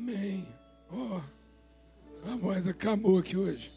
Amém. 0.00 0.46
Ó, 0.90 1.20
oh, 2.24 2.32
a 2.32 2.36
voz 2.36 2.66
acabou 2.66 3.18
aqui 3.18 3.36
hoje. 3.36 3.70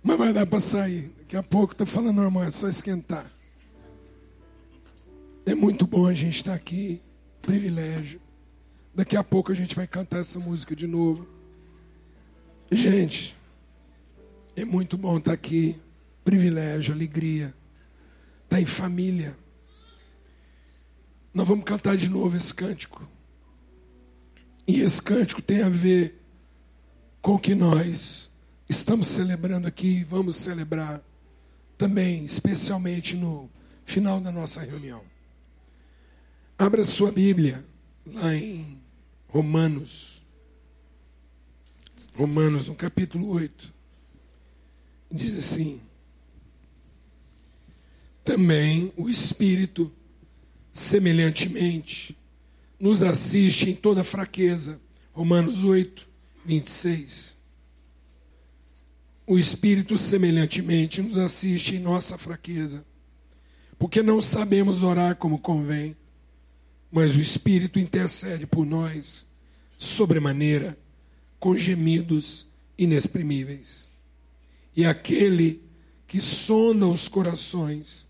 Mas 0.00 0.16
vai 0.16 0.32
dar 0.32 0.46
para 0.46 0.60
sair. 0.60 1.12
Daqui 1.18 1.36
a 1.36 1.42
pouco 1.42 1.74
tá 1.74 1.84
falando 1.84 2.14
normal, 2.14 2.44
é 2.44 2.52
só 2.52 2.68
esquentar. 2.68 3.28
É 5.44 5.56
muito 5.56 5.88
bom 5.88 6.06
a 6.06 6.14
gente 6.14 6.36
estar 6.36 6.54
aqui, 6.54 7.02
privilégio. 7.42 8.20
Daqui 8.94 9.16
a 9.16 9.24
pouco 9.24 9.50
a 9.50 9.56
gente 9.56 9.74
vai 9.74 9.88
cantar 9.88 10.20
essa 10.20 10.38
música 10.38 10.76
de 10.76 10.86
novo. 10.86 11.26
Gente, 12.70 13.36
é 14.54 14.64
muito 14.64 14.96
bom 14.96 15.18
estar 15.18 15.32
aqui, 15.32 15.76
privilégio, 16.24 16.94
alegria. 16.94 17.52
Estar 18.44 18.60
em 18.60 18.66
família. 18.66 19.36
Nós 21.34 21.48
vamos 21.48 21.64
cantar 21.64 21.96
de 21.96 22.08
novo 22.08 22.36
esse 22.36 22.54
cântico. 22.54 23.15
E 24.66 24.80
esse 24.80 25.00
cântico 25.00 25.40
tem 25.40 25.62
a 25.62 25.68
ver 25.68 26.20
com 27.22 27.34
o 27.34 27.38
que 27.38 27.54
nós 27.54 28.30
estamos 28.68 29.06
celebrando 29.06 29.66
aqui, 29.66 30.02
vamos 30.04 30.36
celebrar 30.36 31.02
também, 31.78 32.24
especialmente 32.24 33.14
no 33.14 33.48
final 33.84 34.20
da 34.20 34.32
nossa 34.32 34.60
reunião. 34.60 35.02
Abra 36.58 36.82
sua 36.82 37.12
Bíblia 37.12 37.64
lá 38.06 38.34
em 38.34 38.80
Romanos. 39.28 40.22
Romanos, 42.14 42.66
no 42.66 42.74
capítulo 42.74 43.28
8. 43.28 43.72
Diz 45.12 45.36
assim: 45.36 45.80
Também 48.24 48.92
o 48.96 49.08
Espírito, 49.08 49.92
semelhantemente, 50.72 52.16
nos 52.78 53.02
assiste 53.02 53.70
em 53.70 53.74
toda 53.74 54.04
fraqueza. 54.04 54.80
Romanos 55.12 55.64
8, 55.64 56.06
26. 56.44 57.36
O 59.26 59.38
Espírito, 59.38 59.98
semelhantemente, 59.98 61.02
nos 61.02 61.18
assiste 61.18 61.74
em 61.74 61.80
nossa 61.80 62.16
fraqueza, 62.16 62.84
porque 63.78 64.02
não 64.02 64.20
sabemos 64.20 64.82
orar 64.82 65.16
como 65.16 65.38
convém, 65.38 65.96
mas 66.92 67.16
o 67.16 67.20
Espírito 67.20 67.80
intercede 67.80 68.46
por 68.46 68.64
nós, 68.64 69.26
sobremaneira, 69.76 70.78
com 71.40 71.56
gemidos 71.56 72.46
inexprimíveis. 72.78 73.90
E 74.76 74.84
aquele 74.84 75.62
que 76.06 76.20
sonda 76.20 76.86
os 76.86 77.08
corações 77.08 78.06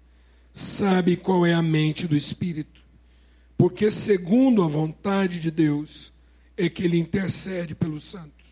sabe 0.53 1.17
qual 1.17 1.47
é 1.47 1.55
a 1.55 1.63
mente 1.63 2.07
do 2.07 2.15
Espírito 2.15 2.76
porque 3.57 3.91
segundo 3.91 4.63
a 4.63 4.69
vontade 4.69 5.41
de 5.41 5.51
Deus 5.51 6.13
é 6.57 6.69
que 6.69 6.83
ele 6.83 6.99
intercede 6.99 7.75
pelos 7.75 8.05
santos. 8.05 8.47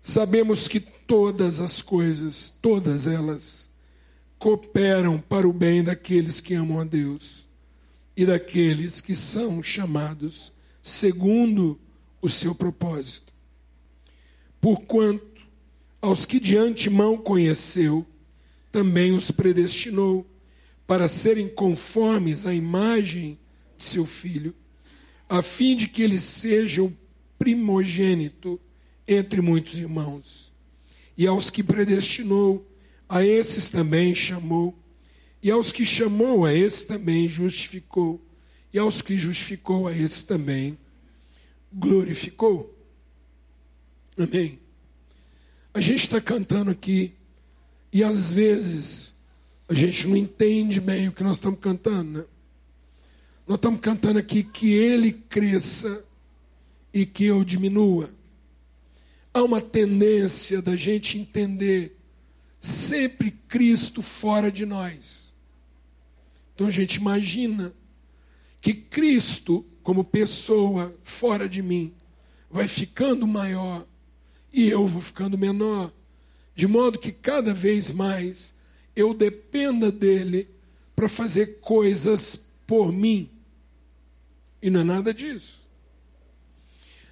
Sabemos 0.00 0.68
que 0.68 0.80
todas 0.80 1.60
as 1.60 1.82
coisas, 1.82 2.54
todas 2.62 3.06
elas, 3.06 3.68
cooperam 4.38 5.20
para 5.20 5.46
o 5.46 5.52
bem 5.52 5.82
daqueles 5.82 6.40
que 6.40 6.54
amam 6.54 6.80
a 6.80 6.84
Deus 6.84 7.46
e 8.16 8.24
daqueles 8.24 9.00
que 9.00 9.14
são 9.14 9.62
chamados 9.62 10.52
segundo 10.82 11.78
o 12.22 12.28
seu 12.28 12.54
propósito. 12.54 13.32
Porquanto 14.60 15.46
aos 16.00 16.24
que 16.24 16.40
de 16.40 16.56
antemão 16.56 17.18
conheceu, 17.18 18.06
também 18.72 19.12
os 19.12 19.30
predestinou 19.30 20.26
para 20.86 21.06
serem 21.06 21.46
conformes 21.46 22.46
à 22.46 22.54
imagem 22.54 23.38
seu 23.84 24.04
filho, 24.06 24.54
a 25.28 25.42
fim 25.42 25.76
de 25.76 25.88
que 25.88 26.02
ele 26.02 26.18
seja 26.18 26.82
o 26.82 26.96
primogênito 27.38 28.60
entre 29.06 29.40
muitos 29.40 29.78
irmãos. 29.78 30.52
E 31.16 31.26
aos 31.26 31.50
que 31.50 31.62
predestinou, 31.62 32.66
a 33.08 33.24
esses 33.24 33.70
também 33.70 34.14
chamou. 34.14 34.74
E 35.42 35.50
aos 35.50 35.72
que 35.72 35.84
chamou, 35.84 36.44
a 36.44 36.54
esses 36.54 36.84
também 36.84 37.28
justificou. 37.28 38.20
E 38.72 38.78
aos 38.78 39.02
que 39.02 39.16
justificou, 39.16 39.88
a 39.88 39.92
esses 39.92 40.22
também 40.22 40.78
glorificou. 41.72 42.74
Amém. 44.16 44.58
A 45.72 45.80
gente 45.80 46.00
está 46.00 46.20
cantando 46.20 46.70
aqui 46.70 47.12
e 47.92 48.02
às 48.02 48.32
vezes 48.32 49.14
a 49.68 49.74
gente 49.74 50.06
não 50.08 50.16
entende 50.16 50.80
bem 50.80 51.08
o 51.08 51.12
que 51.12 51.22
nós 51.22 51.36
estamos 51.36 51.60
cantando, 51.60 52.18
né? 52.18 52.24
Nós 53.50 53.56
estamos 53.56 53.80
cantando 53.80 54.16
aqui 54.16 54.44
que 54.44 54.72
ele 54.74 55.10
cresça 55.10 56.04
e 56.94 57.04
que 57.04 57.24
eu 57.24 57.42
diminua. 57.42 58.08
Há 59.34 59.42
uma 59.42 59.60
tendência 59.60 60.62
da 60.62 60.76
gente 60.76 61.18
entender 61.18 61.98
sempre 62.60 63.32
Cristo 63.48 64.02
fora 64.02 64.52
de 64.52 64.64
nós. 64.64 65.34
Então 66.54 66.68
a 66.68 66.70
gente 66.70 66.94
imagina 66.94 67.72
que 68.60 68.72
Cristo, 68.72 69.66
como 69.82 70.04
pessoa 70.04 70.94
fora 71.02 71.48
de 71.48 71.60
mim, 71.60 71.92
vai 72.48 72.68
ficando 72.68 73.26
maior 73.26 73.84
e 74.52 74.68
eu 74.70 74.86
vou 74.86 75.02
ficando 75.02 75.36
menor, 75.36 75.92
de 76.54 76.68
modo 76.68 77.00
que 77.00 77.10
cada 77.10 77.52
vez 77.52 77.90
mais 77.90 78.54
eu 78.94 79.12
dependa 79.12 79.90
dele 79.90 80.48
para 80.94 81.08
fazer 81.08 81.58
coisas 81.58 82.46
por 82.64 82.92
mim. 82.92 83.28
E 84.62 84.68
não 84.68 84.80
é 84.80 84.84
nada 84.84 85.14
disso. 85.14 85.60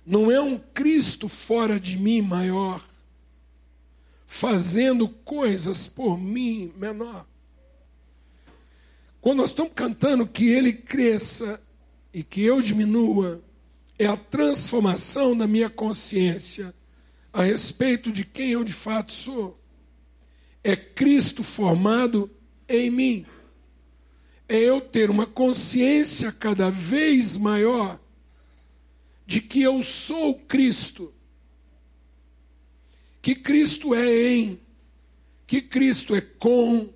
Não 0.05 0.31
é 0.31 0.41
um 0.41 0.59
Cristo 0.59 1.29
fora 1.29 1.79
de 1.79 1.99
mim 1.99 2.23
maior, 2.23 2.83
fazendo 4.27 5.09
coisas 5.09 5.87
por 5.87 6.19
mim 6.19 6.73
menor. 6.77 7.27
Quando 9.21 9.39
nós 9.39 9.51
estamos 9.51 9.73
cantando 9.75 10.27
que 10.27 10.49
Ele 10.49 10.73
cresça 10.73 11.61
e 12.13 12.23
que 12.23 12.43
eu 12.43 12.63
diminua, 12.63 13.43
é 13.99 14.07
a 14.07 14.17
transformação 14.17 15.37
da 15.37 15.47
minha 15.47 15.69
consciência 15.69 16.75
a 17.33 17.43
respeito 17.43 18.11
de 18.11 18.25
quem 18.25 18.51
eu 18.51 18.65
de 18.65 18.73
fato 18.73 19.13
sou. 19.13 19.57
É 20.63 20.75
Cristo 20.77 21.43
formado 21.43 22.31
em 22.69 22.91
mim 22.91 23.27
eu 24.49 24.81
ter 24.81 25.11
uma 25.11 25.27
consciência 25.27 26.33
cada 26.33 26.71
vez 26.71 27.37
maior 27.37 28.01
de 29.27 29.43
que 29.43 29.61
eu 29.61 29.83
sou 29.83 30.35
Cristo, 30.35 31.13
que 33.21 33.35
Cristo 33.35 33.95
é 33.95 34.33
em, 34.33 34.61
que 35.47 35.61
Cristo 35.61 36.17
é 36.17 36.21
com 36.21 36.89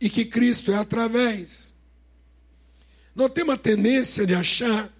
e 0.00 0.08
que 0.08 0.24
Cristo 0.24 0.72
é 0.72 0.76
através. 0.76 1.74
Nós 3.14 3.30
temos 3.32 3.54
a 3.54 3.58
tendência 3.58 4.26
de 4.26 4.34
achar 4.34 4.90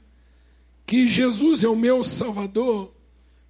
que 0.86 1.08
Jesus 1.08 1.64
é 1.64 1.68
o 1.68 1.76
meu 1.76 2.02
Salvador 2.04 2.94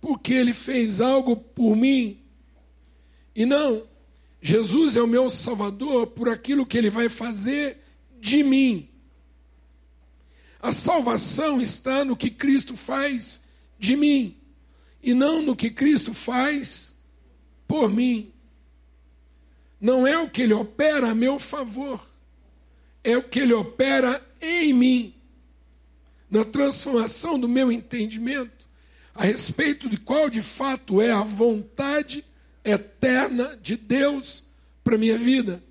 porque 0.01 0.33
ele 0.33 0.53
fez 0.53 1.01
algo 1.01 1.37
por 1.37 1.75
mim. 1.75 2.19
E 3.35 3.45
não, 3.45 3.87
Jesus 4.41 4.97
é 4.97 5.03
o 5.03 5.07
meu 5.07 5.29
Salvador 5.29 6.07
por 6.09 6.29
aquilo 6.29 6.65
que 6.65 6.79
ele 6.79 6.91
vai 6.91 7.09
fazer 7.09 7.79
de 8.21 8.43
mim. 8.43 8.89
A 10.61 10.73
salvação 10.73 11.61
está 11.61 12.05
no 12.05 12.17
que 12.17 12.31
Cristo 12.31 12.77
faz 12.77 13.45
de 13.79 13.97
mim 13.97 14.37
e 15.03 15.15
não 15.15 15.43
no 15.43 15.55
que 15.55 15.71
Cristo 15.71 16.13
faz 16.13 16.97
por 17.69 17.91
mim. 17.91 18.33
Não 19.81 20.07
é 20.07 20.19
o 20.19 20.29
que 20.29 20.43
ele 20.43 20.55
opera 20.55 21.11
a 21.11 21.15
meu 21.15 21.39
favor, 21.39 22.05
é 23.05 23.17
o 23.17 23.23
que 23.23 23.41
ele 23.41 23.53
opera 23.53 24.27
em 24.41 24.73
mim, 24.73 25.15
na 26.31 26.45
transformação 26.45 27.39
do 27.39 27.49
meu 27.49 27.71
entendimento 27.71 28.57
a 29.17 29.25
respeito 29.25 29.89
de 29.89 29.97
qual 29.97 30.29
de 30.29 30.43
fato 30.43 31.01
é 31.01 31.11
a 31.11 31.23
vontade 31.23 32.23
eterna 32.63 33.57
de 33.57 33.77
Deus 33.77 34.45
para 34.85 34.99
minha 34.99 35.17
vida. 35.17 35.63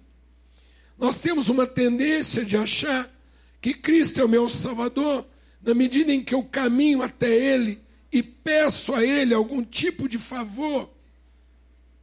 Nós 0.97 1.19
temos 1.19 1.49
uma 1.49 1.67
tendência 1.67 2.45
de 2.45 2.55
achar 2.55 3.09
que 3.61 3.73
Cristo 3.73 4.19
é 4.21 4.23
o 4.23 4.29
meu 4.29 4.47
Salvador, 4.47 5.25
na 5.61 5.73
medida 5.73 6.13
em 6.13 6.23
que 6.23 6.33
eu 6.35 6.43
caminho 6.43 7.01
até 7.01 7.29
Ele 7.35 7.81
e 8.11 8.21
peço 8.21 8.93
a 8.93 9.03
Ele 9.03 9.33
algum 9.33 9.63
tipo 9.63 10.07
de 10.07 10.17
favor 10.17 10.89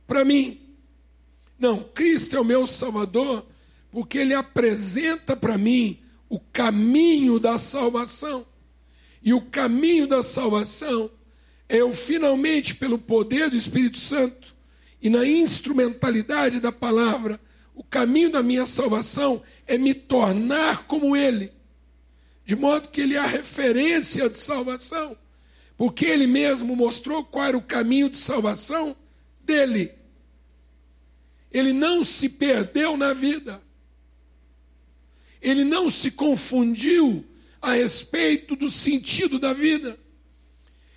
para 0.07 0.25
mim. 0.25 0.61
Não, 1.59 1.83
Cristo 1.95 2.37
é 2.37 2.41
o 2.41 2.45
meu 2.45 2.67
Salvador 2.67 3.47
porque 3.91 4.19
Ele 4.19 4.35
apresenta 4.35 5.37
para 5.37 5.57
mim 5.57 5.99
o 6.29 6.41
caminho 6.41 7.39
da 7.39 7.57
salvação. 7.59 8.47
E 9.23 9.33
o 9.33 9.41
caminho 9.41 10.07
da 10.07 10.23
salvação 10.23 11.11
é 11.69 11.77
eu 11.77 11.93
finalmente, 11.93 12.75
pelo 12.75 12.99
poder 12.99 13.49
do 13.49 13.57
Espírito 13.57 13.99
Santo 13.99 14.55
e 15.01 15.09
na 15.09 15.27
instrumentalidade 15.27 16.59
da 16.59 16.73
palavra, 16.73 17.41
o 17.83 17.85
caminho 17.91 18.31
da 18.31 18.45
minha 18.45 18.65
salvação 18.65 19.43
é 19.67 19.77
me 19.77 19.93
tornar 19.93 20.85
como 20.85 21.17
Ele, 21.17 21.53
de 22.47 22.55
modo 22.55 22.89
que 22.89 23.01
Ele 23.01 23.17
é 23.17 23.19
a 23.19 23.27
referência 23.27 24.31
de 24.31 24.39
salvação, 24.39 25.17
porque 25.77 26.07
ele 26.07 26.29
mesmo 26.29 26.77
mostrou 26.77 27.25
qual 27.25 27.45
era 27.45 27.57
o 27.57 27.63
caminho 27.63 28.09
de 28.09 28.17
salvação 28.17 28.97
dele. 29.41 29.91
Ele 31.51 31.73
não 31.73 32.05
se 32.05 32.29
perdeu 32.29 32.97
na 32.97 33.13
vida. 33.13 33.61
Ele 35.41 35.65
não 35.65 35.91
se 35.91 36.13
confundiu 36.13 37.25
a 37.61 37.73
respeito 37.73 38.55
do 38.55 38.71
sentido 38.71 39.41
da 39.41 39.53
vida. 39.53 39.99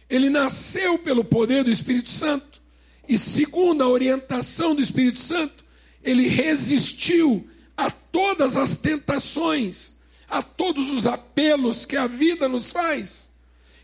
Ele 0.08 0.30
nasceu 0.30 1.00
pelo 1.00 1.26
poder 1.26 1.64
do 1.64 1.72
Espírito 1.72 2.12
Santo 2.12 2.62
e, 3.10 3.18
segundo 3.18 3.82
a 3.82 3.88
orientação 3.88 4.76
do 4.76 4.82
Espírito 4.82 5.20
Santo, 5.20 5.65
ele 6.06 6.28
resistiu 6.28 7.46
a 7.76 7.90
todas 7.90 8.56
as 8.56 8.78
tentações, 8.78 9.96
a 10.30 10.44
todos 10.44 10.92
os 10.92 11.08
apelos 11.08 11.86
que 11.86 11.98
a 11.98 12.06
vida 12.06 12.48
nos 12.48 12.72
faz. 12.72 13.32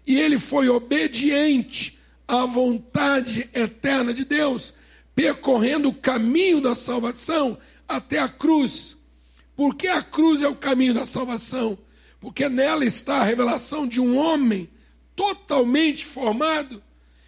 E 0.05 0.19
ele 0.19 0.37
foi 0.37 0.69
obediente 0.69 1.99
à 2.27 2.45
vontade 2.45 3.49
eterna 3.53 4.13
de 4.13 4.23
Deus, 4.23 4.75
percorrendo 5.15 5.89
o 5.89 5.93
caminho 5.93 6.61
da 6.61 6.75
salvação 6.75 7.57
até 7.87 8.19
a 8.19 8.29
cruz. 8.29 8.97
Porque 9.55 9.87
a 9.87 10.01
cruz 10.01 10.41
é 10.41 10.47
o 10.47 10.55
caminho 10.55 10.93
da 10.93 11.05
salvação? 11.05 11.77
Porque 12.19 12.47
nela 12.47 12.85
está 12.85 13.17
a 13.17 13.23
revelação 13.23 13.87
de 13.87 13.99
um 13.99 14.15
homem 14.15 14.69
totalmente 15.15 16.05
formado 16.05 16.81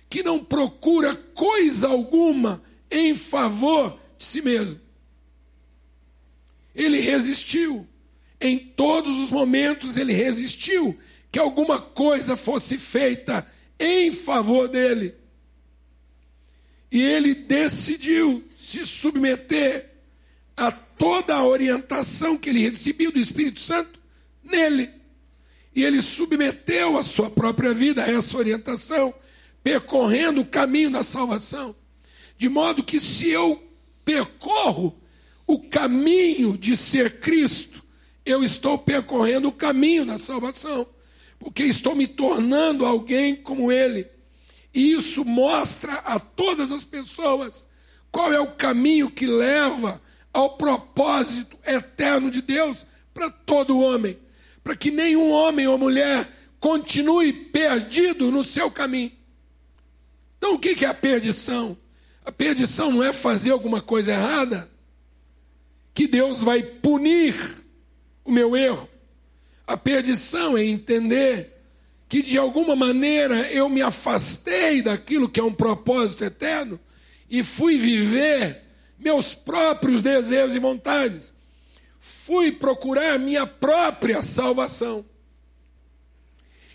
que 0.07 0.21
não 0.21 0.43
procura 0.43 1.15
coisa 1.15 1.87
alguma 1.87 2.61
em 2.89 3.15
favor 3.15 3.99
si 4.23 4.41
mesmo. 4.41 4.79
Ele 6.73 6.99
resistiu. 6.99 7.87
Em 8.39 8.57
todos 8.57 9.19
os 9.19 9.31
momentos 9.31 9.95
ele 9.95 10.11
resistiu 10.11 10.97
que 11.31 11.39
alguma 11.39 11.79
coisa 11.81 12.35
fosse 12.35 12.77
feita 12.77 13.47
em 13.79 14.11
favor 14.11 14.67
dele. 14.67 15.15
E 16.91 17.01
ele 17.01 17.33
decidiu 17.33 18.43
se 18.57 18.85
submeter 18.85 19.89
a 20.55 20.71
toda 20.71 21.35
a 21.35 21.45
orientação 21.45 22.37
que 22.37 22.49
ele 22.49 22.61
recebeu 22.61 23.11
do 23.11 23.17
Espírito 23.17 23.59
Santo 23.59 23.99
nele. 24.43 24.89
E 25.75 25.83
ele 25.83 26.01
submeteu 26.01 26.97
a 26.97 27.03
sua 27.03 27.29
própria 27.29 27.73
vida 27.73 28.03
a 28.03 28.11
essa 28.11 28.37
orientação, 28.37 29.13
percorrendo 29.63 30.41
o 30.41 30.45
caminho 30.45 30.91
da 30.91 31.03
salvação. 31.03 31.75
De 32.37 32.47
modo 32.47 32.83
que 32.83 32.99
se 32.99 33.29
eu 33.29 33.62
percorro 34.03 34.95
o 35.45 35.59
caminho 35.59 36.57
de 36.57 36.75
ser 36.75 37.19
Cristo, 37.19 37.83
eu 38.25 38.44
estou 38.44 38.77
percorrendo 38.77 39.50
o 39.50 39.51
caminho 39.51 40.05
da 40.05 40.17
salvação, 40.17 40.88
porque 41.38 41.63
estou 41.63 41.95
me 41.95 42.07
tornando 42.07 42.85
alguém 42.85 43.35
como 43.35 43.71
Ele. 43.71 44.07
E 44.73 44.94
isso 44.94 45.23
mostra 45.25 45.94
a 45.95 46.19
todas 46.19 46.71
as 46.71 46.83
pessoas 46.83 47.67
qual 48.11 48.31
é 48.31 48.39
o 48.39 48.51
caminho 48.51 49.09
que 49.09 49.25
leva 49.25 50.01
ao 50.31 50.57
propósito 50.57 51.57
eterno 51.65 52.31
de 52.31 52.41
Deus 52.41 52.85
para 53.13 53.29
todo 53.29 53.79
homem, 53.79 54.17
para 54.63 54.75
que 54.75 54.89
nenhum 54.89 55.31
homem 55.31 55.67
ou 55.67 55.77
mulher 55.77 56.31
continue 56.59 57.33
perdido 57.33 58.31
no 58.31 58.44
seu 58.44 58.71
caminho. 58.71 59.11
Então, 60.38 60.55
o 60.55 60.59
que 60.59 60.83
é 60.83 60.88
a 60.88 60.94
perdição? 60.94 61.77
A 62.25 62.31
perdição 62.31 62.91
não 62.91 63.03
é 63.03 63.11
fazer 63.11 63.51
alguma 63.51 63.81
coisa 63.81 64.13
errada, 64.13 64.69
que 65.93 66.07
Deus 66.07 66.41
vai 66.41 66.63
punir 66.63 67.35
o 68.23 68.31
meu 68.31 68.55
erro. 68.55 68.89
A 69.67 69.77
perdição 69.77 70.57
é 70.57 70.63
entender 70.63 71.53
que 72.07 72.21
de 72.21 72.37
alguma 72.37 72.75
maneira 72.75 73.51
eu 73.51 73.67
me 73.67 73.81
afastei 73.81 74.81
daquilo 74.81 75.29
que 75.29 75.39
é 75.39 75.43
um 75.43 75.53
propósito 75.53 76.23
eterno 76.23 76.79
e 77.29 77.41
fui 77.43 77.77
viver 77.77 78.61
meus 78.99 79.33
próprios 79.33 80.01
desejos 80.01 80.55
e 80.55 80.59
vontades. 80.59 81.33
Fui 81.99 82.51
procurar 82.51 83.17
minha 83.17 83.45
própria 83.45 84.21
salvação. 84.21 85.05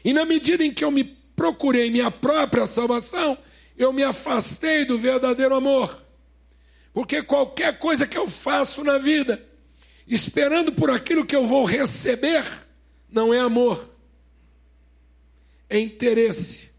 E 0.04 0.12
na 0.12 0.24
medida 0.24 0.64
em 0.64 0.72
que 0.72 0.84
eu 0.84 0.90
me 0.90 1.04
procurei 1.04 1.90
minha 1.90 2.10
própria 2.10 2.66
salvação, 2.66 3.38
eu 3.78 3.92
me 3.92 4.02
afastei 4.02 4.84
do 4.84 4.98
verdadeiro 4.98 5.54
amor. 5.54 6.02
Porque 6.92 7.22
qualquer 7.22 7.78
coisa 7.78 8.06
que 8.06 8.18
eu 8.18 8.28
faço 8.28 8.82
na 8.82 8.98
vida, 8.98 9.40
esperando 10.06 10.72
por 10.72 10.90
aquilo 10.90 11.24
que 11.24 11.36
eu 11.36 11.46
vou 11.46 11.64
receber, 11.64 12.44
não 13.08 13.32
é 13.32 13.38
amor, 13.38 13.88
é 15.70 15.78
interesse. 15.78 16.70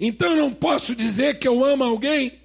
Então 0.00 0.30
eu 0.30 0.36
não 0.36 0.54
posso 0.54 0.96
dizer 0.96 1.38
que 1.38 1.46
eu 1.46 1.62
amo 1.62 1.84
alguém 1.84 2.40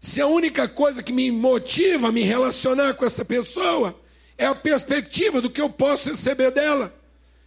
se 0.00 0.20
a 0.20 0.26
única 0.26 0.68
coisa 0.68 1.02
que 1.02 1.12
me 1.12 1.30
motiva 1.30 2.08
a 2.08 2.12
me 2.12 2.22
relacionar 2.22 2.94
com 2.94 3.04
essa 3.04 3.24
pessoa 3.24 4.00
é 4.38 4.46
a 4.46 4.54
perspectiva 4.54 5.42
do 5.42 5.50
que 5.50 5.60
eu 5.60 5.68
posso 5.68 6.08
receber 6.08 6.50
dela. 6.50 6.94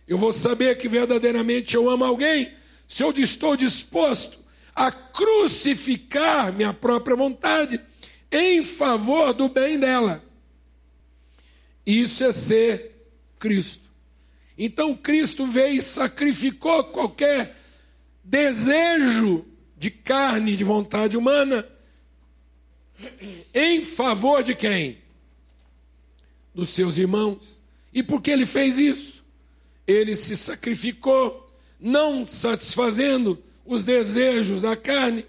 Eu 0.07 0.17
vou 0.17 0.31
saber 0.31 0.77
que 0.77 0.87
verdadeiramente 0.87 1.75
eu 1.75 1.89
amo 1.89 2.03
alguém 2.03 2.51
se 2.87 3.03
eu 3.03 3.11
estou 3.11 3.55
disposto 3.55 4.38
a 4.79 4.93
crucificar 4.93 6.53
minha 6.53 6.73
própria 6.73 7.13
vontade 7.13 7.81
em 8.31 8.63
favor 8.63 9.33
do 9.33 9.49
bem 9.49 9.77
dela. 9.77 10.23
Isso 11.85 12.23
é 12.23 12.31
ser 12.31 12.95
Cristo. 13.37 13.89
Então 14.57 14.95
Cristo 14.95 15.45
veio 15.45 15.79
e 15.79 15.81
sacrificou 15.81 16.85
qualquer 16.85 17.57
desejo 18.23 19.45
de 19.75 19.91
carne, 19.91 20.55
de 20.55 20.63
vontade 20.63 21.17
humana 21.17 21.67
em 23.53 23.81
favor 23.81 24.41
de 24.41 24.55
quem? 24.55 24.99
Dos 26.55 26.69
seus 26.69 26.97
irmãos. 26.97 27.59
E 27.91 28.01
por 28.01 28.21
que 28.21 28.31
ele 28.31 28.45
fez 28.45 28.79
isso? 28.79 29.25
Ele 29.85 30.15
se 30.15 30.37
sacrificou, 30.37 31.53
não 31.77 32.25
satisfazendo 32.25 33.43
os 33.69 33.85
desejos 33.85 34.63
da 34.63 34.75
carne, 34.75 35.25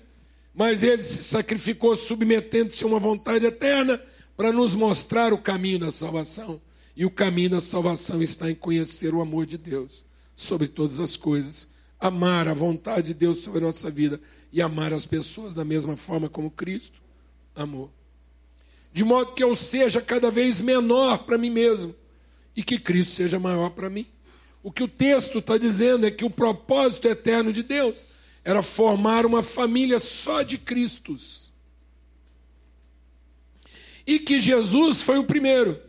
mas 0.55 0.83
ele 0.83 1.03
se 1.03 1.23
sacrificou 1.23 1.95
submetendo-se 1.95 2.83
a 2.83 2.87
uma 2.87 2.99
vontade 2.99 3.47
eterna 3.47 4.03
para 4.37 4.53
nos 4.53 4.75
mostrar 4.75 5.33
o 5.33 5.39
caminho 5.39 5.79
da 5.79 5.91
salvação. 5.91 6.61
E 6.97 7.05
o 7.05 7.11
caminho 7.11 7.51
da 7.51 7.61
salvação 7.61 8.23
está 8.23 8.51
em 8.51 8.55
conhecer 8.55 9.15
o 9.15 9.21
amor 9.21 9.47
de 9.47 9.57
Deus 9.57 10.05
sobre 10.35 10.67
todas 10.67 10.99
as 10.99 11.17
coisas, 11.17 11.69
amar 11.99 12.49
a 12.49 12.55
vontade 12.55 13.09
de 13.09 13.15
Deus 13.15 13.41
sobre 13.41 13.59
a 13.59 13.67
nossa 13.67 13.91
vida 13.91 14.21
e 14.51 14.61
amar 14.61 14.93
as 14.93 15.05
pessoas 15.05 15.55
da 15.55 15.65
mesma 15.65 15.97
forma 15.97 16.29
como 16.29 16.51
Cristo 16.51 17.01
amor. 17.55 17.91
De 18.93 19.05
modo 19.05 19.33
que 19.33 19.45
eu 19.45 19.55
seja 19.55 20.01
cada 20.01 20.31
vez 20.31 20.61
menor 20.61 21.19
para 21.19 21.39
mim 21.39 21.51
mesmo 21.51 21.95
e 22.57 22.63
que 22.63 22.79
Cristo 22.79 23.13
seja 23.13 23.39
maior 23.39 23.71
para 23.71 23.91
mim. 23.91 24.07
O 24.63 24.73
que 24.73 24.83
o 24.83 24.89
texto 24.89 25.39
está 25.39 25.57
dizendo 25.57 26.07
é 26.07 26.11
que 26.11 26.25
o 26.25 26.31
propósito 26.31 27.07
eterno 27.07 27.53
de 27.53 27.63
Deus 27.63 28.07
era 28.45 28.63
formar 28.63 29.27
uma 29.27 29.43
família 29.43 29.99
só 29.99 30.43
de 30.43 30.59
Cristos. 30.59 31.53
E 34.07 34.19
que 34.19 34.41
Jesus 34.41 35.03
foi 35.03 35.19
o 35.19 35.25
primeiro 35.25 35.81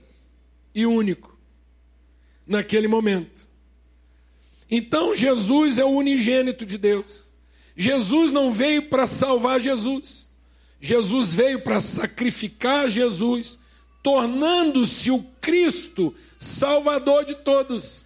e 0.76 0.86
único 0.86 1.38
naquele 2.46 2.88
momento. 2.88 3.50
Então 4.70 5.16
Jesus 5.16 5.78
é 5.80 5.86
o 5.86 5.90
unigênito 5.90 6.66
de 6.66 6.78
Deus. 6.78 7.32
Jesus 7.76 8.32
não 8.32 8.52
veio 8.52 8.90
para 8.90 9.08
salvar 9.08 9.60
Jesus. 9.60 10.32
Jesus 10.80 11.34
veio 11.34 11.62
para 11.62 11.80
sacrificar 11.80 12.90
Jesus, 12.90 13.60
tornando-se 14.02 15.12
o 15.12 15.24
Cristo 15.40 16.14
salvador 16.40 17.24
de 17.24 17.36
todos. 17.36 18.06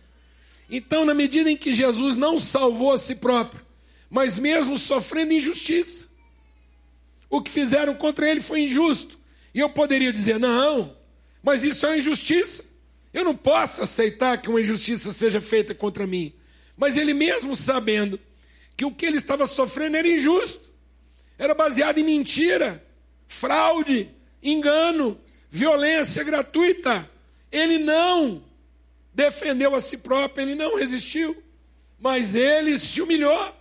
Então, 0.69 1.05
na 1.05 1.13
medida 1.13 1.49
em 1.49 1.55
que 1.55 1.73
Jesus 1.73 2.17
não 2.17 2.39
salvou 2.39 2.91
a 2.91 2.97
si 2.97 3.15
próprio, 3.15 3.64
mas 4.09 4.37
mesmo 4.37 4.77
sofrendo 4.77 5.33
injustiça, 5.33 6.05
o 7.29 7.41
que 7.41 7.51
fizeram 7.51 7.95
contra 7.95 8.29
ele 8.29 8.41
foi 8.41 8.61
injusto. 8.61 9.19
E 9.53 9.59
eu 9.59 9.69
poderia 9.69 10.11
dizer: 10.11 10.39
não, 10.39 10.95
mas 11.41 11.63
isso 11.63 11.85
é 11.85 11.97
injustiça. 11.97 12.63
Eu 13.13 13.23
não 13.23 13.35
posso 13.35 13.81
aceitar 13.81 14.41
que 14.41 14.49
uma 14.49 14.59
injustiça 14.59 15.13
seja 15.13 15.39
feita 15.39 15.73
contra 15.73 16.05
mim. 16.05 16.33
Mas 16.75 16.97
ele 16.97 17.13
mesmo 17.13 17.55
sabendo 17.55 18.19
que 18.75 18.83
o 18.83 18.91
que 18.91 19.05
ele 19.05 19.17
estava 19.17 19.45
sofrendo 19.45 19.95
era 19.95 20.07
injusto, 20.07 20.69
era 21.37 21.53
baseado 21.53 21.97
em 21.97 22.03
mentira, 22.03 22.85
fraude, 23.25 24.09
engano, 24.43 25.17
violência 25.49 26.23
gratuita. 26.23 27.09
Ele 27.51 27.77
não 27.77 28.43
defendeu 29.13 29.73
a 29.73 29.79
si 29.79 29.99
próprio, 29.99 30.43
ele 30.43 30.55
não 30.55 30.77
resistiu, 30.77 31.41
mas 31.97 32.35
ele 32.35 32.77
se 32.77 33.01
humilhou, 33.01 33.55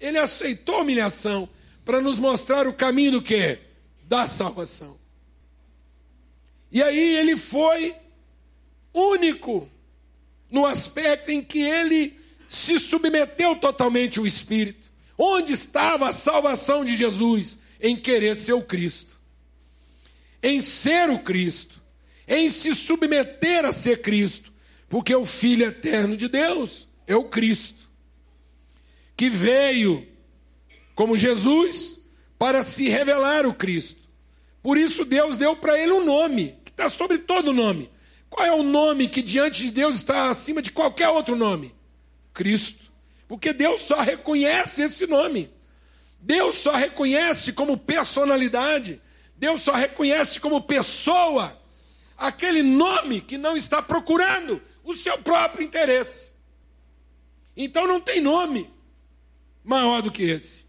ele 0.00 0.18
aceitou 0.18 0.76
a 0.76 0.82
humilhação 0.82 1.48
para 1.84 2.00
nos 2.00 2.18
mostrar 2.18 2.66
o 2.66 2.72
caminho 2.72 3.12
do 3.12 3.22
que? 3.22 3.58
Da 4.04 4.26
salvação. 4.26 4.96
E 6.70 6.82
aí 6.82 7.16
ele 7.16 7.36
foi 7.36 7.94
único 8.92 9.68
no 10.50 10.66
aspecto 10.66 11.30
em 11.30 11.42
que 11.42 11.60
ele 11.60 12.18
se 12.48 12.78
submeteu 12.78 13.56
totalmente 13.56 14.18
ao 14.18 14.26
Espírito. 14.26 14.90
Onde 15.16 15.52
estava 15.52 16.08
a 16.08 16.12
salvação 16.12 16.84
de 16.84 16.96
Jesus? 16.96 17.58
Em 17.80 17.96
querer 17.96 18.34
ser 18.34 18.54
o 18.54 18.62
Cristo, 18.62 19.18
em 20.42 20.60
ser 20.60 21.10
o 21.10 21.18
Cristo, 21.18 21.80
em 22.26 22.48
se 22.48 22.74
submeter 22.74 23.64
a 23.64 23.72
ser 23.72 24.02
Cristo, 24.02 24.52
porque 24.88 25.14
o 25.14 25.24
Filho 25.24 25.66
eterno 25.66 26.16
de 26.16 26.28
Deus 26.28 26.88
é 27.06 27.14
o 27.14 27.24
Cristo, 27.24 27.87
que 29.18 29.28
veio 29.28 30.06
como 30.94 31.16
Jesus 31.16 32.00
para 32.38 32.62
se 32.62 32.88
revelar 32.88 33.46
o 33.46 33.52
Cristo. 33.52 34.00
Por 34.62 34.78
isso 34.78 35.04
Deus 35.04 35.36
deu 35.36 35.56
para 35.56 35.76
ele 35.76 35.90
um 35.90 36.04
nome, 36.04 36.56
que 36.64 36.70
está 36.70 36.88
sobre 36.88 37.18
todo 37.18 37.52
nome. 37.52 37.90
Qual 38.30 38.46
é 38.46 38.52
o 38.52 38.62
nome 38.62 39.08
que 39.08 39.20
diante 39.20 39.64
de 39.64 39.70
Deus 39.72 39.96
está 39.96 40.30
acima 40.30 40.62
de 40.62 40.70
qualquer 40.70 41.08
outro 41.08 41.34
nome? 41.34 41.74
Cristo. 42.32 42.92
Porque 43.26 43.52
Deus 43.52 43.80
só 43.80 44.00
reconhece 44.00 44.82
esse 44.82 45.04
nome. 45.08 45.50
Deus 46.20 46.56
só 46.56 46.76
reconhece 46.76 47.52
como 47.52 47.76
personalidade. 47.76 49.02
Deus 49.36 49.62
só 49.62 49.72
reconhece 49.72 50.38
como 50.38 50.62
pessoa 50.62 51.60
aquele 52.16 52.62
nome 52.62 53.20
que 53.20 53.36
não 53.36 53.56
está 53.56 53.82
procurando 53.82 54.62
o 54.84 54.94
seu 54.94 55.18
próprio 55.18 55.64
interesse. 55.64 56.30
Então 57.56 57.84
não 57.84 58.00
tem 58.00 58.20
nome 58.20 58.77
maior 59.68 60.00
do 60.00 60.10
que 60.10 60.22
esse. 60.22 60.66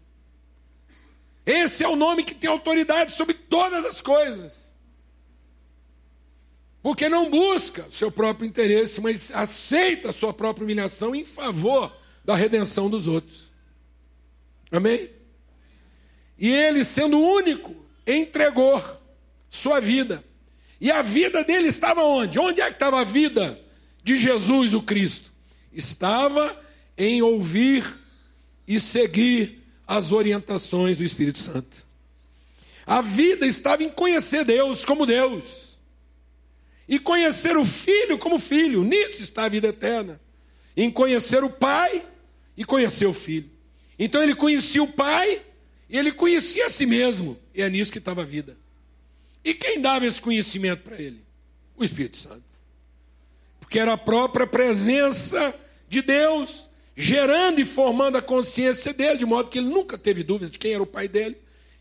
Esse 1.46 1.82
é 1.82 1.88
o 1.88 1.96
nome 1.96 2.22
que 2.22 2.34
tem 2.34 2.50
autoridade 2.50 3.12
sobre 3.12 3.34
todas 3.34 3.86
as 3.86 4.02
coisas. 4.02 4.72
Porque 6.82 7.08
não 7.08 7.30
busca 7.30 7.86
o 7.86 7.92
seu 7.92 8.10
próprio 8.10 8.46
interesse, 8.46 9.00
mas 9.00 9.32
aceita 9.32 10.10
a 10.10 10.12
sua 10.12 10.34
própria 10.34 10.64
humilhação 10.64 11.14
em 11.14 11.24
favor 11.24 11.90
da 12.24 12.34
redenção 12.34 12.90
dos 12.90 13.06
outros. 13.06 13.50
Amém? 14.70 15.10
E 16.38 16.50
ele, 16.50 16.84
sendo 16.84 17.18
único, 17.18 17.74
entregou 18.06 18.82
sua 19.50 19.80
vida. 19.80 20.22
E 20.78 20.90
a 20.90 21.00
vida 21.00 21.42
dele 21.42 21.68
estava 21.68 22.02
onde? 22.02 22.38
Onde 22.38 22.60
é 22.60 22.66
que 22.66 22.74
estava 22.74 23.00
a 23.00 23.04
vida 23.04 23.58
de 24.04 24.18
Jesus, 24.18 24.74
o 24.74 24.82
Cristo? 24.82 25.32
Estava 25.72 26.58
em 26.96 27.20
ouvir 27.22 27.99
e 28.70 28.78
seguir 28.78 29.64
as 29.84 30.12
orientações 30.12 30.96
do 30.96 31.02
Espírito 31.02 31.40
Santo. 31.40 31.84
A 32.86 33.00
vida 33.00 33.44
estava 33.44 33.82
em 33.82 33.90
conhecer 33.90 34.44
Deus 34.44 34.84
como 34.84 35.04
Deus 35.04 35.76
e 36.88 36.96
conhecer 37.00 37.56
o 37.56 37.64
Filho 37.64 38.16
como 38.16 38.38
Filho. 38.38 38.84
Nisso 38.84 39.24
está 39.24 39.46
a 39.46 39.48
vida 39.48 39.66
eterna. 39.66 40.20
Em 40.76 40.88
conhecer 40.88 41.42
o 41.42 41.50
Pai 41.50 42.06
e 42.56 42.64
conhecer 42.64 43.06
o 43.06 43.12
Filho. 43.12 43.50
Então 43.98 44.22
ele 44.22 44.36
conhecia 44.36 44.84
o 44.84 44.92
Pai 44.92 45.42
e 45.88 45.98
ele 45.98 46.12
conhecia 46.12 46.66
a 46.66 46.70
si 46.70 46.86
mesmo. 46.86 47.36
E 47.52 47.62
é 47.62 47.68
nisso 47.68 47.90
que 47.90 47.98
estava 47.98 48.22
a 48.22 48.24
vida. 48.24 48.56
E 49.44 49.52
quem 49.52 49.80
dava 49.80 50.06
esse 50.06 50.20
conhecimento 50.20 50.84
para 50.84 50.96
ele? 51.02 51.20
O 51.76 51.82
Espírito 51.82 52.18
Santo. 52.18 52.44
Porque 53.58 53.80
era 53.80 53.94
a 53.94 53.98
própria 53.98 54.46
presença 54.46 55.52
de 55.88 56.02
Deus 56.02 56.69
gerando 57.00 57.60
e 57.60 57.64
formando 57.64 58.18
a 58.18 58.22
consciência 58.22 58.92
dele, 58.92 59.16
de 59.16 59.24
modo 59.24 59.50
que 59.50 59.58
ele 59.58 59.68
nunca 59.68 59.96
teve 59.96 60.22
dúvida 60.22 60.50
de 60.50 60.58
quem 60.58 60.74
era 60.74 60.82
o 60.82 60.86
pai 60.86 61.08
dele, 61.08 61.38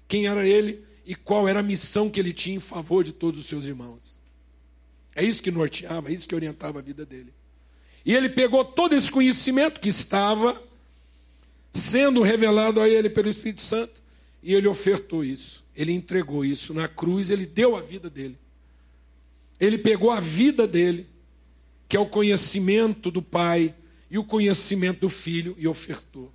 quem 0.07 0.27
era 0.27 0.47
ele 0.47 0.81
e 1.05 1.13
qual 1.13 1.45
era 1.45 1.59
a 1.59 1.63
missão 1.63 2.09
que 2.09 2.19
ele 2.19 2.31
tinha 2.31 2.55
em 2.55 2.61
favor 2.61 3.03
de 3.03 3.11
todos 3.11 3.37
os 3.37 3.45
seus 3.45 3.67
irmãos. 3.67 4.17
É 5.13 5.21
isso 5.21 5.43
que 5.43 5.51
norteava, 5.51 6.09
é 6.09 6.13
isso 6.13 6.25
que 6.25 6.33
orientava 6.33 6.79
a 6.79 6.81
vida 6.81 7.05
dele. 7.05 7.33
E 8.05 8.15
ele 8.15 8.29
pegou 8.29 8.63
todo 8.63 8.95
esse 8.95 9.11
conhecimento 9.11 9.81
que 9.81 9.89
estava 9.89 10.61
sendo 11.73 12.21
revelado 12.21 12.79
a 12.79 12.87
ele 12.87 13.09
pelo 13.09 13.27
Espírito 13.27 13.61
Santo 13.61 14.01
e 14.41 14.53
ele 14.53 14.67
ofertou 14.67 15.21
isso. 15.21 15.65
Ele 15.75 15.91
entregou 15.91 16.45
isso 16.45 16.73
na 16.73 16.87
cruz, 16.87 17.29
ele 17.29 17.45
deu 17.45 17.75
a 17.75 17.81
vida 17.81 18.09
dele. 18.09 18.37
Ele 19.59 19.77
pegou 19.77 20.11
a 20.11 20.21
vida 20.21 20.65
dele, 20.65 21.05
que 21.89 21.97
é 21.97 21.99
o 21.99 22.05
conhecimento 22.05 23.11
do 23.11 23.21
Pai 23.21 23.75
e 24.09 24.17
o 24.17 24.23
conhecimento 24.23 25.01
do 25.01 25.09
Filho, 25.09 25.55
e 25.57 25.67
ofertou. 25.67 26.31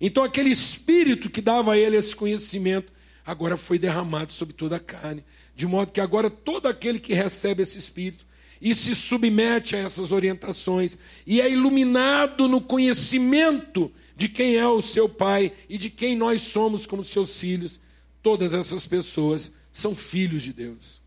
Então, 0.00 0.24
aquele 0.24 0.50
espírito 0.50 1.28
que 1.28 1.40
dava 1.40 1.74
a 1.74 1.78
ele 1.78 1.96
esse 1.96 2.16
conhecimento, 2.16 2.92
agora 3.24 3.56
foi 3.56 3.78
derramado 3.78 4.32
sobre 4.32 4.54
toda 4.54 4.76
a 4.76 4.80
carne. 4.80 5.24
De 5.54 5.66
modo 5.66 5.92
que 5.92 6.00
agora 6.00 6.30
todo 6.30 6.66
aquele 6.66 6.98
que 6.98 7.12
recebe 7.12 7.62
esse 7.62 7.76
Espírito 7.76 8.26
e 8.60 8.74
se 8.74 8.94
submete 8.94 9.74
a 9.74 9.78
essas 9.78 10.12
orientações 10.12 10.96
e 11.26 11.40
é 11.40 11.50
iluminado 11.50 12.46
no 12.46 12.60
conhecimento 12.60 13.90
de 14.16 14.28
quem 14.28 14.56
é 14.56 14.66
o 14.66 14.82
seu 14.82 15.08
Pai 15.08 15.52
e 15.68 15.78
de 15.78 15.88
quem 15.88 16.16
nós 16.16 16.42
somos 16.42 16.86
como 16.86 17.02
seus 17.02 17.38
filhos, 17.38 17.80
todas 18.22 18.52
essas 18.52 18.86
pessoas 18.86 19.54
são 19.72 19.94
filhos 19.94 20.42
de 20.42 20.52
Deus. 20.52 21.00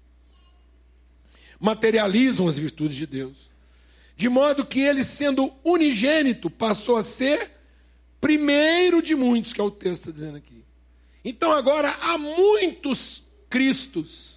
Materializam 1.60 2.48
as 2.48 2.58
virtudes 2.58 2.98
de 2.98 3.06
Deus. 3.06 3.53
De 4.16 4.30
modo 4.30 4.66
que 4.66 4.80
ele, 4.80 5.04
sendo 5.04 5.52
unigênito, 5.64 6.50
passou 6.50 6.98
a 6.98 7.04
ser 7.04 7.52
primeiro 8.22 9.02
de 9.02 9.16
muitos, 9.16 9.54
que 9.54 9.60
é 9.60 9.64
o 9.64 9.72
texto 9.72 10.10
está 10.10 10.12
dizendo 10.12 10.38
aqui. 10.38 10.64
Então 11.26 11.52
agora 11.52 11.96
há 12.02 12.18
muitos 12.18 13.24
Cristos 13.50 14.34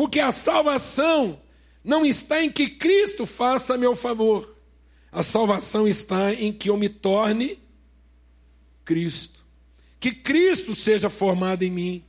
porque 0.00 0.18
a 0.18 0.32
salvação 0.32 1.38
não 1.84 2.06
está 2.06 2.42
em 2.42 2.50
que 2.50 2.70
Cristo 2.70 3.26
faça 3.26 3.76
meu 3.76 3.94
favor. 3.94 4.56
A 5.12 5.22
salvação 5.22 5.86
está 5.86 6.32
em 6.32 6.52
que 6.52 6.70
eu 6.70 6.76
me 6.78 6.88
torne 6.88 7.58
Cristo. 8.82 9.44
Que 9.98 10.12
Cristo 10.12 10.74
seja 10.74 11.10
formado 11.10 11.64
em 11.64 11.70
mim. 11.70 12.04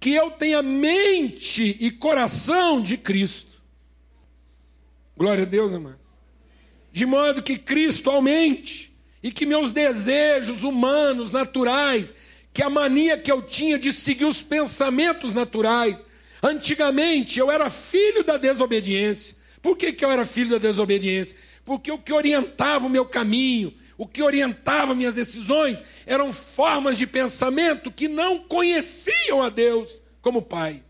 Que 0.00 0.14
eu 0.14 0.32
tenha 0.32 0.62
mente 0.62 1.76
e 1.78 1.92
coração 1.92 2.80
de 2.80 2.96
Cristo. 2.96 3.57
Glória 5.18 5.42
a 5.42 5.46
Deus, 5.46 5.74
amados. 5.74 6.08
De 6.90 7.04
modo 7.04 7.42
que 7.42 7.58
Cristo 7.58 8.08
aumente 8.08 8.96
e 9.22 9.30
que 9.30 9.44
meus 9.44 9.74
desejos 9.74 10.64
humanos, 10.64 11.32
naturais, 11.32 12.14
que 12.54 12.62
a 12.62 12.70
mania 12.70 13.18
que 13.18 13.30
eu 13.30 13.42
tinha 13.42 13.78
de 13.78 13.92
seguir 13.92 14.24
os 14.24 14.40
pensamentos 14.40 15.34
naturais, 15.34 16.02
Antigamente 16.42 17.38
eu 17.38 17.50
era 17.50 17.68
filho 17.68 18.22
da 18.22 18.36
desobediência. 18.36 19.36
Por 19.60 19.76
que, 19.76 19.92
que 19.92 20.04
eu 20.04 20.10
era 20.10 20.24
filho 20.24 20.50
da 20.50 20.58
desobediência? 20.58 21.36
Porque 21.64 21.90
o 21.90 21.98
que 21.98 22.12
orientava 22.12 22.86
o 22.86 22.90
meu 22.90 23.04
caminho, 23.04 23.74
o 23.96 24.06
que 24.06 24.22
orientava 24.22 24.94
minhas 24.94 25.14
decisões, 25.14 25.82
eram 26.06 26.32
formas 26.32 26.96
de 26.96 27.06
pensamento 27.06 27.90
que 27.90 28.06
não 28.06 28.38
conheciam 28.38 29.42
a 29.42 29.48
Deus 29.48 30.00
como 30.22 30.40
Pai. 30.40 30.82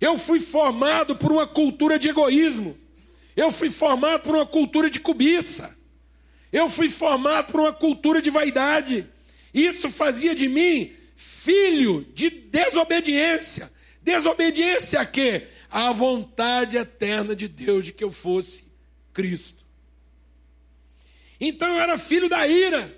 Eu 0.00 0.16
fui 0.16 0.40
formado 0.40 1.16
por 1.16 1.32
uma 1.32 1.46
cultura 1.46 1.98
de 1.98 2.08
egoísmo. 2.08 2.76
Eu 3.36 3.50
fui 3.50 3.70
formado 3.70 4.22
por 4.22 4.34
uma 4.34 4.46
cultura 4.46 4.88
de 4.90 5.00
cobiça. 5.00 5.76
Eu 6.52 6.70
fui 6.70 6.88
formado 6.88 7.52
por 7.52 7.60
uma 7.60 7.72
cultura 7.72 8.22
de 8.22 8.30
vaidade. 8.30 9.06
Isso 9.52 9.90
fazia 9.90 10.34
de 10.34 10.48
mim 10.48 10.92
filho 11.16 12.06
de 12.14 12.30
desobediência. 12.30 13.70
Desobediência 14.00 15.00
a 15.00 15.06
quê? 15.06 15.48
À 15.70 15.92
vontade 15.92 16.76
eterna 16.76 17.34
de 17.34 17.48
Deus 17.48 17.86
de 17.86 17.92
que 17.92 18.04
eu 18.04 18.10
fosse 18.10 18.64
Cristo. 19.12 19.64
Então 21.40 21.68
eu 21.68 21.80
era 21.80 21.98
filho 21.98 22.28
da 22.28 22.46
ira, 22.46 22.96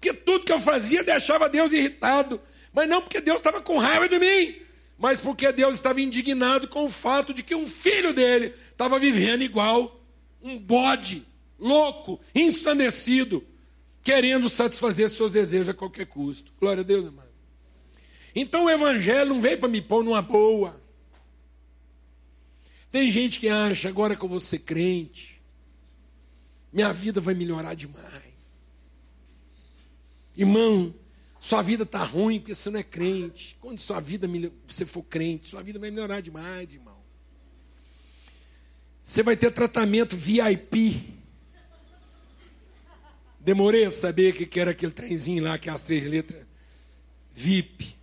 que 0.00 0.12
tudo 0.12 0.44
que 0.44 0.52
eu 0.52 0.60
fazia 0.60 1.02
deixava 1.02 1.48
Deus 1.48 1.72
irritado, 1.72 2.40
mas 2.72 2.88
não 2.88 3.00
porque 3.00 3.20
Deus 3.20 3.38
estava 3.38 3.60
com 3.60 3.78
raiva 3.78 4.08
de 4.08 4.18
mim, 4.18 4.56
mas 5.00 5.18
porque 5.18 5.50
Deus 5.50 5.76
estava 5.76 5.98
indignado 5.98 6.68
com 6.68 6.84
o 6.84 6.90
fato 6.90 7.32
de 7.32 7.42
que 7.42 7.54
um 7.54 7.66
filho 7.66 8.12
dele 8.12 8.54
estava 8.70 8.98
vivendo 8.98 9.40
igual 9.40 9.98
um 10.42 10.58
bode, 10.58 11.26
louco, 11.58 12.20
ensandecido, 12.34 13.42
querendo 14.02 14.46
satisfazer 14.50 15.08
seus 15.08 15.32
desejos 15.32 15.70
a 15.70 15.74
qualquer 15.74 16.06
custo. 16.06 16.52
Glória 16.60 16.82
a 16.82 16.84
Deus, 16.84 17.06
irmão. 17.06 17.24
Então 18.34 18.66
o 18.66 18.70
evangelho 18.70 19.30
não 19.30 19.40
veio 19.40 19.58
para 19.58 19.70
me 19.70 19.80
pôr 19.80 20.04
numa 20.04 20.20
boa. 20.20 20.78
Tem 22.92 23.10
gente 23.10 23.40
que 23.40 23.48
acha, 23.48 23.88
agora 23.88 24.14
que 24.14 24.22
eu 24.22 24.28
vou 24.28 24.40
ser 24.40 24.58
crente, 24.58 25.40
minha 26.70 26.92
vida 26.92 27.22
vai 27.22 27.32
melhorar 27.32 27.72
demais. 27.72 28.04
Irmão, 30.36 30.94
sua 31.40 31.62
vida 31.62 31.82
está 31.82 32.04
ruim 32.04 32.38
porque 32.38 32.54
você 32.54 32.70
não 32.70 32.78
é 32.78 32.82
crente. 32.84 33.56
Quando 33.60 33.80
sua 33.80 33.98
vida 33.98 34.28
você 34.68 34.86
for 34.86 35.02
crente, 35.02 35.48
sua 35.48 35.62
vida 35.62 35.78
vai 35.78 35.90
melhorar 35.90 36.20
demais, 36.20 36.72
irmão. 36.72 37.00
Você 39.02 39.22
vai 39.22 39.36
ter 39.36 39.50
tratamento 39.50 40.16
VIP. 40.16 41.18
Demorei 43.40 43.86
a 43.86 43.90
saber 43.90 44.46
que 44.46 44.60
era 44.60 44.70
aquele 44.72 44.92
trenzinho 44.92 45.42
lá, 45.42 45.58
que 45.58 45.68
é 45.68 45.72
as 45.72 45.84
três 45.84 46.04
letras. 46.04 46.44
VIP 47.32 48.00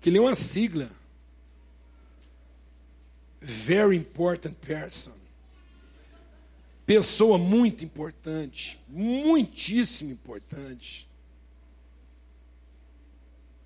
que 0.00 0.10
nem 0.10 0.20
uma 0.20 0.34
sigla. 0.34 0.90
Very 3.40 3.96
important 3.96 4.54
person. 4.60 5.12
pessoa 6.86 7.38
muito 7.38 7.84
importante, 7.84 8.78
muitíssimo 8.88 10.10
importante. 10.10 11.08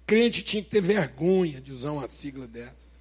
Crente 0.06 0.42
tinha 0.42 0.62
que 0.62 0.70
ter 0.70 0.80
vergonha 0.80 1.60
de 1.60 1.72
usar 1.72 1.92
uma 1.92 2.08
sigla 2.08 2.46
dessa. 2.46 2.98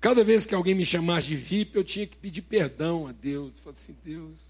Cada 0.00 0.24
vez 0.24 0.46
que 0.46 0.54
alguém 0.54 0.74
me 0.74 0.84
chamasse 0.84 1.28
de 1.28 1.36
VIP, 1.36 1.76
eu 1.76 1.84
tinha 1.84 2.06
que 2.06 2.16
pedir 2.16 2.42
perdão 2.42 3.06
a 3.06 3.12
Deus. 3.12 3.58
Falar 3.58 3.72
assim, 3.72 3.96
Deus. 4.02 4.40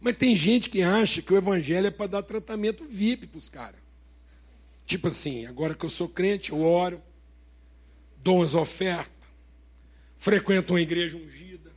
Mas 0.00 0.16
tem 0.16 0.34
gente 0.36 0.68
que 0.68 0.82
acha 0.82 1.22
que 1.22 1.32
o 1.32 1.36
evangelho 1.36 1.86
é 1.86 1.90
para 1.90 2.06
dar 2.06 2.22
tratamento 2.22 2.84
VIP 2.84 3.26
para 3.26 3.38
os 3.38 3.48
caras. 3.48 3.80
Tipo 4.84 5.08
assim, 5.08 5.46
agora 5.46 5.74
que 5.74 5.84
eu 5.84 5.88
sou 5.88 6.08
crente, 6.08 6.52
eu 6.52 6.60
oro, 6.60 7.00
dou 8.16 8.38
umas 8.38 8.54
ofertas, 8.54 9.12
frequento 10.18 10.74
uma 10.74 10.80
igreja 10.80 11.16
ungida. 11.16 11.72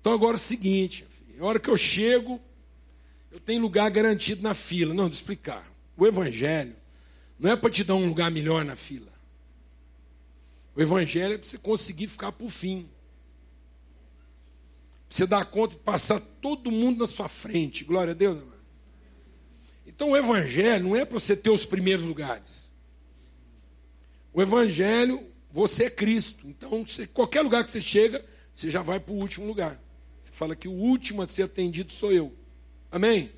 Então 0.00 0.12
agora 0.12 0.34
é 0.34 0.36
o 0.36 0.40
seguinte, 0.40 1.04
a 1.38 1.44
hora 1.44 1.58
que 1.58 1.68
eu 1.68 1.76
chego, 1.76 2.40
eu 3.30 3.40
tenho 3.40 3.60
lugar 3.60 3.90
garantido 3.90 4.42
na 4.42 4.54
fila. 4.54 4.94
Não, 4.94 5.04
vou 5.04 5.12
explicar. 5.12 5.66
O 5.98 6.06
evangelho 6.06 6.76
não 7.36 7.50
é 7.50 7.56
para 7.56 7.70
te 7.70 7.82
dar 7.82 7.96
um 7.96 8.06
lugar 8.06 8.30
melhor 8.30 8.64
na 8.64 8.76
fila. 8.76 9.12
O 10.76 10.80
evangelho 10.80 11.34
é 11.34 11.38
para 11.38 11.46
você 11.46 11.58
conseguir 11.58 12.06
ficar 12.06 12.30
por 12.30 12.48
fim. 12.50 12.88
Você 15.08 15.26
dar 15.26 15.44
conta 15.46 15.74
de 15.74 15.80
passar 15.80 16.20
todo 16.20 16.70
mundo 16.70 17.00
na 17.00 17.06
sua 17.06 17.28
frente. 17.28 17.82
Glória 17.82 18.12
a 18.12 18.14
Deus. 18.14 18.44
Então 19.84 20.10
o 20.10 20.16
evangelho 20.16 20.84
não 20.84 20.94
é 20.94 21.04
para 21.04 21.18
você 21.18 21.36
ter 21.36 21.50
os 21.50 21.66
primeiros 21.66 22.04
lugares. 22.04 22.70
O 24.32 24.40
evangelho, 24.40 25.26
você 25.50 25.86
é 25.86 25.90
Cristo. 25.90 26.46
Então, 26.46 26.84
você, 26.84 27.08
qualquer 27.08 27.40
lugar 27.40 27.64
que 27.64 27.72
você 27.72 27.82
chega, 27.82 28.24
você 28.52 28.70
já 28.70 28.82
vai 28.82 29.00
para 29.00 29.12
o 29.12 29.16
último 29.16 29.46
lugar. 29.46 29.82
Você 30.22 30.30
fala 30.30 30.54
que 30.54 30.68
o 30.68 30.72
último 30.72 31.22
a 31.22 31.26
ser 31.26 31.42
atendido 31.42 31.92
sou 31.92 32.12
eu. 32.12 32.32
Amém? 32.88 33.32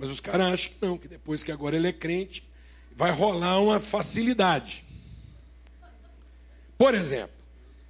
Mas 0.00 0.08
os 0.08 0.18
caras 0.18 0.54
acham 0.54 0.72
que 0.72 0.86
não, 0.86 0.96
que 0.96 1.06
depois 1.06 1.42
que 1.42 1.52
agora 1.52 1.76
ele 1.76 1.86
é 1.86 1.92
crente, 1.92 2.42
vai 2.96 3.12
rolar 3.12 3.60
uma 3.60 3.78
facilidade. 3.78 4.82
Por 6.78 6.94
exemplo, 6.94 7.36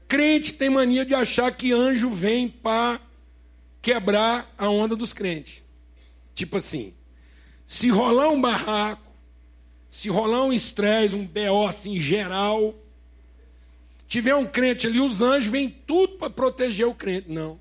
crente 0.09 0.55
tem 0.55 0.69
mania 0.69 1.05
de 1.05 1.15
achar 1.15 1.57
que 1.57 1.71
anjo 1.71 2.11
vem 2.11 2.49
para 2.49 3.01
quebrar 3.81 4.53
a 4.59 4.69
onda 4.69 4.97
dos 4.97 5.13
crentes. 5.13 5.63
Tipo 6.35 6.57
assim, 6.57 6.93
se 7.65 7.91
rolar 7.91 8.29
um 8.31 8.41
barraco, 8.41 9.07
se 9.89 10.09
rolar 10.09 10.43
um 10.43 10.53
estresse, 10.53 11.15
um 11.15 11.25
BO 11.25 11.65
assim 11.65 12.01
geral, 12.01 12.75
tiver 14.09 14.35
um 14.35 14.47
crente 14.47 14.89
ali, 14.89 14.99
os 14.99 15.23
anjos 15.23 15.47
vêm 15.47 15.71
tudo 15.71 16.15
para 16.15 16.29
proteger 16.29 16.89
o 16.89 16.95
crente. 16.95 17.31
Não, 17.31 17.57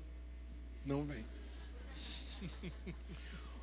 não 0.84 1.04
vem. 1.04 1.29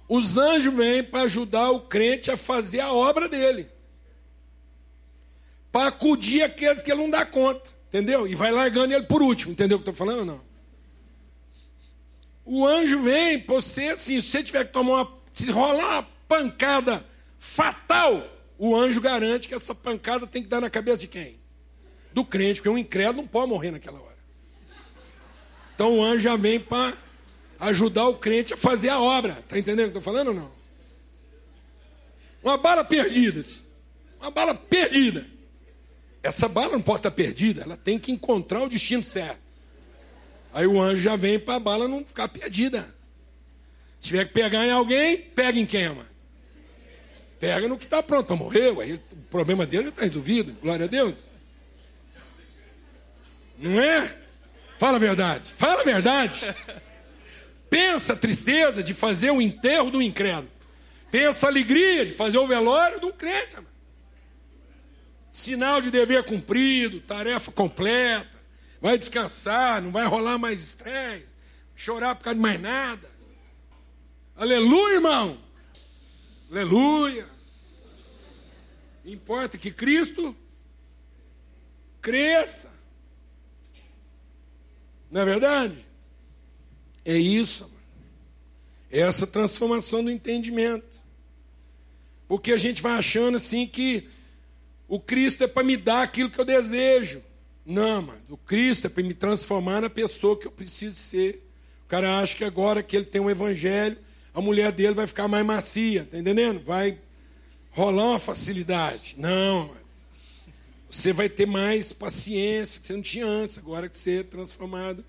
Os 0.08 0.38
anjos 0.38 0.74
vêm 0.74 1.04
para 1.04 1.24
ajudar 1.24 1.72
o 1.72 1.82
crente 1.82 2.32
a 2.32 2.38
fazer 2.38 2.80
a 2.80 2.94
obra 2.94 3.28
dele 3.28 3.68
para 5.78 5.90
acudir 5.90 6.42
aqueles 6.42 6.82
que 6.82 6.92
ele 6.92 7.02
não 7.02 7.10
dá 7.10 7.24
conta, 7.24 7.70
entendeu? 7.88 8.28
E 8.28 8.34
vai 8.34 8.52
largando 8.52 8.96
ele 8.96 9.06
por 9.06 9.22
último, 9.22 9.52
entendeu 9.52 9.78
o 9.78 9.82
que 9.82 9.88
eu 9.88 9.92
estou 9.92 10.08
falando 10.08 10.26
não? 10.26 10.42
O 12.44 12.66
anjo 12.66 13.02
vem, 13.04 13.44
você, 13.46 13.90
assim, 13.90 14.22
se 14.22 14.32
você 14.32 14.42
tiver 14.42 14.66
que 14.66 14.74
tomar 14.74 15.02
uma. 15.04 15.18
Se 15.34 15.52
rolar 15.52 16.00
uma 16.00 16.04
pancada 16.28 17.06
fatal, 17.38 18.26
o 18.58 18.76
anjo 18.76 19.00
garante 19.00 19.48
que 19.48 19.54
essa 19.54 19.76
pancada 19.76 20.26
tem 20.26 20.42
que 20.42 20.48
dar 20.48 20.62
na 20.62 20.70
cabeça 20.70 20.98
de 20.98 21.08
quem? 21.08 21.38
Do 22.12 22.26
crente, 22.26 22.56
porque 22.56 22.70
um 22.70 22.78
incrédulo 22.78 23.18
não 23.18 23.28
pode 23.28 23.50
morrer 23.50 23.70
naquela 23.70 24.00
hora. 24.00 24.18
Então 25.76 26.00
o 26.00 26.04
anjo 26.04 26.20
já 26.20 26.36
vem 26.36 26.60
para 26.60 26.98
ajudar 27.60 28.08
o 28.08 28.16
crente 28.16 28.54
a 28.54 28.58
fazer 28.58 28.90
a 28.90 29.00
obra. 29.00 29.34
Está 29.40 29.58
entendendo 29.58 29.88
o 29.88 29.92
que 29.92 29.98
eu 29.98 30.00
estou 30.00 30.14
falando 30.14 30.30
ou 30.30 30.34
não? 30.34 30.52
Uma 32.44 32.58
bala 32.58 32.84
perdida. 32.84 33.42
Uma 34.20 34.32
bala 34.32 34.56
perdida. 34.56 35.26
Essa 36.24 36.48
bala 36.48 36.74
não 36.74 36.82
pode 36.82 37.00
estar 37.00 37.12
perdida, 37.12 37.62
ela 37.62 37.78
tem 37.78 37.98
que 37.98 38.12
encontrar 38.12 38.62
o 38.62 38.70
destino 38.70 39.04
certo. 39.04 39.40
Aí 40.54 40.66
o 40.66 40.82
anjo 40.82 41.02
já 41.02 41.16
vem 41.16 41.40
para 41.40 41.56
a 41.56 41.60
bala 41.60 41.88
não 41.88 42.04
ficar 42.04 42.28
perdida. 42.28 42.94
Se 44.00 44.10
tiver 44.10 44.26
que 44.26 44.34
pegar 44.34 44.66
em 44.66 44.72
alguém, 44.72 45.18
pega 45.18 45.60
em 45.60 45.66
quem, 45.66 45.90
mano? 45.90 46.06
Pega 47.40 47.68
no 47.68 47.78
que 47.78 47.84
está 47.84 48.02
pronto 48.02 48.28
para 48.28 48.36
morrer. 48.36 48.78
Aí, 48.82 48.94
o 48.94 49.18
problema 49.30 49.66
dele 49.66 49.86
já 49.86 49.90
está 49.90 50.02
resolvido. 50.02 50.54
Glória 50.62 50.86
a 50.86 50.88
Deus. 50.88 51.16
Não 53.60 53.80
é? 53.80 54.16
Fala 54.78 54.98
a 54.98 55.00
verdade. 55.00 55.54
Fala 55.58 55.82
a 55.82 55.86
verdade. 55.86 56.42
Pensa 57.70 58.14
a 58.14 58.18
tristeza 58.18 58.82
de 58.82 58.94
fazer 58.94 59.32
o 59.32 59.42
enterro 59.42 59.92
do 59.92 60.02
incrédulo. 60.02 60.52
Pensa 61.12 61.48
a 61.48 61.50
alegria 61.50 62.06
de 62.06 62.14
fazer 62.14 62.38
o 62.38 62.48
velório 62.48 63.00
do 63.00 63.14
crente. 63.14 63.58
Sinal 65.32 65.82
de 65.82 65.92
dever 65.92 66.24
cumprido, 66.24 67.00
tarefa 67.02 67.52
completa, 67.52 68.38
vai 68.82 68.98
descansar, 68.98 69.82
não 69.82 69.92
vai 69.92 70.06
rolar 70.06 70.38
mais 70.38 70.62
estresse, 70.62 71.28
chorar 71.76 72.16
por 72.16 72.24
causa 72.24 72.36
de 72.36 72.42
mais 72.42 72.60
nada. 72.60 73.10
Aleluia, 74.36 74.96
irmão! 74.96 75.38
Aleluia! 76.50 77.28
Importa 79.06 79.58
que 79.58 79.72
Cristo 79.72 80.36
cresça. 82.02 82.70
Não 85.10 85.22
é 85.22 85.26
verdade? 85.26 85.87
É 87.08 87.18
isso. 87.18 87.72
É 88.92 89.00
essa 89.00 89.26
transformação 89.26 90.04
do 90.04 90.12
entendimento. 90.12 90.98
Porque 92.28 92.52
a 92.52 92.58
gente 92.58 92.82
vai 92.82 92.92
achando 92.98 93.38
assim 93.38 93.66
que 93.66 94.10
o 94.90 95.00
Cristo 95.00 95.46
é 95.46 95.48
para 95.48 95.64
me 95.64 95.78
dar 95.78 96.04
aquilo 96.04 96.30
que 96.30 96.38
eu 96.38 96.44
desejo. 96.44 97.24
Não, 97.66 98.02
mano. 98.02 98.22
O 98.30 98.36
Cristo 98.36 98.88
é 98.88 98.90
para 98.90 99.04
me 99.04 99.14
transformar 99.14 99.80
na 99.80 99.90
pessoa 99.90 100.38
que 100.38 100.48
eu 100.48 100.52
preciso 100.52 100.98
ser. 100.98 101.42
O 101.86 101.88
cara 101.88 102.20
acha 102.20 102.36
que 102.36 102.44
agora 102.44 102.84
que 102.84 102.98
ele 102.98 103.06
tem 103.06 103.22
um 103.22 103.30
evangelho, 103.30 103.98
a 104.34 104.42
mulher 104.42 104.74
dele 104.74 104.94
vai 104.94 105.08
ficar 105.08 105.30
mais 105.30 105.46
macia, 105.46 106.06
tá 106.12 106.18
entendendo? 106.18 106.60
Vai 106.60 107.00
rolar 107.72 108.10
uma 108.10 108.20
facilidade. 108.20 109.16
Não, 109.18 109.70
mas 109.74 110.10
você 110.90 111.14
vai 111.14 111.30
ter 111.30 111.46
mais 111.46 111.94
paciência 111.94 112.82
que 112.82 112.88
você 112.88 112.94
não 112.94 113.02
tinha 113.02 113.26
antes, 113.26 113.58
agora 113.58 113.88
que 113.88 113.98
você 113.98 114.20
é 114.20 114.24
transformado. 114.24 115.06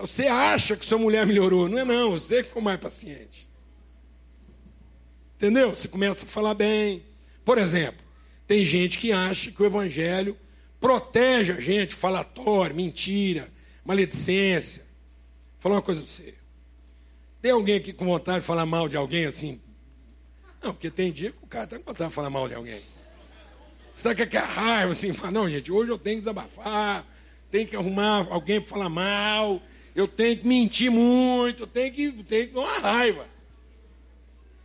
Você 0.00 0.26
acha 0.26 0.74
que 0.74 0.86
sua 0.86 0.98
mulher 0.98 1.26
melhorou, 1.26 1.68
não 1.68 1.78
é 1.78 1.84
não, 1.84 2.12
você 2.12 2.42
que 2.42 2.48
ficou 2.48 2.62
mais 2.62 2.80
paciente. 2.80 3.46
Entendeu? 5.36 5.74
Você 5.74 5.86
começa 5.86 6.24
a 6.24 6.28
falar 6.28 6.54
bem. 6.54 7.04
Por 7.44 7.58
exemplo, 7.58 8.02
tem 8.46 8.64
gente 8.64 8.98
que 8.98 9.12
acha 9.12 9.50
que 9.50 9.62
o 9.62 9.66
evangelho 9.66 10.36
protege 10.80 11.52
a 11.52 11.60
gente, 11.60 11.94
falatório, 11.94 12.74
mentira, 12.74 13.52
maledicência. 13.84 14.82
Vou 14.82 15.60
falar 15.60 15.74
uma 15.76 15.82
coisa 15.82 16.00
para 16.02 16.10
você. 16.10 16.34
Tem 17.42 17.50
alguém 17.50 17.76
aqui 17.76 17.92
com 17.92 18.06
vontade 18.06 18.40
de 18.40 18.46
falar 18.46 18.64
mal 18.64 18.88
de 18.88 18.96
alguém 18.96 19.26
assim? 19.26 19.60
Não, 20.62 20.72
porque 20.72 20.90
tem 20.90 21.12
dia 21.12 21.32
que 21.32 21.44
o 21.44 21.46
cara 21.46 21.64
está 21.64 21.78
com 21.78 21.84
vontade 21.84 22.08
de 22.08 22.14
falar 22.14 22.30
mal 22.30 22.48
de 22.48 22.54
alguém. 22.54 22.80
Sabe 23.92 24.26
que 24.26 24.36
é 24.36 24.40
a 24.40 24.44
raiva 24.44 24.92
assim? 24.92 25.12
Não, 25.32 25.48
gente, 25.48 25.70
hoje 25.70 25.90
eu 25.90 25.98
tenho 25.98 26.16
que 26.16 26.22
desabafar, 26.22 27.06
tenho 27.50 27.66
que 27.66 27.76
arrumar 27.76 28.26
alguém 28.30 28.60
para 28.60 28.70
falar 28.70 28.88
mal, 28.88 29.60
eu 29.94 30.06
tenho 30.06 30.36
que 30.36 30.46
mentir 30.46 30.90
muito, 30.90 31.62
eu 31.62 31.66
tenho 31.66 31.92
que, 31.92 32.12
que 32.12 32.50
uma 32.54 32.78
raiva. 32.78 33.26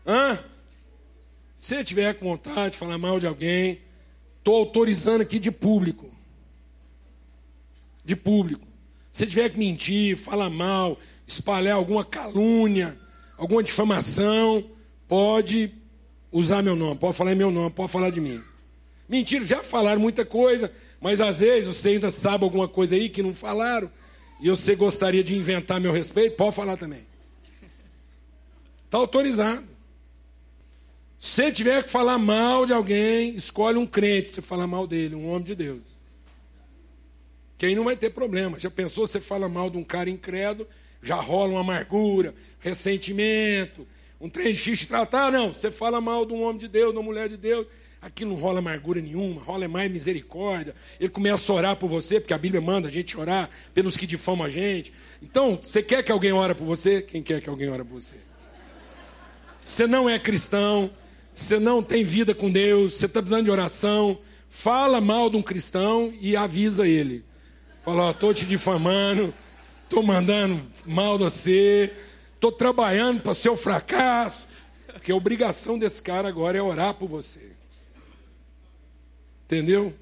Hã? 0.06 0.39
Se 1.58 1.84
tiver 1.84 2.15
com 2.15 2.26
vontade 2.26 2.72
de 2.72 2.78
falar 2.78 2.98
mal 2.98 3.20
de 3.20 3.28
alguém, 3.28 3.80
estou 4.39 4.56
autorizando 4.56 5.22
aqui 5.22 5.38
de 5.39 5.52
público. 5.52 6.10
De 8.04 8.15
público. 8.15 8.67
Se 9.12 9.28
tiver 9.28 9.50
que 9.50 9.60
mentir, 9.60 10.17
falar 10.17 10.50
mal, 10.50 10.98
espalhar 11.28 11.76
alguma 11.76 12.04
calúnia, 12.04 12.98
alguma 13.38 13.62
difamação, 13.62 14.63
pode 15.08 15.72
usar 16.32 16.63
meu 16.63 16.76
nome, 16.76 16.98
pode 16.98 17.15
falar 17.15 17.36
meu 17.36 17.52
nome, 17.52 17.70
pode 17.70 17.91
falar 17.91 18.10
de 18.10 18.20
mim. 18.20 18.41
Mentira, 19.08 19.46
já 19.46 19.62
falaram 19.62 20.00
muita 20.00 20.26
coisa, 20.26 20.74
mas 21.01 21.19
às 21.19 21.39
vezes 21.39 21.75
você 21.75 21.89
ainda 21.89 22.11
sabe 22.11 22.43
alguma 22.43 22.67
coisa 22.67 22.95
aí 22.95 23.09
que 23.09 23.23
não 23.23 23.33
falaram, 23.33 23.91
e 24.39 24.49
você 24.49 24.75
gostaria 24.75 25.23
de 25.23 25.35
inventar 25.35 25.81
meu 25.81 25.91
respeito, 25.91 26.35
pode 26.35 26.55
falar 26.55 26.77
também. 26.77 27.05
Está 28.85 28.99
autorizado. 28.99 29.63
Se 31.17 31.51
tiver 31.51 31.83
que 31.83 31.89
falar 31.89 32.17
mal 32.17 32.65
de 32.65 32.73
alguém, 32.73 33.35
escolhe 33.35 33.77
um 33.77 33.85
crente 33.85 34.25
para 34.25 34.35
você 34.35 34.41
falar 34.41 34.67
mal 34.67 34.87
dele, 34.87 35.15
um 35.15 35.29
homem 35.29 35.43
de 35.43 35.55
Deus. 35.55 35.81
Que 37.57 37.67
aí 37.67 37.75
não 37.75 37.83
vai 37.83 37.95
ter 37.95 38.09
problema. 38.09 38.59
Já 38.59 38.71
pensou, 38.71 39.05
você 39.05 39.21
fala 39.21 39.47
mal 39.47 39.69
de 39.69 39.77
um 39.77 39.83
cara 39.83 40.09
incrédulo, 40.09 40.67
já 41.01 41.15
rola 41.15 41.53
uma 41.53 41.61
amargura, 41.61 42.33
ressentimento, 42.59 43.87
um 44.19 44.27
trem 44.27 44.51
de 44.51 44.87
tratar? 44.87 45.31
Não, 45.31 45.53
você 45.53 45.69
fala 45.69 46.01
mal 46.01 46.25
de 46.25 46.33
um 46.33 46.41
homem 46.41 46.57
de 46.57 46.67
Deus, 46.67 46.91
de 46.91 46.97
uma 46.97 47.03
mulher 47.03 47.29
de 47.29 47.37
Deus, 47.37 47.67
aqui 48.01 48.25
não 48.25 48.35
rola 48.35 48.59
amargura 48.59 48.99
nenhuma, 48.99 49.41
rola 49.41 49.67
mais 49.67 49.91
misericórdia. 49.91 50.73
Ele 50.99 51.09
começa 51.09 51.51
a 51.51 51.55
orar 51.55 51.75
por 51.75 51.87
você, 51.87 52.19
porque 52.19 52.33
a 52.33 52.37
Bíblia 52.37 52.59
manda 52.59 52.87
a 52.87 52.91
gente 52.91 53.15
orar 53.17 53.49
pelos 53.73 53.95
que 53.95 54.07
difamam 54.07 54.47
a 54.47 54.49
gente. 54.49 54.91
Então, 55.21 55.59
você 55.61 55.83
quer 55.83 56.01
que 56.01 56.11
alguém 56.11 56.31
ore 56.31 56.55
por 56.55 56.65
você? 56.65 57.01
Quem 57.01 57.21
quer 57.21 57.39
que 57.41 57.49
alguém 57.49 57.69
ore 57.69 57.83
por 57.83 58.01
você? 58.01 58.15
Você 59.61 59.85
não 59.85 60.09
é 60.09 60.17
cristão, 60.17 60.89
você 61.31 61.59
não 61.59 61.83
tem 61.83 62.03
vida 62.03 62.33
com 62.33 62.51
Deus, 62.51 62.95
você 62.95 63.05
está 63.05 63.21
precisando 63.21 63.45
de 63.45 63.51
oração, 63.51 64.17
fala 64.49 64.99
mal 64.99 65.29
de 65.29 65.37
um 65.37 65.41
cristão 65.41 66.11
e 66.19 66.35
avisa 66.35 66.87
ele. 66.87 67.23
Fala, 67.83 68.03
ó, 68.03 68.11
estou 68.11 68.33
te 68.33 68.47
difamando, 68.47 69.31
estou 69.83 70.01
mandando 70.01 70.59
mal 70.85 71.17
de 71.19 71.25
você, 71.25 71.93
estou 72.33 72.51
trabalhando 72.51 73.21
para 73.21 73.33
seu 73.35 73.55
fracasso. 73.55 74.47
Porque 74.87 75.11
a 75.11 75.15
obrigação 75.15 75.79
desse 75.79 76.01
cara 76.01 76.27
agora 76.27 76.57
é 76.57 76.61
orar 76.61 76.95
por 76.95 77.07
você. 77.07 77.50
Entendeu? 79.51 79.93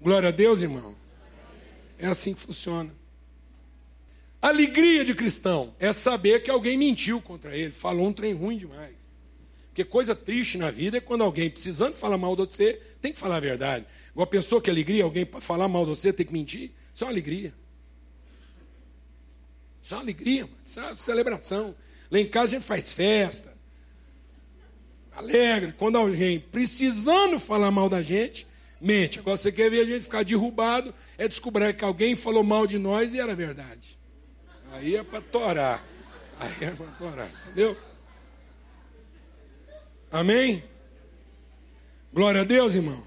Glória 0.00 0.28
a 0.28 0.30
Deus, 0.30 0.62
irmão. 0.62 0.94
É 1.98 2.06
assim 2.06 2.32
que 2.32 2.40
funciona. 2.40 2.88
Alegria 4.40 5.04
de 5.04 5.16
cristão 5.16 5.74
é 5.80 5.92
saber 5.92 6.40
que 6.40 6.48
alguém 6.48 6.78
mentiu 6.78 7.20
contra 7.20 7.56
ele, 7.56 7.72
falou 7.72 8.06
um 8.06 8.12
trem 8.12 8.32
ruim 8.32 8.56
demais. 8.56 8.94
Porque 9.66 9.84
coisa 9.84 10.14
triste 10.14 10.56
na 10.56 10.70
vida 10.70 10.98
é 10.98 11.00
quando 11.00 11.24
alguém, 11.24 11.50
precisando 11.50 11.94
falar 11.94 12.16
mal 12.16 12.36
de 12.36 12.42
você, 12.46 12.80
tem 13.00 13.12
que 13.12 13.18
falar 13.18 13.38
a 13.38 13.40
verdade. 13.40 13.84
Igual 14.12 14.28
pensou 14.28 14.60
que 14.60 14.70
alegria, 14.70 15.02
alguém 15.02 15.26
para 15.26 15.40
falar 15.40 15.66
mal 15.66 15.84
de 15.84 15.90
você 15.90 16.12
tem 16.12 16.24
que 16.24 16.32
mentir. 16.32 16.70
Isso 16.94 17.02
é 17.02 17.06
uma 17.08 17.12
alegria. 17.12 17.52
Isso 19.82 19.92
é 19.92 19.96
uma 19.96 20.04
alegria, 20.04 20.48
isso 20.64 20.78
é 20.78 20.84
uma 20.84 20.94
celebração. 20.94 21.74
Lá 22.08 22.20
em 22.20 22.28
casa 22.28 22.44
a 22.44 22.58
gente 22.60 22.64
faz 22.64 22.92
festa. 22.92 23.49
Alegre. 25.12 25.74
Quando 25.76 25.96
alguém 25.96 26.40
precisando 26.40 27.38
falar 27.38 27.70
mal 27.70 27.88
da 27.88 28.02
gente, 28.02 28.46
mente. 28.80 29.18
Agora 29.18 29.36
você 29.36 29.52
quer 29.52 29.70
ver 29.70 29.80
a 29.80 29.84
gente 29.84 30.02
ficar 30.02 30.24
derrubado, 30.24 30.94
é 31.18 31.28
descobrir 31.28 31.74
que 31.74 31.84
alguém 31.84 32.16
falou 32.16 32.42
mal 32.42 32.66
de 32.66 32.78
nós 32.78 33.12
e 33.12 33.20
era 33.20 33.34
verdade. 33.34 33.98
Aí 34.72 34.96
é 34.96 35.02
para 35.02 35.20
torar. 35.20 35.84
Aí 36.38 36.52
é 36.60 36.70
para 36.70 36.86
torar, 36.86 37.30
entendeu? 37.44 37.76
Amém? 40.10 40.64
Glória 42.12 42.40
a 42.40 42.44
Deus, 42.44 42.74
irmão. 42.74 43.04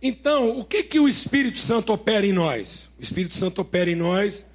Então, 0.00 0.58
o 0.58 0.64
que 0.64 0.82
que 0.82 0.98
o 0.98 1.08
Espírito 1.08 1.58
Santo 1.58 1.92
opera 1.92 2.26
em 2.26 2.32
nós? 2.32 2.90
O 2.98 3.02
Espírito 3.02 3.34
Santo 3.34 3.60
opera 3.60 3.90
em 3.90 3.94
nós 3.94 4.46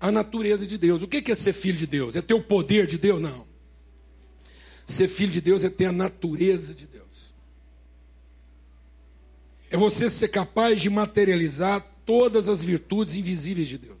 a 0.00 0.10
natureza 0.10 0.66
de 0.66 0.78
Deus. 0.78 1.02
O 1.02 1.08
que 1.08 1.20
que 1.20 1.32
é 1.32 1.34
ser 1.34 1.52
filho 1.52 1.76
de 1.76 1.86
Deus? 1.86 2.16
É 2.16 2.22
ter 2.22 2.34
o 2.34 2.42
poder 2.42 2.86
de 2.86 2.96
Deus? 2.96 3.20
Não. 3.20 3.46
Ser 4.86 5.08
filho 5.08 5.32
de 5.32 5.40
Deus 5.40 5.64
é 5.64 5.68
ter 5.68 5.86
a 5.86 5.92
natureza 5.92 6.72
de 6.72 6.86
Deus. 6.86 7.34
É 9.68 9.76
você 9.76 10.08
ser 10.08 10.28
capaz 10.28 10.80
de 10.80 10.88
materializar 10.88 11.84
todas 12.06 12.48
as 12.48 12.62
virtudes 12.62 13.16
invisíveis 13.16 13.68
de 13.68 13.78
Deus. 13.78 13.96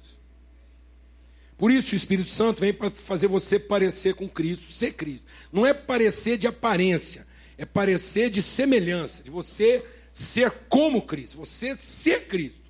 Por 1.58 1.70
isso 1.70 1.94
o 1.94 1.96
Espírito 1.96 2.30
Santo 2.30 2.60
vem 2.60 2.72
para 2.72 2.90
fazer 2.90 3.26
você 3.26 3.58
parecer 3.58 4.14
com 4.14 4.28
Cristo, 4.28 4.72
ser 4.72 4.92
Cristo. 4.92 5.24
Não 5.52 5.66
é 5.66 5.74
parecer 5.74 6.38
de 6.38 6.46
aparência, 6.46 7.26
é 7.58 7.64
parecer 7.64 8.30
de 8.30 8.40
semelhança, 8.40 9.24
de 9.24 9.30
você 9.30 9.84
ser 10.12 10.50
como 10.68 11.02
Cristo, 11.02 11.38
você 11.38 11.76
ser 11.76 12.26
Cristo. 12.26 12.66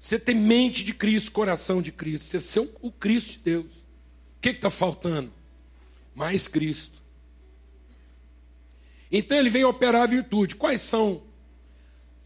Você 0.00 0.18
ter 0.18 0.34
mente 0.34 0.84
de 0.84 0.94
Cristo, 0.94 1.32
coração 1.32 1.82
de 1.82 1.90
Cristo, 1.90 2.24
você 2.24 2.40
ser 2.40 2.68
o 2.80 2.90
Cristo 2.90 3.32
de 3.32 3.38
Deus. 3.38 3.66
O 3.66 4.40
que 4.40 4.50
está 4.50 4.70
faltando? 4.70 5.32
Mais 6.14 6.46
Cristo. 6.46 7.02
Então 9.10 9.38
ele 9.38 9.50
vem 9.50 9.64
operar 9.64 10.02
a 10.02 10.06
virtude. 10.06 10.54
Quais 10.54 10.80
são 10.80 11.22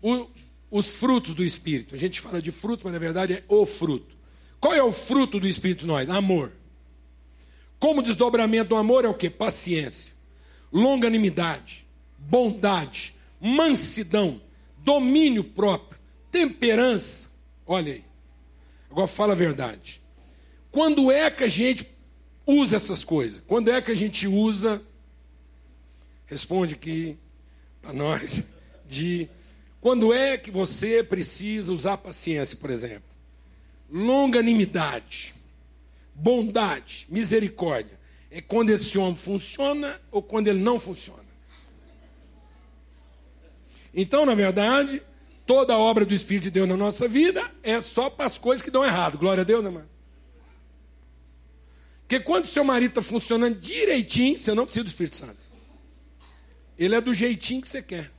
o, 0.01 0.27
os 0.71 0.97
frutos 0.97 1.35
do 1.35 1.45
Espírito? 1.45 1.95
A 1.95 1.99
gente 1.99 2.21
fala 2.21 2.43
de 2.43 2.51
fruto, 2.51 2.83
mas 2.85 2.93
na 2.93 2.99
verdade 2.99 3.35
é 3.35 3.45
o 3.49 3.65
fruto. 3.65 4.17
Qual 4.61 4.75
é 4.75 4.83
o 4.83 4.93
fruto 4.93 5.41
do 5.41 5.47
Espírito 5.47 5.87
nós? 5.87 6.11
Amor. 6.11 6.53
Como 7.79 8.03
desdobramento 8.03 8.71
do 8.71 8.77
amor 8.77 9.05
é 9.05 9.09
o 9.09 9.15
que? 9.15 9.29
Paciência, 9.29 10.15
longanimidade, 10.73 11.85
bondade, 12.17 13.15
mansidão, 13.41 14.41
domínio 14.79 15.43
próprio, 15.43 15.99
temperança. 16.31 17.29
Olha 17.67 17.95
aí. 17.95 18.05
Agora 18.89 19.09
fala 19.09 19.33
a 19.33 19.37
verdade. 19.37 20.01
Quando 20.71 21.11
é 21.11 21.31
que 21.31 21.43
a 21.43 21.49
gente 21.49 21.89
usa 22.47 22.77
essas 22.77 23.03
coisas? 23.03 23.43
Quando 23.47 23.69
é 23.69 23.83
que 23.83 23.91
a 23.91 23.97
gente 23.97 24.29
usa? 24.29 24.81
Responde 26.33 26.75
aqui 26.75 27.19
para 27.83 27.93
nós. 27.93 28.43
De 28.89 29.29
quando 29.81 30.13
é 30.13 30.37
que 30.37 30.51
você 30.51 31.03
precisa 31.03 31.73
usar 31.73 31.97
paciência, 31.99 32.57
por 32.57 32.71
exemplo? 32.71 33.13
longanimidade, 33.93 35.35
bondade, 36.15 37.07
misericórdia. 37.11 38.01
É 38.31 38.41
quando 38.41 38.71
esse 38.71 38.97
homem 38.97 39.17
funciona 39.17 40.01
ou 40.11 40.23
quando 40.23 40.49
ele 40.49 40.59
não 40.59 40.81
funciona. 40.81 41.23
Então, 43.95 44.25
na 44.25 44.35
verdade, 44.35 45.03
toda 45.47 45.75
a 45.75 45.79
obra 45.79 46.07
do 46.07 46.15
Espírito 46.15 46.45
de 46.45 46.51
Deus 46.53 46.67
na 46.67 46.79
nossa 46.79 47.07
vida 47.07 47.51
é 47.63 47.79
só 47.83 48.09
para 48.09 48.25
as 48.25 48.39
coisas 48.39 48.65
que 48.65 48.71
dão 48.71 48.83
errado. 48.83 49.19
Glória 49.19 49.43
a 49.43 49.45
Deus, 49.45 49.63
né, 49.63 49.69
mano? 49.69 49.91
Porque 52.01 52.19
quando 52.21 52.47
seu 52.47 52.65
marido 52.65 52.91
está 52.91 53.03
funcionando 53.03 53.59
direitinho, 53.59 54.39
você 54.39 54.55
não 54.55 54.65
precisa 54.65 54.85
do 54.85 54.89
Espírito 54.89 55.17
Santo. 55.17 55.42
Ele 56.85 56.97
é 56.97 57.01
do 57.01 57.15
jeitinho 57.15 57.63
que 57.63 57.69
você 57.69 57.81
quer. 57.81 58.11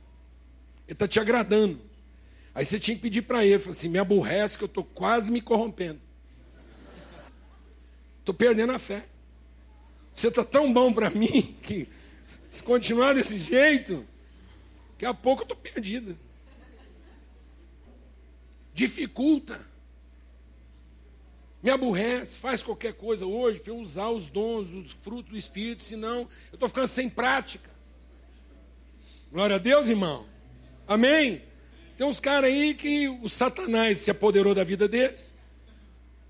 Ele 0.86 0.92
está 0.94 1.06
te 1.06 1.20
agradando. 1.20 1.78
Aí 2.54 2.64
você 2.64 2.80
tinha 2.80 2.94
que 2.94 3.02
pedir 3.02 3.20
para 3.20 3.44
ele, 3.44 3.62
assim, 3.68 3.90
me 3.90 3.98
aborrece 3.98 4.56
que 4.56 4.64
eu 4.64 4.68
estou 4.68 4.82
quase 4.82 5.30
me 5.30 5.42
corrompendo. 5.42 6.00
Estou 8.20 8.34
perdendo 8.34 8.72
a 8.72 8.78
fé. 8.78 9.04
Você 10.14 10.28
está 10.28 10.42
tão 10.42 10.72
bom 10.72 10.94
para 10.94 11.10
mim 11.10 11.54
que 11.62 11.86
se 12.48 12.62
continuar 12.62 13.12
desse 13.12 13.38
jeito, 13.38 14.06
daqui 14.92 15.04
a 15.04 15.12
pouco 15.12 15.42
eu 15.42 15.44
estou 15.44 15.58
perdido. 15.58 16.16
Dificulta. 18.72 19.60
Me 21.62 21.68
aborrece, 21.68 22.38
faz 22.38 22.62
qualquer 22.62 22.94
coisa 22.94 23.26
hoje 23.26 23.60
para 23.60 23.72
eu 23.72 23.78
usar 23.78 24.08
os 24.08 24.30
dons, 24.30 24.70
os 24.70 24.92
frutos 24.92 25.32
do 25.32 25.36
Espírito, 25.36 25.82
senão 25.82 26.20
eu 26.50 26.54
estou 26.54 26.68
ficando 26.68 26.86
sem 26.86 27.10
prática. 27.10 27.73
Glória 29.34 29.56
a 29.56 29.58
Deus, 29.58 29.90
irmão. 29.90 30.24
Amém? 30.86 31.42
Tem 31.96 32.06
uns 32.06 32.20
caras 32.20 32.48
aí 32.48 32.72
que 32.72 33.08
o 33.08 33.28
Satanás 33.28 33.98
se 33.98 34.08
apoderou 34.08 34.54
da 34.54 34.62
vida 34.62 34.86
deles. 34.86 35.34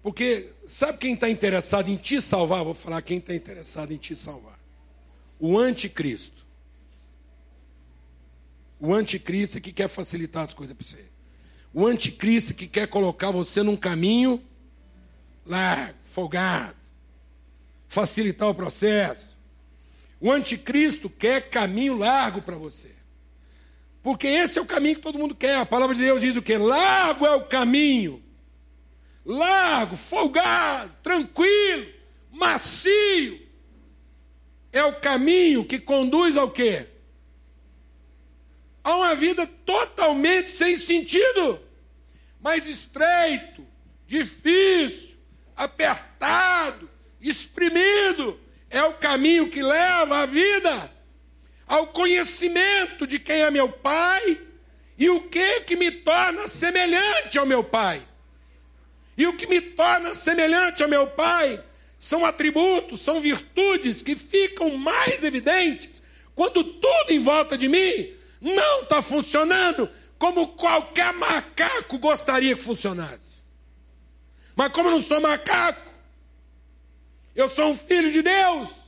Porque 0.03 0.53
sabe 0.67 0.97
quem 0.97 1.13
está 1.13 1.29
interessado 1.29 1.91
em 1.91 1.99
te 1.99 2.23
salvar? 2.23 2.65
Vou 2.65 2.73
falar 2.73 3.03
quem 3.03 3.19
está 3.19 3.35
interessado 3.35 3.93
em 3.93 3.99
te 3.99 4.17
salvar. 4.17 4.59
O 5.39 5.59
anticristo. 5.59 6.43
O 8.81 8.95
anticristo 8.95 9.59
é 9.59 9.61
que 9.61 9.71
quer 9.71 9.89
facilitar 9.89 10.43
as 10.43 10.55
coisas 10.55 10.75
para 10.75 10.87
você. 10.87 11.05
O 11.75 11.87
anticristo 11.87 12.53
é 12.53 12.57
que 12.57 12.67
quer 12.67 12.89
colocar 12.89 13.31
você 13.31 13.63
num 13.63 13.77
caminho 13.77 14.43
largo, 15.45 15.99
folgado, 16.09 16.75
facilitar 17.87 18.49
o 18.49 18.55
processo. 18.55 19.34
O 20.21 20.31
anticristo 20.31 21.11
quer 21.11 21.49
caminho 21.49 21.99
largo 21.99 22.41
para 22.43 22.57
você. 22.57 22.95
Porque 24.03 24.27
esse 24.27 24.59
é 24.59 24.63
o 24.63 24.67
caminho 24.67 24.97
que 24.97 25.03
todo 25.03 25.19
mundo 25.19 25.35
quer. 25.35 25.57
A 25.57 25.67
palavra 25.67 25.95
de 25.95 26.03
Deus 26.03 26.21
diz 26.21 26.37
o 26.37 26.43
que? 26.43 26.57
Largo 26.59 27.27
é 27.27 27.35
o 27.35 27.47
caminho. 27.47 28.23
Largo, 29.25 29.97
folgado, 29.97 30.95
tranquilo, 31.03 31.87
macio. 32.31 33.41
É 34.71 34.85
o 34.85 35.01
caminho 35.01 35.65
que 35.65 35.79
conduz 35.79 36.37
ao 36.37 36.51
quê? 36.51 36.87
A 38.83 38.95
uma 38.97 39.15
vida 39.15 39.47
totalmente 39.47 40.51
sem 40.51 40.77
sentido, 40.77 41.59
mais 42.39 42.67
estreito, 42.67 43.67
difícil, 44.07 45.17
apertado, 45.57 46.91
exprimido. 47.19 48.39
É 48.75 48.83
o 48.83 48.95
caminho 48.95 49.49
que 49.49 49.63
leva 49.63 50.19
à 50.19 50.27
vida 50.27 50.91
ao 51.65 51.87
conhecimento 51.87 53.07
de 53.07 53.21
quem 53.21 53.43
é 53.43 53.49
meu 53.49 53.69
Pai 53.69 54.41
e 54.99 55.09
o 55.09 55.21
que 55.29 55.61
que 55.61 55.77
me 55.77 55.93
torna 55.93 56.49
semelhante 56.49 57.39
ao 57.39 57.47
meu 57.47 57.63
Pai. 57.63 58.03
E 59.17 59.29
o 59.29 59.37
que 59.37 59.47
me 59.47 59.61
torna 59.61 60.13
semelhante 60.13 60.83
ao 60.83 60.89
meu 60.89 61.07
Pai 61.07 61.63
são 62.01 62.27
atributos, 62.27 63.01
são 63.01 63.21
virtudes 63.21 64.03
que 64.03 64.17
ficam 64.17 64.77
mais 64.77 65.23
evidentes 65.23 66.03
quando 66.35 66.65
tudo 66.65 67.11
em 67.11 67.21
volta 67.21 67.57
de 67.57 67.69
mim 67.69 68.13
não 68.41 68.83
está 68.83 69.01
funcionando 69.01 69.89
como 70.19 70.49
qualquer 70.49 71.13
macaco 71.13 71.97
gostaria 71.99 72.57
que 72.57 72.63
funcionasse. 72.63 73.45
Mas 74.57 74.73
como 74.73 74.89
eu 74.89 74.93
não 74.95 75.01
sou 75.01 75.21
macaco, 75.21 75.84
eu 77.35 77.49
sou 77.49 77.71
um 77.71 77.77
filho 77.77 78.11
de 78.13 78.23
Deus 78.23 78.85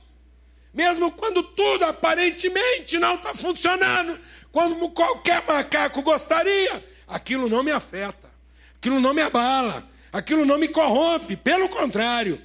mesmo 0.77 1.11
quando 1.11 1.41
tudo 1.41 1.85
aparentemente 1.85 2.99
não 2.99 3.15
está 3.15 3.33
funcionando, 3.33 4.19
como 4.51 4.91
qualquer 4.91 5.43
macaco 5.43 6.03
gostaria, 6.03 6.85
aquilo 7.07 7.49
não 7.49 7.63
me 7.63 7.71
afeta, 7.71 8.29
aquilo 8.75 8.99
não 8.99 9.11
me 9.11 9.23
abala, 9.23 9.89
aquilo 10.13 10.45
não 10.45 10.59
me 10.59 10.67
corrompe, 10.67 11.35
pelo 11.35 11.67
contrário. 11.67 12.39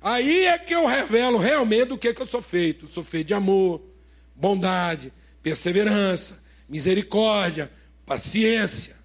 Aí 0.00 0.46
é 0.46 0.56
que 0.56 0.72
eu 0.72 0.86
revelo 0.86 1.36
realmente 1.36 1.86
do 1.86 1.98
que, 1.98 2.14
que 2.14 2.22
eu 2.22 2.26
sou 2.28 2.40
feito. 2.40 2.84
Eu 2.84 2.88
sou 2.88 3.02
feito 3.02 3.28
de 3.28 3.34
amor, 3.34 3.82
bondade, 4.36 5.12
perseverança, 5.42 6.44
misericórdia, 6.68 7.72
paciência. 8.06 8.96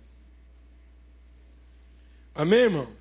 Amém, 2.36 2.60
irmão? 2.60 2.99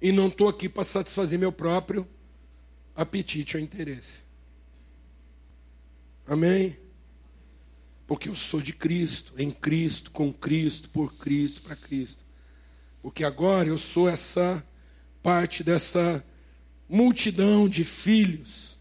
E 0.00 0.12
não 0.12 0.28
estou 0.28 0.48
aqui 0.48 0.68
para 0.68 0.84
satisfazer 0.84 1.38
meu 1.38 1.50
próprio 1.50 2.06
apetite 2.94 3.56
ou 3.56 3.62
interesse. 3.62 4.20
Amém? 6.26 6.76
Porque 8.06 8.28
eu 8.28 8.34
sou 8.34 8.60
de 8.60 8.72
Cristo, 8.72 9.34
em 9.36 9.50
Cristo, 9.50 10.10
com 10.10 10.32
Cristo, 10.32 10.88
por 10.90 11.14
Cristo, 11.14 11.62
para 11.62 11.76
Cristo. 11.76 12.24
Porque 13.02 13.24
agora 13.24 13.68
eu 13.68 13.78
sou 13.78 14.08
essa 14.08 14.64
parte 15.22 15.62
dessa 15.62 16.24
multidão 16.88 17.68
de 17.68 17.84
filhos. 17.84 18.78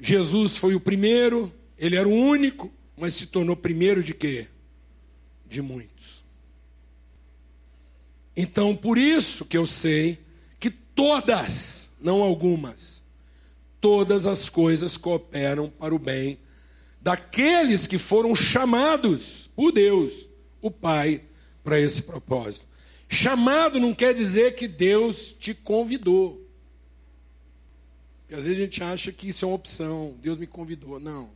Jesus 0.00 0.56
foi 0.56 0.74
o 0.74 0.80
primeiro, 0.80 1.52
ele 1.76 1.96
era 1.96 2.08
o 2.08 2.14
único, 2.14 2.72
mas 2.96 3.14
se 3.14 3.26
tornou 3.26 3.56
primeiro 3.56 4.02
de 4.02 4.14
quê? 4.14 4.46
De 5.46 5.60
muitos. 5.60 6.17
Então, 8.40 8.76
por 8.76 8.96
isso 8.96 9.44
que 9.44 9.58
eu 9.58 9.66
sei 9.66 10.16
que 10.60 10.70
todas, 10.70 11.90
não 12.00 12.22
algumas, 12.22 13.02
todas 13.80 14.26
as 14.26 14.48
coisas 14.48 14.96
cooperam 14.96 15.68
para 15.68 15.92
o 15.92 15.98
bem 15.98 16.38
daqueles 17.00 17.84
que 17.84 17.98
foram 17.98 18.36
chamados 18.36 19.50
por 19.56 19.72
Deus, 19.72 20.28
o 20.62 20.70
Pai, 20.70 21.22
para 21.64 21.80
esse 21.80 22.02
propósito. 22.02 22.64
Chamado 23.08 23.80
não 23.80 23.92
quer 23.92 24.14
dizer 24.14 24.54
que 24.54 24.68
Deus 24.68 25.32
te 25.32 25.52
convidou. 25.52 26.40
Porque 28.20 28.36
às 28.36 28.44
vezes 28.44 28.60
a 28.60 28.64
gente 28.64 28.84
acha 28.84 29.10
que 29.10 29.30
isso 29.30 29.44
é 29.44 29.48
uma 29.48 29.56
opção, 29.56 30.14
Deus 30.22 30.38
me 30.38 30.46
convidou. 30.46 31.00
Não. 31.00 31.30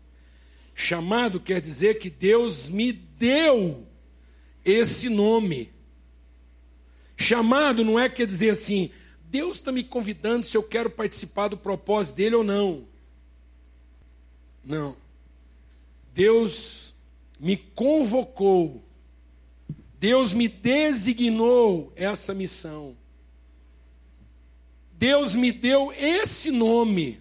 Chamado 0.73 1.41
quer 1.41 1.61
dizer 1.61 1.99
que 1.99 2.09
Deus 2.09 2.69
me 2.69 2.93
deu 2.93 3.85
esse 4.65 5.09
nome. 5.09 5.82
Chamado 7.23 7.85
não 7.85 7.99
é 7.99 8.09
quer 8.09 8.27
dizer 8.27 8.51
assim, 8.51 8.91
Deus 9.25 9.59
está 9.59 9.73
me 9.73 9.83
convidando 9.83 10.45
se 10.45 10.57
eu 10.57 10.63
quero 10.63 10.91
participar 10.91 11.49
do 11.49 11.57
propósito 11.57 12.17
dele 12.17 12.37
ou 12.37 12.45
não. 12.45 12.85
Não. 14.65 14.97
Deus 16.15 16.95
me 17.41 17.57
convocou, 17.57 18.85
Deus 19.99 20.33
me 20.33 20.49
designou 20.49 21.93
essa 21.97 22.35
missão. 22.35 22.97
Deus 24.93 25.35
me 25.35 25.51
deu 25.51 25.93
esse 25.97 26.51
nome. 26.51 27.21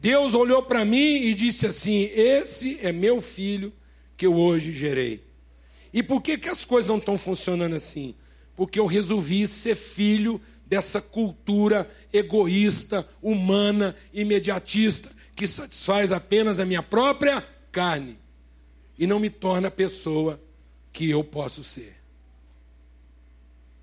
Deus 0.00 0.34
olhou 0.34 0.62
para 0.62 0.84
mim 0.84 1.22
e 1.22 1.34
disse 1.34 1.66
assim: 1.66 2.02
Esse 2.12 2.78
é 2.82 2.92
meu 2.92 3.20
filho 3.20 3.72
que 4.16 4.26
eu 4.26 4.34
hoje 4.34 4.72
gerei. 4.72 5.22
E 5.92 6.02
por 6.02 6.20
que, 6.20 6.36
que 6.36 6.48
as 6.48 6.64
coisas 6.64 6.88
não 6.88 6.98
estão 6.98 7.16
funcionando 7.16 7.74
assim? 7.74 8.14
Porque 8.58 8.80
eu 8.80 8.86
resolvi 8.86 9.46
ser 9.46 9.76
filho 9.76 10.40
dessa 10.66 11.00
cultura 11.00 11.88
egoísta, 12.12 13.08
humana, 13.22 13.94
imediatista, 14.12 15.08
que 15.36 15.46
satisfaz 15.46 16.10
apenas 16.10 16.58
a 16.58 16.64
minha 16.64 16.82
própria 16.82 17.40
carne 17.70 18.18
e 18.98 19.06
não 19.06 19.20
me 19.20 19.30
torna 19.30 19.68
a 19.68 19.70
pessoa 19.70 20.42
que 20.92 21.08
eu 21.08 21.22
posso 21.22 21.62
ser, 21.62 21.94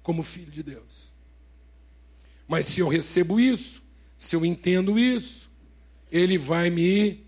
como 0.04 0.22
filho 0.22 0.52
de 0.52 0.62
Deus. 0.62 1.10
Mas 2.46 2.66
se 2.66 2.82
eu 2.82 2.90
recebo 2.90 3.40
isso, 3.40 3.82
se 4.18 4.36
eu 4.36 4.46
entendo 4.46 5.00
isso, 5.00 5.50
ele 6.12 6.38
vai 6.38 6.70
me 6.70 7.24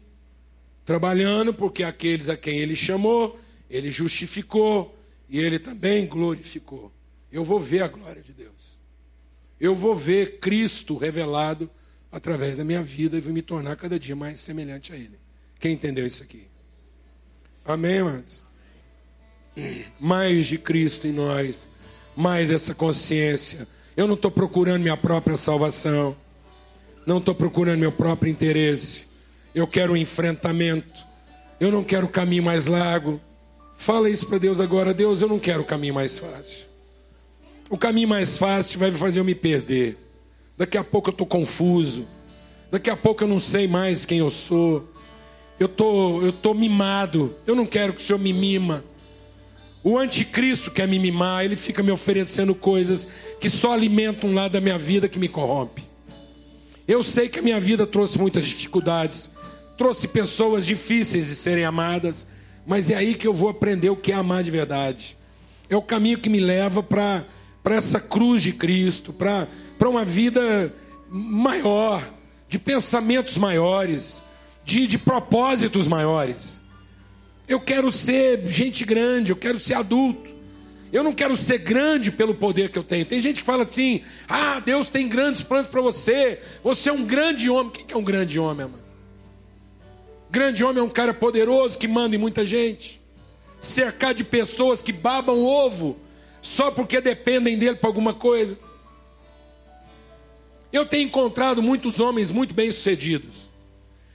trabalhando, 0.83 1.53
porque 1.53 1.81
aqueles 1.81 2.27
a 2.27 2.35
quem 2.35 2.59
ele 2.59 2.75
chamou, 2.75 3.39
ele 3.69 3.89
justificou 3.89 4.99
e 5.29 5.39
ele 5.39 5.57
também 5.57 6.05
glorificou. 6.05 6.91
Eu 7.37 7.43
vou 7.43 7.59
ver 7.59 7.83
a 7.83 7.87
glória 7.87 8.21
de 8.21 8.33
Deus. 8.33 8.77
Eu 9.59 9.75
vou 9.75 9.95
ver 9.95 10.39
Cristo 10.39 10.97
revelado 10.97 11.69
através 12.11 12.57
da 12.57 12.63
minha 12.63 12.83
vida 12.83 13.17
e 13.17 13.21
vou 13.21 13.33
me 13.33 13.41
tornar 13.41 13.75
cada 13.75 13.99
dia 13.99 14.15
mais 14.15 14.39
semelhante 14.39 14.91
a 14.91 14.95
Ele. 14.95 15.17
Quem 15.59 15.73
entendeu 15.73 16.05
isso 16.05 16.23
aqui? 16.23 16.47
Amém, 17.65 17.95
irmãos? 17.95 18.43
Mais 19.99 20.47
de 20.47 20.57
Cristo 20.57 21.07
em 21.07 21.11
nós, 21.11 21.67
mais 22.15 22.51
essa 22.51 22.75
consciência 22.75 23.67
eu 23.97 24.05
não 24.05 24.13
estou 24.13 24.29
procurando 24.29 24.83
minha 24.83 24.95
própria 24.95 25.35
salvação. 25.35 26.15
Não 27.03 27.17
estou 27.17 27.33
procurando 27.33 27.79
meu 27.79 27.91
próprio 27.91 28.29
interesse. 28.29 29.07
Eu 29.55 29.65
quero 29.65 29.93
um 29.93 29.97
enfrentamento. 29.97 30.93
Eu 31.59 31.71
não 31.71 31.83
quero 31.83 32.07
caminho 32.07 32.43
mais 32.43 32.67
largo. 32.67 33.19
Fala 33.75 34.07
isso 34.07 34.27
para 34.27 34.37
Deus 34.37 34.61
agora. 34.61 34.93
Deus, 34.93 35.23
eu 35.23 35.27
não 35.27 35.39
quero 35.39 35.63
caminho 35.63 35.95
mais 35.95 36.19
fácil. 36.19 36.67
O 37.69 37.77
caminho 37.77 38.07
mais 38.07 38.37
fácil 38.37 38.79
vai 38.79 38.91
fazer 38.91 39.19
eu 39.19 39.25
me 39.25 39.35
perder. 39.35 39.97
Daqui 40.57 40.77
a 40.77 40.83
pouco 40.83 41.09
eu 41.09 41.11
estou 41.11 41.27
confuso. 41.27 42.07
Daqui 42.71 42.89
a 42.89 42.95
pouco 42.95 43.23
eu 43.23 43.27
não 43.27 43.39
sei 43.39 43.67
mais 43.67 44.05
quem 44.05 44.19
eu 44.19 44.31
sou. 44.31 44.89
Eu 45.59 45.67
tô, 45.67 46.21
eu 46.21 46.31
tô 46.31 46.53
mimado. 46.53 47.35
Eu 47.45 47.55
não 47.55 47.65
quero 47.65 47.93
que 47.93 48.01
o 48.01 48.03
Senhor 48.05 48.19
me 48.19 48.31
mima. 48.31 48.83
O 49.83 49.97
anticristo 49.97 50.71
quer 50.71 50.87
me 50.87 50.97
mimar, 50.97 51.45
ele 51.45 51.55
fica 51.55 51.83
me 51.83 51.91
oferecendo 51.91 52.53
coisas 52.55 53.07
que 53.39 53.49
só 53.49 53.73
alimentam 53.73 54.29
um 54.29 54.33
lado 54.33 54.53
da 54.53 54.61
minha 54.61 54.77
vida 54.77 55.07
que 55.07 55.19
me 55.19 55.27
corrompe. 55.27 55.83
Eu 56.87 57.03
sei 57.03 57.29
que 57.29 57.39
a 57.39 57.41
minha 57.41 57.59
vida 57.59 57.85
trouxe 57.85 58.17
muitas 58.17 58.45
dificuldades, 58.47 59.29
trouxe 59.77 60.07
pessoas 60.07 60.65
difíceis 60.65 61.27
de 61.27 61.35
serem 61.35 61.63
amadas, 61.63 62.25
mas 62.65 62.89
é 62.89 62.95
aí 62.95 63.13
que 63.13 63.27
eu 63.27 63.33
vou 63.33 63.49
aprender 63.49 63.89
o 63.89 63.95
que 63.95 64.11
é 64.11 64.15
amar 64.15 64.43
de 64.43 64.51
verdade. 64.51 65.17
É 65.69 65.75
o 65.75 65.81
caminho 65.81 66.17
que 66.17 66.29
me 66.29 66.39
leva 66.39 66.81
para 66.81 67.23
essa 67.75 67.99
cruz 67.99 68.41
de 68.41 68.51
Cristo, 68.51 69.11
para 69.13 69.47
uma 69.89 70.05
vida 70.05 70.73
maior, 71.09 72.07
de 72.47 72.59
pensamentos 72.59 73.37
maiores, 73.37 74.21
de, 74.63 74.87
de 74.87 74.97
propósitos 74.97 75.87
maiores. 75.87 76.61
Eu 77.47 77.59
quero 77.59 77.91
ser 77.91 78.45
gente 78.47 78.83
grande, 78.83 79.31
eu 79.31 79.37
quero 79.37 79.59
ser 79.59 79.75
adulto. 79.75 80.27
Eu 80.91 81.03
não 81.03 81.13
quero 81.13 81.35
ser 81.35 81.57
grande 81.59 82.11
pelo 82.11 82.33
poder 82.33 82.69
que 82.69 82.79
eu 82.79 82.83
tenho. 82.83 83.05
Tem 83.05 83.21
gente 83.21 83.41
que 83.41 83.45
fala 83.45 83.63
assim: 83.63 84.01
ah, 84.27 84.59
Deus 84.59 84.89
tem 84.89 85.07
grandes 85.07 85.41
planos 85.41 85.69
para 85.69 85.81
você. 85.81 86.39
Você 86.63 86.89
é 86.89 86.93
um 86.93 87.03
grande 87.03 87.49
homem. 87.49 87.67
O 87.67 87.71
que 87.71 87.93
é 87.93 87.97
um 87.97 88.03
grande 88.03 88.39
homem, 88.39 88.65
mano? 88.67 88.83
Grande 90.29 90.63
homem 90.63 90.79
é 90.79 90.83
um 90.83 90.89
cara 90.89 91.13
poderoso 91.13 91.77
que 91.77 91.87
manda 91.87 92.15
em 92.15 92.19
muita 92.19 92.45
gente. 92.45 93.01
Cercar 93.59 94.13
de 94.13 94.23
pessoas 94.23 94.81
que 94.81 94.93
babam 94.93 95.43
ovo 95.43 95.97
só 96.47 96.71
porque 96.71 97.01
dependem 97.01 97.57
dele 97.57 97.75
para 97.75 97.89
alguma 97.89 98.13
coisa. 98.13 98.57
Eu 100.71 100.85
tenho 100.85 101.07
encontrado 101.07 101.61
muitos 101.61 101.99
homens 101.99 102.31
muito 102.31 102.55
bem-sucedidos. 102.55 103.49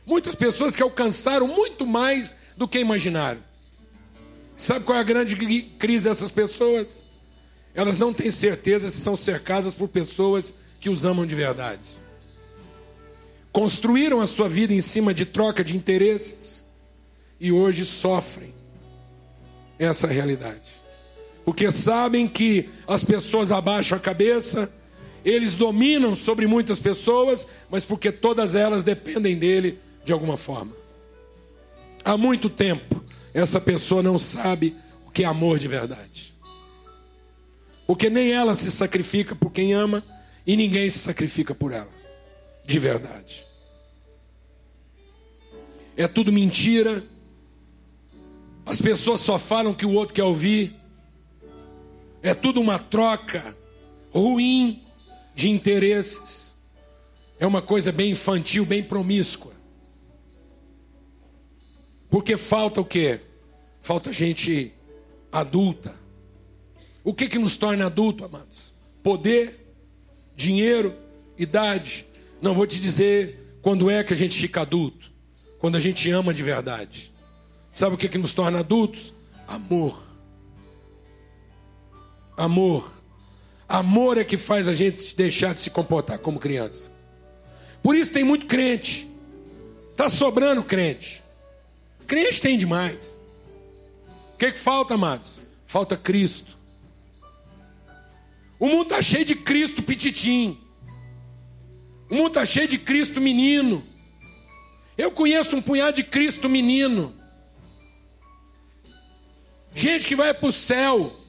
Muitas 0.06 0.34
pessoas 0.34 0.74
que 0.74 0.82
alcançaram 0.82 1.46
muito 1.46 1.86
mais 1.86 2.34
do 2.56 2.66
que 2.66 2.78
imaginaram. 2.78 3.40
Sabe 4.56 4.84
qual 4.84 4.96
é 4.96 5.00
a 5.00 5.04
grande 5.04 5.36
crise 5.78 6.04
dessas 6.04 6.30
pessoas? 6.30 7.04
Elas 7.74 7.98
não 7.98 8.14
têm 8.14 8.30
certeza 8.30 8.88
se 8.88 9.00
são 9.00 9.16
cercadas 9.16 9.74
por 9.74 9.88
pessoas 9.88 10.54
que 10.80 10.88
os 10.88 11.04
amam 11.04 11.26
de 11.26 11.34
verdade. 11.34 11.82
Construíram 13.52 14.20
a 14.20 14.26
sua 14.26 14.48
vida 14.48 14.72
em 14.72 14.80
cima 14.80 15.12
de 15.12 15.26
troca 15.26 15.62
de 15.62 15.76
interesses 15.76 16.64
e 17.38 17.52
hoje 17.52 17.84
sofrem 17.84 18.54
essa 19.78 20.06
realidade. 20.06 20.81
Porque 21.44 21.70
sabem 21.70 22.28
que 22.28 22.68
as 22.86 23.04
pessoas 23.04 23.50
abaixam 23.50 23.96
a 23.98 24.00
cabeça, 24.00 24.72
eles 25.24 25.56
dominam 25.56 26.14
sobre 26.14 26.46
muitas 26.46 26.78
pessoas, 26.78 27.46
mas 27.70 27.84
porque 27.84 28.12
todas 28.12 28.54
elas 28.54 28.82
dependem 28.82 29.36
dele 29.36 29.78
de 30.04 30.12
alguma 30.12 30.36
forma. 30.36 30.72
Há 32.04 32.16
muito 32.16 32.50
tempo, 32.50 33.02
essa 33.32 33.60
pessoa 33.60 34.02
não 34.02 34.18
sabe 34.18 34.76
o 35.06 35.10
que 35.10 35.22
é 35.22 35.26
amor 35.26 35.58
de 35.58 35.68
verdade. 35.68 36.34
Porque 37.86 38.08
nem 38.08 38.32
ela 38.32 38.54
se 38.54 38.70
sacrifica 38.70 39.34
por 39.34 39.50
quem 39.50 39.72
ama 39.72 40.02
e 40.46 40.56
ninguém 40.56 40.88
se 40.90 40.98
sacrifica 40.98 41.54
por 41.54 41.72
ela, 41.72 41.88
de 42.64 42.78
verdade. 42.78 43.44
É 45.96 46.08
tudo 46.08 46.32
mentira. 46.32 47.04
As 48.64 48.80
pessoas 48.80 49.20
só 49.20 49.38
falam 49.38 49.74
que 49.74 49.84
o 49.84 49.92
outro 49.92 50.14
quer 50.14 50.24
ouvir. 50.24 50.74
É 52.22 52.34
tudo 52.34 52.60
uma 52.60 52.78
troca 52.78 53.56
ruim 54.12 54.82
de 55.34 55.50
interesses. 55.50 56.54
é 57.40 57.46
uma 57.46 57.60
coisa 57.60 57.90
bem 57.90 58.12
infantil, 58.12 58.64
bem 58.64 58.84
promíscua. 58.84 59.52
Porque 62.08 62.36
falta 62.36 62.80
o 62.80 62.84
quê? 62.84 63.20
Falta 63.80 64.12
gente 64.12 64.72
adulta. 65.32 65.94
O 67.02 67.12
que 67.12 67.28
que 67.28 67.38
nos 67.38 67.56
torna 67.56 67.86
adulto, 67.86 68.24
amados? 68.24 68.72
Poder, 69.02 69.74
dinheiro, 70.36 70.94
idade. 71.36 72.06
Não 72.40 72.54
vou 72.54 72.66
te 72.66 72.78
dizer 72.78 73.58
quando 73.60 73.90
é 73.90 74.04
que 74.04 74.12
a 74.12 74.16
gente 74.16 74.38
fica 74.38 74.60
adulto. 74.60 75.10
Quando 75.58 75.76
a 75.76 75.80
gente 75.80 76.08
ama 76.10 76.32
de 76.32 76.42
verdade. 76.42 77.10
Sabe 77.72 77.94
o 77.94 77.98
que 77.98 78.08
que 78.08 78.18
nos 78.18 78.34
torna 78.34 78.60
adultos? 78.60 79.12
Amor. 79.48 80.11
Amor. 82.36 82.90
Amor 83.68 84.18
é 84.18 84.24
que 84.24 84.36
faz 84.36 84.68
a 84.68 84.74
gente 84.74 85.16
deixar 85.16 85.54
de 85.54 85.60
se 85.60 85.70
comportar 85.70 86.18
como 86.18 86.38
criança. 86.38 86.90
Por 87.82 87.96
isso 87.96 88.12
tem 88.12 88.24
muito 88.24 88.46
crente. 88.46 89.08
Está 89.90 90.08
sobrando 90.08 90.62
crente. 90.62 91.22
Crente 92.06 92.40
tem 92.40 92.58
demais. 92.58 92.98
O 94.34 94.38
que, 94.38 94.52
que 94.52 94.58
falta, 94.58 94.94
amados? 94.94 95.40
Falta 95.66 95.96
Cristo. 95.96 96.56
O 98.58 98.68
mundo 98.68 98.82
está 98.84 99.02
cheio 99.02 99.24
de 99.24 99.34
Cristo 99.34 99.82
pititim. 99.82 100.58
O 102.10 102.14
mundo 102.14 102.28
está 102.28 102.44
cheio 102.44 102.68
de 102.68 102.78
Cristo 102.78 103.20
menino. 103.20 103.82
Eu 104.96 105.10
conheço 105.10 105.56
um 105.56 105.62
punhado 105.62 105.96
de 105.96 106.04
Cristo 106.04 106.48
menino. 106.48 107.14
Gente 109.74 110.06
que 110.06 110.14
vai 110.14 110.34
para 110.34 110.48
o 110.48 110.52
céu. 110.52 111.21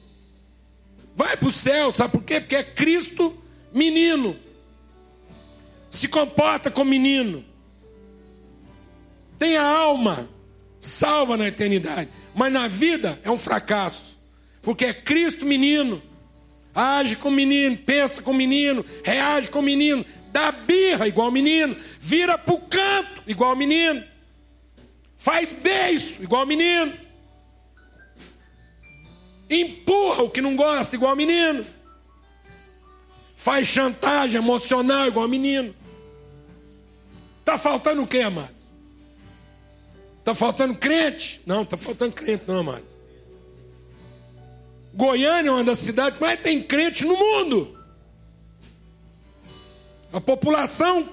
Vai 1.16 1.36
para 1.36 1.48
o 1.48 1.52
céu, 1.52 1.92
sabe 1.92 2.12
por 2.12 2.22
quê? 2.24 2.40
Porque 2.40 2.56
é 2.56 2.64
Cristo 2.64 3.36
menino. 3.72 4.36
Se 5.90 6.08
comporta 6.08 6.70
como 6.70 6.90
menino. 6.90 7.44
Tem 9.38 9.56
a 9.56 9.64
alma 9.64 10.28
salva 10.80 11.36
na 11.36 11.48
eternidade. 11.48 12.10
Mas 12.34 12.52
na 12.52 12.66
vida 12.66 13.18
é 13.22 13.30
um 13.30 13.36
fracasso. 13.36 14.18
Porque 14.60 14.86
é 14.86 14.92
Cristo 14.92 15.46
menino. 15.46 16.02
Age 16.74 17.14
como 17.16 17.36
menino, 17.36 17.76
pensa 17.76 18.20
como 18.20 18.36
menino, 18.36 18.84
reage 19.04 19.48
como 19.48 19.66
menino, 19.66 20.04
dá 20.32 20.50
birra 20.50 21.06
igual 21.06 21.30
menino, 21.30 21.76
vira 22.00 22.36
para 22.36 22.52
o 22.52 22.60
canto 22.62 23.22
igual 23.28 23.54
menino, 23.54 24.02
faz 25.16 25.52
beijo 25.52 26.20
igual 26.20 26.44
menino 26.44 26.92
empurra 29.48 30.22
o 30.22 30.30
que 30.30 30.40
não 30.40 30.56
gosta, 30.56 30.94
igual 30.94 31.14
menino. 31.14 31.64
Faz 33.36 33.66
chantagem 33.66 34.38
emocional, 34.38 35.06
igual 35.06 35.28
menino. 35.28 35.74
Está 37.40 37.58
faltando 37.58 38.02
o 38.02 38.06
que, 38.06 38.20
amados? 38.20 38.50
Está 40.20 40.34
faltando 40.34 40.74
crente? 40.74 41.42
Não, 41.44 41.62
está 41.62 41.76
faltando 41.76 42.12
crente, 42.12 42.44
não, 42.46 42.60
amados. 42.60 42.94
Goiânia 44.94 45.50
é 45.50 45.52
uma 45.52 45.64
das 45.64 45.78
cidades 45.78 46.18
que 46.18 46.24
mais 46.24 46.40
tem 46.40 46.62
crente 46.62 47.04
no 47.04 47.16
mundo. 47.16 47.78
A 50.12 50.20
população 50.20 51.08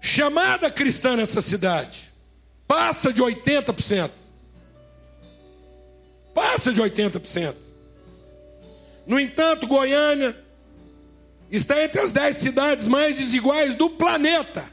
chamada 0.00 0.70
cristã 0.70 1.16
nessa 1.16 1.40
cidade 1.40 2.12
passa 2.66 3.12
de 3.12 3.22
80% 3.22 4.10
passa 6.38 6.72
de 6.72 6.80
80%. 6.80 7.56
No 9.04 9.18
entanto, 9.18 9.66
Goiânia 9.66 10.36
está 11.50 11.82
entre 11.82 12.00
as 12.00 12.12
10 12.12 12.36
cidades 12.36 12.86
mais 12.86 13.16
desiguais 13.16 13.74
do 13.74 13.90
planeta. 13.90 14.70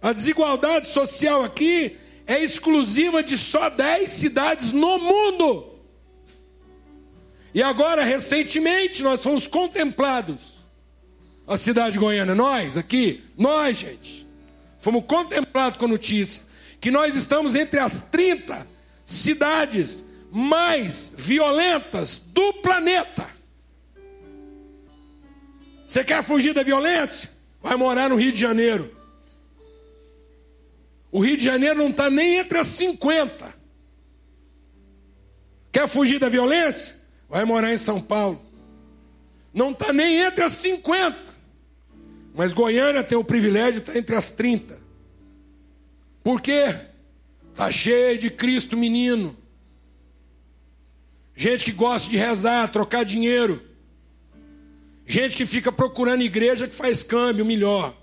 A 0.00 0.12
desigualdade 0.12 0.86
social 0.88 1.42
aqui 1.42 1.98
é 2.24 2.38
exclusiva 2.38 3.20
de 3.20 3.36
só 3.36 3.68
10 3.68 4.08
cidades 4.08 4.70
no 4.70 4.98
mundo. 5.00 5.80
E 7.52 7.60
agora, 7.60 8.04
recentemente, 8.04 9.02
nós 9.02 9.24
fomos 9.24 9.48
contemplados. 9.48 10.60
A 11.48 11.56
cidade 11.56 11.94
de 11.94 11.98
Goiânia, 11.98 12.36
nós 12.36 12.76
aqui, 12.76 13.24
nós, 13.36 13.76
gente, 13.76 14.24
fomos 14.78 15.02
contemplados 15.04 15.80
com 15.80 15.86
a 15.86 15.88
notícia 15.88 16.44
que 16.80 16.92
nós 16.92 17.16
estamos 17.16 17.56
entre 17.56 17.80
as 17.80 18.02
30 18.02 18.78
cidades 19.10 20.04
mais 20.30 21.12
violentas 21.16 22.18
do 22.18 22.54
planeta. 22.54 23.28
Você 25.84 26.04
quer 26.04 26.22
fugir 26.22 26.54
da 26.54 26.62
violência? 26.62 27.30
Vai 27.60 27.76
morar 27.76 28.08
no 28.08 28.16
Rio 28.16 28.30
de 28.30 28.38
Janeiro. 28.38 28.94
O 31.10 31.20
Rio 31.20 31.36
de 31.36 31.44
Janeiro 31.44 31.80
não 31.80 31.90
está 31.90 32.08
nem 32.08 32.38
entre 32.38 32.58
as 32.58 32.68
50. 32.68 33.52
Quer 35.72 35.88
fugir 35.88 36.20
da 36.20 36.28
violência? 36.28 36.94
Vai 37.28 37.44
morar 37.44 37.72
em 37.72 37.76
São 37.76 38.00
Paulo. 38.00 38.40
Não 39.52 39.72
está 39.72 39.92
nem 39.92 40.20
entre 40.20 40.44
as 40.44 40.52
50. 40.52 41.18
Mas 42.34 42.52
Goiânia 42.52 43.02
tem 43.02 43.18
o 43.18 43.24
privilégio 43.24 43.72
de 43.72 43.78
estar 43.80 43.96
entre 43.96 44.14
as 44.14 44.30
30. 44.30 44.78
Por 46.22 46.40
quê? 46.40 46.89
Está 47.60 47.70
cheio 47.70 48.16
de 48.16 48.30
Cristo 48.30 48.74
menino. 48.74 49.36
Gente 51.36 51.62
que 51.62 51.72
gosta 51.72 52.08
de 52.08 52.16
rezar, 52.16 52.72
trocar 52.72 53.04
dinheiro. 53.04 53.60
Gente 55.04 55.36
que 55.36 55.44
fica 55.44 55.70
procurando 55.70 56.22
igreja 56.22 56.66
que 56.66 56.74
faz 56.74 57.02
câmbio 57.02 57.44
melhor. 57.44 57.94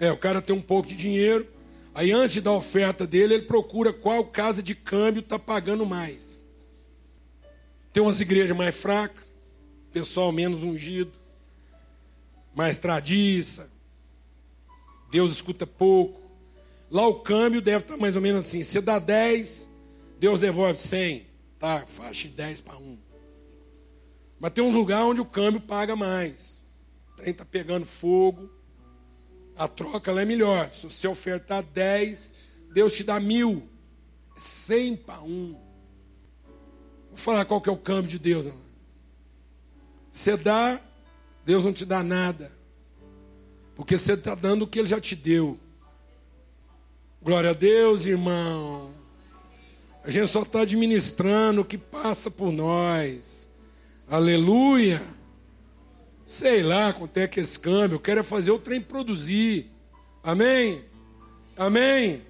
É, 0.00 0.10
o 0.10 0.16
cara 0.16 0.42
tem 0.42 0.56
um 0.56 0.60
pouco 0.60 0.88
de 0.88 0.96
dinheiro, 0.96 1.46
aí 1.94 2.10
antes 2.10 2.42
da 2.42 2.50
oferta 2.50 3.06
dele, 3.06 3.34
ele 3.34 3.44
procura 3.44 3.92
qual 3.92 4.26
casa 4.26 4.64
de 4.64 4.74
câmbio 4.74 5.20
está 5.20 5.38
pagando 5.38 5.86
mais. 5.86 6.44
Tem 7.92 8.02
umas 8.02 8.20
igrejas 8.20 8.56
mais 8.56 8.74
fracas, 8.74 9.22
pessoal 9.92 10.32
menos 10.32 10.64
ungido, 10.64 11.12
mais 12.52 12.78
tradiça, 12.78 13.70
Deus 15.08 15.30
escuta 15.30 15.64
pouco. 15.68 16.21
Lá 16.92 17.06
o 17.06 17.20
câmbio 17.20 17.62
deve 17.62 17.78
estar 17.78 17.96
mais 17.96 18.14
ou 18.14 18.20
menos 18.20 18.46
assim: 18.46 18.62
você 18.62 18.78
dá 18.78 18.98
10, 18.98 19.66
Deus 20.18 20.40
devolve 20.40 20.78
100. 20.78 21.26
Tá, 21.58 21.86
faixa 21.86 22.28
de 22.28 22.34
10 22.34 22.60
para 22.60 22.76
1. 22.76 22.98
Mas 24.38 24.52
tem 24.52 24.62
um 24.62 24.70
lugar 24.70 25.02
onde 25.04 25.18
o 25.18 25.24
câmbio 25.24 25.58
paga 25.58 25.96
mais. 25.96 26.62
O 27.12 27.16
trem 27.16 27.30
está 27.30 27.46
pegando 27.46 27.86
fogo. 27.86 28.50
A 29.56 29.66
troca 29.66 30.10
é 30.20 30.24
melhor. 30.26 30.70
Se 30.70 30.84
você 30.84 31.08
ofertar 31.08 31.62
10, 31.62 32.34
Deus 32.74 32.94
te 32.94 33.04
dá 33.04 33.18
mil. 33.18 33.66
100 34.36 34.96
para 34.96 35.22
1. 35.22 35.52
Vou 37.08 37.16
falar 37.16 37.46
qual 37.46 37.60
que 37.60 37.70
é 37.70 37.72
o 37.72 37.76
câmbio 37.76 38.10
de 38.10 38.18
Deus. 38.18 38.52
Você 40.10 40.36
dá, 40.36 40.78
Deus 41.42 41.64
não 41.64 41.72
te 41.72 41.86
dá 41.86 42.02
nada. 42.02 42.52
Porque 43.74 43.96
você 43.96 44.12
está 44.12 44.34
dando 44.34 44.62
o 44.62 44.66
que 44.66 44.78
Ele 44.78 44.88
já 44.88 45.00
te 45.00 45.16
deu. 45.16 45.58
Glória 47.24 47.50
a 47.50 47.52
Deus, 47.52 48.04
irmão. 48.04 48.90
A 50.02 50.10
gente 50.10 50.26
só 50.26 50.42
está 50.42 50.62
administrando 50.62 51.60
o 51.60 51.64
que 51.64 51.78
passa 51.78 52.28
por 52.28 52.50
nós. 52.50 53.48
Aleluia. 54.10 55.00
Sei 56.26 56.64
lá 56.64 56.92
quanto 56.92 57.16
é 57.18 57.28
que 57.28 57.38
é 57.38 57.42
esse 57.44 57.56
câmbio. 57.56 57.94
Eu 57.94 58.00
quero 58.00 58.18
é 58.18 58.22
fazer 58.24 58.50
o 58.50 58.58
trem 58.58 58.80
produzir. 58.80 59.70
Amém? 60.20 60.84
Amém? 61.56 62.22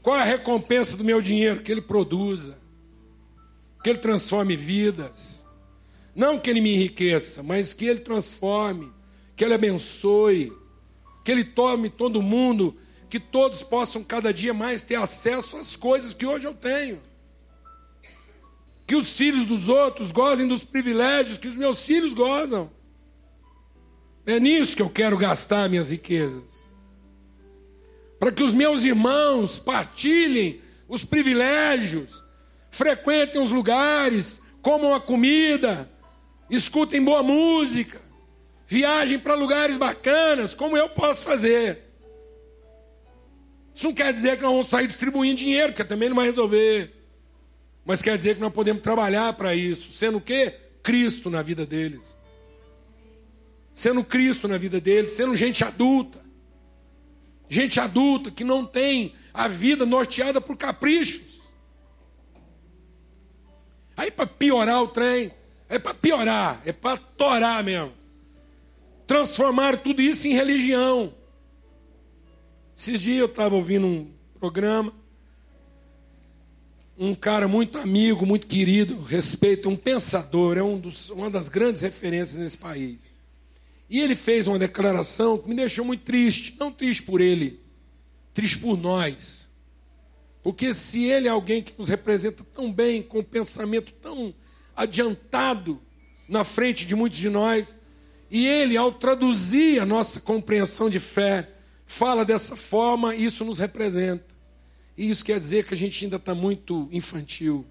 Qual 0.00 0.16
é 0.16 0.20
a 0.20 0.24
recompensa 0.24 0.96
do 0.96 1.02
meu 1.02 1.20
dinheiro? 1.20 1.60
Que 1.60 1.72
ele 1.72 1.82
produza. 1.82 2.56
Que 3.82 3.90
ele 3.90 3.98
transforme 3.98 4.54
vidas. 4.54 5.44
Não 6.14 6.38
que 6.38 6.48
ele 6.48 6.60
me 6.60 6.72
enriqueça, 6.72 7.42
mas 7.42 7.72
que 7.72 7.84
ele 7.84 7.98
transforme. 7.98 8.92
Que 9.34 9.44
ele 9.44 9.54
abençoe. 9.54 10.52
Que 11.24 11.32
ele 11.32 11.42
tome 11.42 11.90
todo 11.90 12.22
mundo 12.22 12.76
que 13.10 13.18
todos 13.18 13.60
possam 13.64 14.04
cada 14.04 14.32
dia 14.32 14.54
mais 14.54 14.84
ter 14.84 14.94
acesso 14.94 15.56
às 15.56 15.74
coisas 15.74 16.14
que 16.14 16.24
hoje 16.24 16.46
eu 16.46 16.54
tenho. 16.54 17.02
Que 18.86 18.94
os 18.94 19.16
filhos 19.16 19.44
dos 19.44 19.68
outros 19.68 20.12
gozem 20.12 20.46
dos 20.46 20.64
privilégios 20.64 21.36
que 21.36 21.48
os 21.48 21.56
meus 21.56 21.84
filhos 21.84 22.14
gozam. 22.14 22.70
É 24.24 24.38
nisso 24.38 24.76
que 24.76 24.82
eu 24.82 24.88
quero 24.88 25.18
gastar 25.18 25.68
minhas 25.68 25.90
riquezas. 25.90 26.62
Para 28.18 28.30
que 28.30 28.44
os 28.44 28.54
meus 28.54 28.84
irmãos 28.84 29.58
partilhem 29.58 30.60
os 30.88 31.04
privilégios, 31.04 32.22
frequentem 32.70 33.40
os 33.40 33.50
lugares, 33.50 34.40
comam 34.62 34.94
a 34.94 35.00
comida, 35.00 35.90
escutem 36.48 37.02
boa 37.02 37.24
música, 37.24 38.00
viajem 38.68 39.18
para 39.18 39.34
lugares 39.34 39.76
bacanas, 39.76 40.54
como 40.54 40.76
eu 40.76 40.88
posso 40.88 41.24
fazer. 41.24 41.89
Isso 43.80 43.86
não 43.86 43.94
quer 43.94 44.12
dizer 44.12 44.36
que 44.36 44.42
nós 44.42 44.52
vamos 44.52 44.68
sair 44.68 44.86
distribuindo 44.86 45.38
dinheiro, 45.38 45.72
que 45.72 45.82
também 45.82 46.10
não 46.10 46.16
vai 46.16 46.26
resolver. 46.26 46.92
Mas 47.82 48.02
quer 48.02 48.14
dizer 48.14 48.34
que 48.34 48.40
nós 48.42 48.52
podemos 48.52 48.82
trabalhar 48.82 49.32
para 49.32 49.54
isso, 49.54 49.90
sendo 49.90 50.18
o 50.18 50.20
quê? 50.20 50.54
Cristo 50.82 51.30
na 51.30 51.40
vida 51.40 51.64
deles. 51.64 52.14
sendo 53.72 54.04
Cristo 54.04 54.46
na 54.46 54.58
vida 54.58 54.78
deles, 54.78 55.12
sendo 55.12 55.34
gente 55.34 55.64
adulta. 55.64 56.20
Gente 57.48 57.80
adulta 57.80 58.30
que 58.30 58.44
não 58.44 58.66
tem 58.66 59.14
a 59.32 59.48
vida 59.48 59.86
norteada 59.86 60.42
por 60.42 60.58
caprichos. 60.58 61.40
Aí 63.96 64.10
para 64.10 64.26
piorar 64.26 64.82
o 64.82 64.88
trem, 64.88 65.32
é 65.70 65.78
para 65.78 65.94
piorar, 65.94 66.60
é 66.66 66.72
para 66.74 66.98
torar 66.98 67.64
mesmo. 67.64 67.94
Transformar 69.06 69.78
tudo 69.78 70.02
isso 70.02 70.28
em 70.28 70.34
religião. 70.34 71.14
Esses 72.80 73.02
dias 73.02 73.18
eu 73.18 73.26
estava 73.26 73.54
ouvindo 73.54 73.86
um 73.86 74.10
programa, 74.38 74.90
um 76.96 77.14
cara 77.14 77.46
muito 77.46 77.76
amigo, 77.76 78.24
muito 78.24 78.46
querido, 78.46 79.02
respeito, 79.02 79.68
um 79.68 79.76
pensador, 79.76 80.56
é 80.56 80.62
um 80.62 80.78
dos, 80.78 81.10
uma 81.10 81.28
das 81.28 81.46
grandes 81.46 81.82
referências 81.82 82.38
nesse 82.38 82.56
país. 82.56 83.12
E 83.90 84.00
ele 84.00 84.14
fez 84.14 84.46
uma 84.46 84.58
declaração 84.58 85.36
que 85.36 85.46
me 85.46 85.54
deixou 85.54 85.84
muito 85.84 86.04
triste. 86.04 86.56
Não 86.58 86.72
triste 86.72 87.02
por 87.02 87.20
ele, 87.20 87.60
triste 88.32 88.56
por 88.56 88.78
nós. 88.78 89.50
Porque 90.42 90.72
se 90.72 91.04
ele 91.04 91.28
é 91.28 91.30
alguém 91.30 91.62
que 91.62 91.74
nos 91.76 91.90
representa 91.90 92.42
tão 92.54 92.72
bem, 92.72 93.02
com 93.02 93.18
um 93.18 93.22
pensamento 93.22 93.92
tão 93.92 94.32
adiantado 94.74 95.78
na 96.26 96.44
frente 96.44 96.86
de 96.86 96.96
muitos 96.96 97.18
de 97.18 97.28
nós, 97.28 97.76
e 98.30 98.46
ele, 98.46 98.74
ao 98.74 98.90
traduzir 98.90 99.80
a 99.80 99.84
nossa 99.84 100.18
compreensão 100.18 100.88
de 100.88 100.98
fé, 100.98 101.59
fala 101.90 102.24
dessa 102.24 102.54
forma, 102.54 103.16
isso 103.16 103.44
nos 103.44 103.58
representa. 103.58 104.24
E 104.96 105.10
isso 105.10 105.24
quer 105.24 105.40
dizer 105.40 105.66
que 105.66 105.74
a 105.74 105.76
gente 105.76 106.04
ainda 106.04 106.16
está 106.16 106.34
muito 106.36 106.88
infantil. 106.92 107.66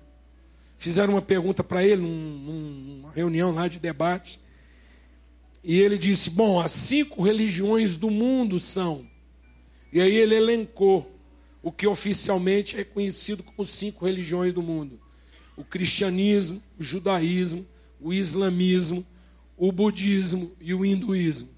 Fizeram 0.78 1.14
uma 1.14 1.22
pergunta 1.22 1.64
para 1.64 1.86
ele 1.86 2.02
num, 2.02 3.00
numa 3.00 3.12
reunião 3.14 3.54
lá 3.54 3.70
de 3.70 3.80
debate. 3.80 4.42
E 5.64 5.80
ele 5.80 5.98
disse: 5.98 6.32
Bom, 6.32 6.60
as 6.60 6.72
cinco 6.74 7.24
religiões 7.24 7.96
do 7.96 8.12
mundo 8.12 8.60
são. 8.60 9.08
E 9.92 10.02
aí 10.02 10.14
ele 10.14 10.36
elencou 10.36 11.10
o 11.64 11.72
que 11.72 11.88
oficialmente 11.88 12.78
é 12.78 12.84
conhecido 12.84 13.42
como 13.42 13.66
cinco 13.66 14.06
religiões 14.06 14.54
do 14.54 14.62
mundo: 14.62 15.00
o 15.56 15.64
cristianismo, 15.64 16.62
o 16.78 16.84
judaísmo, 16.84 17.66
o 18.02 18.14
islamismo, 18.14 19.06
o 19.56 19.72
budismo 19.72 20.52
e 20.60 20.74
o 20.74 20.86
hinduísmo. 20.86 21.50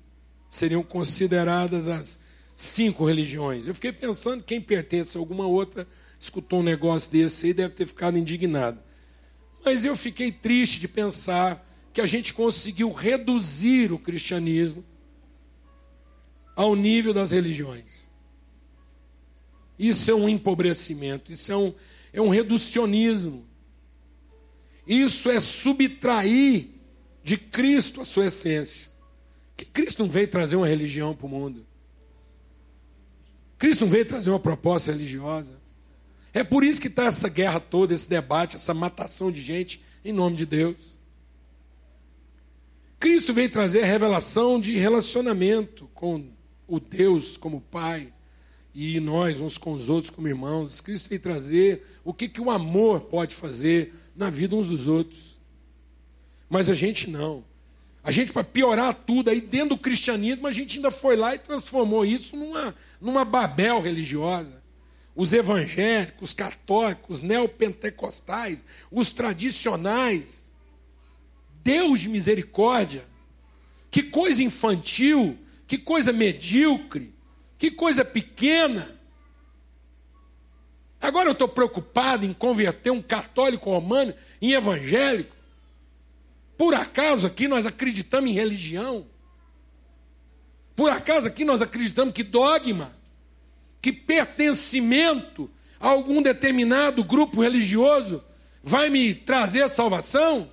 Seriam 0.47 0.83
consideradas 0.83 1.87
as 1.87 2.19
cinco 2.61 3.05
religiões. 3.05 3.67
Eu 3.67 3.73
fiquei 3.73 3.91
pensando, 3.91 4.43
quem 4.43 4.61
pertence 4.61 5.17
a 5.17 5.19
alguma 5.19 5.47
outra, 5.47 5.87
escutou 6.19 6.59
um 6.59 6.63
negócio 6.63 7.11
desse 7.11 7.47
aí, 7.47 7.53
deve 7.53 7.73
ter 7.73 7.87
ficado 7.87 8.17
indignado. 8.17 8.79
Mas 9.65 9.83
eu 9.83 9.95
fiquei 9.95 10.31
triste 10.31 10.79
de 10.79 10.87
pensar 10.87 11.67
que 11.91 11.99
a 11.99 12.05
gente 12.05 12.33
conseguiu 12.33 12.91
reduzir 12.91 13.91
o 13.91 13.99
cristianismo 13.99 14.83
ao 16.55 16.75
nível 16.75 17.13
das 17.13 17.31
religiões. 17.31 18.07
Isso 19.77 20.11
é 20.11 20.13
um 20.13 20.29
empobrecimento, 20.29 21.31
isso 21.31 21.51
é 21.51 21.57
um, 21.57 21.73
é 22.13 22.21
um 22.21 22.29
reducionismo. 22.29 23.45
Isso 24.85 25.29
é 25.29 25.39
subtrair 25.39 26.67
de 27.23 27.37
Cristo 27.37 28.01
a 28.01 28.05
sua 28.05 28.27
essência. 28.27 28.91
Que 29.57 29.65
Cristo 29.65 30.03
não 30.03 30.09
veio 30.09 30.27
trazer 30.27 30.55
uma 30.55 30.67
religião 30.67 31.15
para 31.15 31.25
o 31.25 31.29
mundo. 31.29 31.65
Cristo 33.61 33.81
não 33.81 33.91
veio 33.91 34.03
trazer 34.03 34.31
uma 34.31 34.39
proposta 34.39 34.91
religiosa. 34.91 35.53
É 36.33 36.43
por 36.43 36.63
isso 36.63 36.81
que 36.81 36.87
está 36.87 37.03
essa 37.05 37.29
guerra 37.29 37.59
toda, 37.59 37.93
esse 37.93 38.09
debate, 38.09 38.55
essa 38.55 38.73
matação 38.73 39.31
de 39.31 39.39
gente 39.39 39.83
em 40.03 40.11
nome 40.11 40.35
de 40.35 40.47
Deus. 40.47 40.97
Cristo 42.99 43.35
veio 43.35 43.51
trazer 43.51 43.83
a 43.83 43.85
revelação 43.85 44.59
de 44.59 44.75
relacionamento 44.79 45.87
com 45.93 46.27
o 46.67 46.79
Deus 46.79 47.37
como 47.37 47.61
Pai 47.61 48.11
e 48.73 48.99
nós 48.99 49.39
uns 49.39 49.59
com 49.59 49.73
os 49.73 49.89
outros 49.89 50.09
como 50.09 50.27
irmãos. 50.27 50.81
Cristo 50.81 51.09
veio 51.09 51.21
trazer 51.21 51.85
o 52.03 52.15
que, 52.15 52.27
que 52.27 52.41
o 52.41 52.49
amor 52.49 53.01
pode 53.01 53.35
fazer 53.35 53.93
na 54.15 54.31
vida 54.31 54.55
uns 54.55 54.69
dos 54.69 54.87
outros. 54.87 55.39
Mas 56.49 56.67
a 56.67 56.73
gente 56.73 57.07
não. 57.07 57.43
A 58.03 58.11
gente, 58.11 58.33
para 58.33 58.43
piorar 58.43 58.95
tudo, 58.95 59.29
aí 59.29 59.39
dentro 59.39 59.69
do 59.69 59.77
cristianismo, 59.77 60.47
a 60.47 60.51
gente 60.51 60.77
ainda 60.77 60.89
foi 60.89 61.15
lá 61.15 61.35
e 61.35 61.37
transformou 61.37 62.03
isso 62.03 62.35
numa, 62.35 62.73
numa 63.01 63.25
Babel 63.25 63.81
religiosa. 63.81 64.61
Os 65.15 65.33
evangélicos, 65.33 66.29
os 66.29 66.33
católicos, 66.33 67.17
os 67.17 67.21
neopentecostais, 67.21 68.63
os 68.89 69.11
tradicionais, 69.11 70.51
Deus 71.63 71.99
de 71.99 72.07
misericórdia. 72.07 73.05
Que 73.89 74.03
coisa 74.03 74.41
infantil, 74.41 75.37
que 75.67 75.77
coisa 75.77 76.13
medíocre, 76.13 77.13
que 77.57 77.71
coisa 77.71 78.05
pequena. 78.05 78.97
Agora 81.01 81.27
eu 81.27 81.33
estou 81.33 81.47
preocupado 81.47 82.25
em 82.25 82.31
converter 82.31 82.91
um 82.91 83.01
católico 83.01 83.69
romano 83.69 84.13
em 84.41 84.53
evangélico. 84.53 85.35
Por 86.57 86.73
acaso 86.73 87.27
aqui 87.27 87.47
nós 87.47 87.65
acreditamos 87.65 88.29
em 88.29 88.33
religião? 88.33 89.10
Por 90.81 90.89
acaso 90.89 91.27
aqui 91.27 91.45
nós 91.45 91.61
acreditamos 91.61 92.11
que 92.11 92.23
dogma, 92.23 92.91
que 93.79 93.93
pertencimento 93.93 95.47
a 95.79 95.89
algum 95.89 96.23
determinado 96.23 97.03
grupo 97.03 97.43
religioso 97.43 98.23
vai 98.63 98.89
me 98.89 99.13
trazer 99.13 99.61
a 99.61 99.67
salvação? 99.67 100.51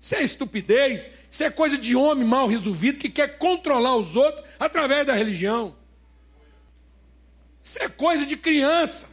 Isso 0.00 0.14
é 0.14 0.22
estupidez, 0.22 1.10
isso 1.30 1.44
é 1.44 1.50
coisa 1.50 1.76
de 1.76 1.94
homem 1.94 2.26
mal 2.26 2.48
resolvido 2.48 2.98
que 2.98 3.10
quer 3.10 3.36
controlar 3.36 3.96
os 3.96 4.16
outros 4.16 4.42
através 4.58 5.06
da 5.06 5.12
religião. 5.12 5.76
Isso 7.62 7.78
é 7.82 7.86
coisa 7.86 8.24
de 8.24 8.34
criança 8.34 9.10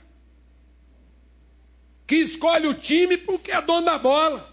que 2.08 2.16
escolhe 2.16 2.68
o 2.68 2.74
time 2.74 3.18
porque 3.18 3.52
é 3.52 3.62
dono 3.62 3.86
da 3.86 3.98
bola. 3.98 4.50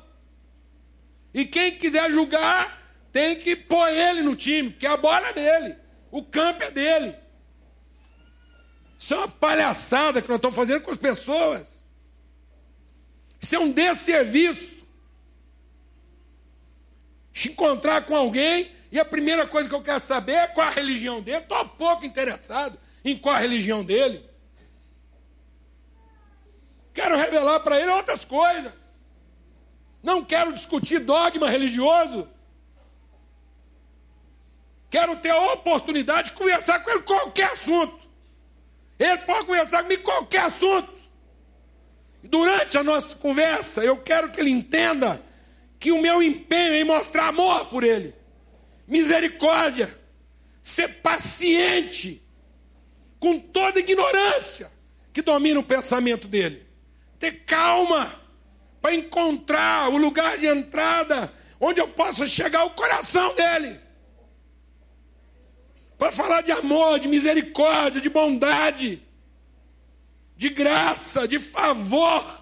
E 1.32 1.44
quem 1.44 1.78
quiser 1.78 2.10
julgar 2.10 2.82
tem 3.12 3.36
que 3.36 3.54
pôr 3.54 3.88
ele 3.90 4.22
no 4.22 4.34
time, 4.34 4.70
porque 4.70 4.88
a 4.88 4.96
bola 4.96 5.28
é 5.28 5.32
dele, 5.32 5.76
o 6.10 6.22
campo 6.22 6.62
é 6.62 6.70
dele. 6.70 7.16
Isso 8.98 9.14
é 9.14 9.16
uma 9.18 9.28
palhaçada 9.28 10.20
que 10.20 10.28
nós 10.28 10.36
estamos 10.36 10.56
fazendo 10.56 10.82
com 10.82 10.90
as 10.90 10.98
pessoas. 10.98 11.88
Isso 13.40 13.56
é 13.56 13.58
um 13.58 13.72
desserviço 13.72 14.80
encontrar 17.60 18.02
com 18.02 18.14
alguém 18.14 18.70
e 18.90 18.98
a 18.98 19.04
primeira 19.04 19.46
coisa 19.46 19.68
que 19.68 19.74
eu 19.74 19.82
quero 19.82 20.00
saber 20.00 20.32
é 20.32 20.46
qual 20.48 20.66
a 20.66 20.70
religião 20.70 21.22
dele. 21.22 21.38
Estou 21.38 21.64
pouco 21.68 22.04
interessado 22.04 22.78
em 23.04 23.16
qual 23.16 23.34
a 23.34 23.38
religião 23.38 23.84
dele. 23.84 24.28
Quero 26.92 27.16
revelar 27.16 27.60
para 27.60 27.80
ele 27.80 27.90
outras 27.90 28.24
coisas. 28.24 28.72
Não 30.02 30.24
quero 30.24 30.52
discutir 30.52 30.98
dogma 30.98 31.48
religioso. 31.48 32.28
Quero 34.90 35.16
ter 35.16 35.30
a 35.30 35.52
oportunidade 35.52 36.30
de 36.30 36.36
conversar 36.36 36.82
com 36.82 36.90
ele 36.90 37.02
qualquer 37.02 37.52
assunto. 37.52 38.00
Ele 38.98 39.18
pode 39.18 39.46
conversar 39.46 39.84
comigo 39.84 40.02
qualquer 40.02 40.42
assunto. 40.42 40.92
Durante 42.22 42.76
a 42.76 42.82
nossa 42.82 43.16
conversa, 43.16 43.82
eu 43.82 43.96
quero 43.96 44.30
que 44.30 44.40
ele 44.40 44.50
entenda 44.50 45.22
que 45.78 45.92
o 45.92 46.02
meu 46.02 46.22
empenho 46.22 46.74
em 46.74 46.84
mostrar 46.84 47.28
amor 47.28 47.66
por 47.66 47.82
ele, 47.82 48.14
misericórdia, 48.86 49.96
ser 50.60 51.00
paciente 51.00 52.22
com 53.18 53.38
toda 53.38 53.80
ignorância 53.80 54.70
que 55.12 55.22
domina 55.22 55.60
o 55.60 55.64
pensamento 55.64 56.28
dele, 56.28 56.66
ter 57.18 57.44
calma 57.44 58.14
para 58.82 58.94
encontrar 58.94 59.88
o 59.88 59.96
lugar 59.96 60.36
de 60.36 60.46
entrada 60.46 61.32
onde 61.58 61.80
eu 61.80 61.88
possa 61.88 62.26
chegar 62.26 62.60
ao 62.60 62.70
coração 62.70 63.34
dele. 63.34 63.80
Para 66.00 66.10
falar 66.10 66.40
de 66.40 66.50
amor, 66.50 66.98
de 66.98 67.06
misericórdia, 67.06 68.00
de 68.00 68.08
bondade, 68.08 69.02
de 70.34 70.48
graça, 70.48 71.28
de 71.28 71.38
favor 71.38 72.40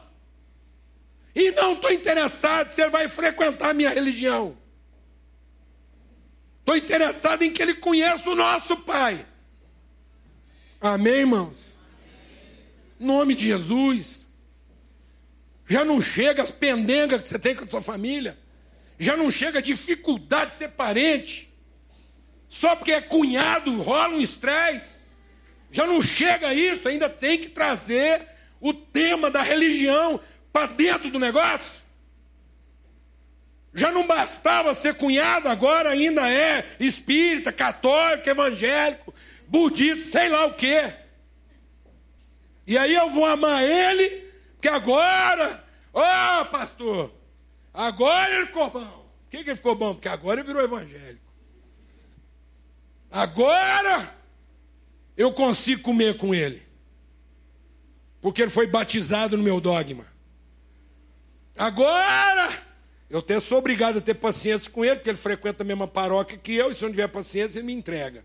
e 1.35 1.51
não 1.51 1.73
estou 1.73 1.91
interessado 1.91 2.71
se 2.71 2.81
ele 2.81 2.91
vai 2.91 3.09
frequentar 3.09 3.71
a 3.71 3.75
minha 3.75 3.91
religião. 3.91 4.57
Estou 6.61 6.77
interessado 6.77 7.43
em 7.43 7.53
que 7.53 7.61
ele 7.61 7.75
conheça 7.75 8.31
o 8.31 8.37
nosso 8.37 8.77
Pai. 8.77 9.27
Amém, 10.81 11.15
irmãos? 11.15 11.77
Em 13.01 13.07
nome 13.07 13.35
de 13.35 13.45
Jesus. 13.45 14.25
Já 15.67 15.85
não 15.85 16.01
chega 16.01 16.45
as 16.45 16.53
pendengas 16.53 17.23
que 17.23 17.27
você 17.29 17.41
tem 17.41 17.57
com 17.57 17.65
a 17.65 17.69
sua 17.69 17.83
família. 17.83 18.39
Já 19.01 19.17
não 19.17 19.33
chega 19.33 19.59
a 19.59 19.63
dificuldade 19.63 20.53
de 20.53 20.59
ser 20.59 20.69
parente. 20.69 21.48
Só 22.49 22.75
porque 22.75 22.93
é 22.93 23.01
cunhado 23.01 23.81
rola 23.83 24.17
um 24.17 24.21
estresse. 24.21 24.99
Já 25.71 25.87
não 25.87 26.01
chega 26.01 26.49
a 26.49 26.55
isso, 26.55 26.89
ainda 26.89 27.09
tem 27.09 27.39
que 27.39 27.51
trazer 27.51 28.27
o 28.61 28.73
tema 28.73 29.31
da 29.31 29.43
religião 29.43 30.19
para 30.53 30.67
dentro 30.67 31.11
do 31.11 31.19
negócio? 31.19 31.83
Já 33.75 33.93
não 33.93 34.07
bastava 34.07 34.75
ser 34.75 34.95
cunhado, 34.95 35.49
agora 35.49 35.91
ainda 35.91 36.29
é 36.29 36.65
espírita, 36.81 37.53
católico, 37.53 38.29
evangélico, 38.29 39.15
budista, 39.47 40.19
sei 40.19 40.29
lá 40.31 40.47
o 40.47 40.55
quê. 40.55 40.93
E 42.67 42.77
aí 42.77 42.95
eu 42.95 43.11
vou 43.11 43.27
amar 43.27 43.63
ele, 43.63 44.25
porque 44.55 44.69
agora, 44.69 45.65
ó 45.93 46.43
oh, 46.43 46.47
pastor, 46.47 47.13
agora 47.73 48.35
ele 48.35 48.47
ficou 48.47 48.71
bom. 48.71 48.81
Por 48.81 49.31
que, 49.31 49.45
que 49.45 49.51
ele 49.51 49.57
ficou 49.57 49.75
bom? 49.75 49.95
Porque 49.95 50.09
agora 50.09 50.41
ele 50.41 50.47
virou 50.47 50.63
evangélico. 50.63 51.28
Agora 53.11 54.15
eu 55.17 55.33
consigo 55.33 55.83
comer 55.83 56.17
com 56.17 56.35
ele. 56.35 56.63
Porque 58.21 58.43
ele 58.43 58.51
foi 58.51 58.67
batizado 58.67 59.37
no 59.37 59.43
meu 59.43 59.61
dogma. 59.61 60.07
Agora 61.57 62.63
eu 63.11 63.21
até 63.21 63.41
sou 63.41 63.59
obrigado 63.59 63.99
a 63.99 64.01
ter 64.01 64.15
paciência 64.15 64.71
com 64.71 64.85
ele, 64.85 64.97
porque 64.97 65.11
ele 65.11 65.19
frequenta 65.19 65.63
a 65.63 65.67
mesma 65.67 65.89
paróquia 65.89 66.37
que 66.37 66.55
eu, 66.55 66.71
e 66.71 66.75
se 66.75 66.85
eu 66.85 66.89
não 66.89 66.93
tiver 66.93 67.09
paciência, 67.09 67.59
ele 67.59 67.67
me 67.67 67.73
entrega. 67.73 68.25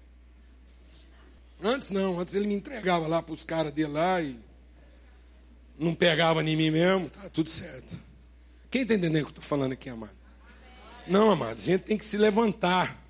Antes 1.64 1.90
não, 1.90 2.20
antes 2.20 2.36
ele 2.36 2.46
me 2.46 2.54
entregava 2.54 3.08
lá 3.08 3.22
para 3.22 3.34
os 3.34 3.44
caras 3.44 3.72
dele 3.72 3.94
lá 3.94 4.22
e 4.22 4.38
não 5.80 5.96
pegava 5.96 6.44
em 6.44 6.56
mim 6.56 6.70
mesmo, 6.70 7.10
tá 7.10 7.30
tudo 7.30 7.50
certo. 7.50 7.98
Quem 8.70 8.82
está 8.82 8.96
entendendo 8.96 9.22
o 9.22 9.26
que 9.26 9.30
eu 9.32 9.40
estou 9.40 9.44
falando 9.44 9.72
aqui, 9.72 9.90
amado? 9.90 10.16
Não, 11.08 11.32
amado, 11.32 11.58
a 11.58 11.62
gente 11.62 11.84
tem 11.84 11.98
que 11.98 12.06
se 12.06 12.18
levantar 12.18 13.02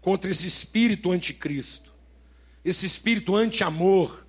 contra 0.00 0.30
esse 0.30 0.46
espírito 0.46 1.10
anticristo, 1.10 1.92
esse 2.64 2.86
espírito 2.86 3.36
anti-amor, 3.36 4.26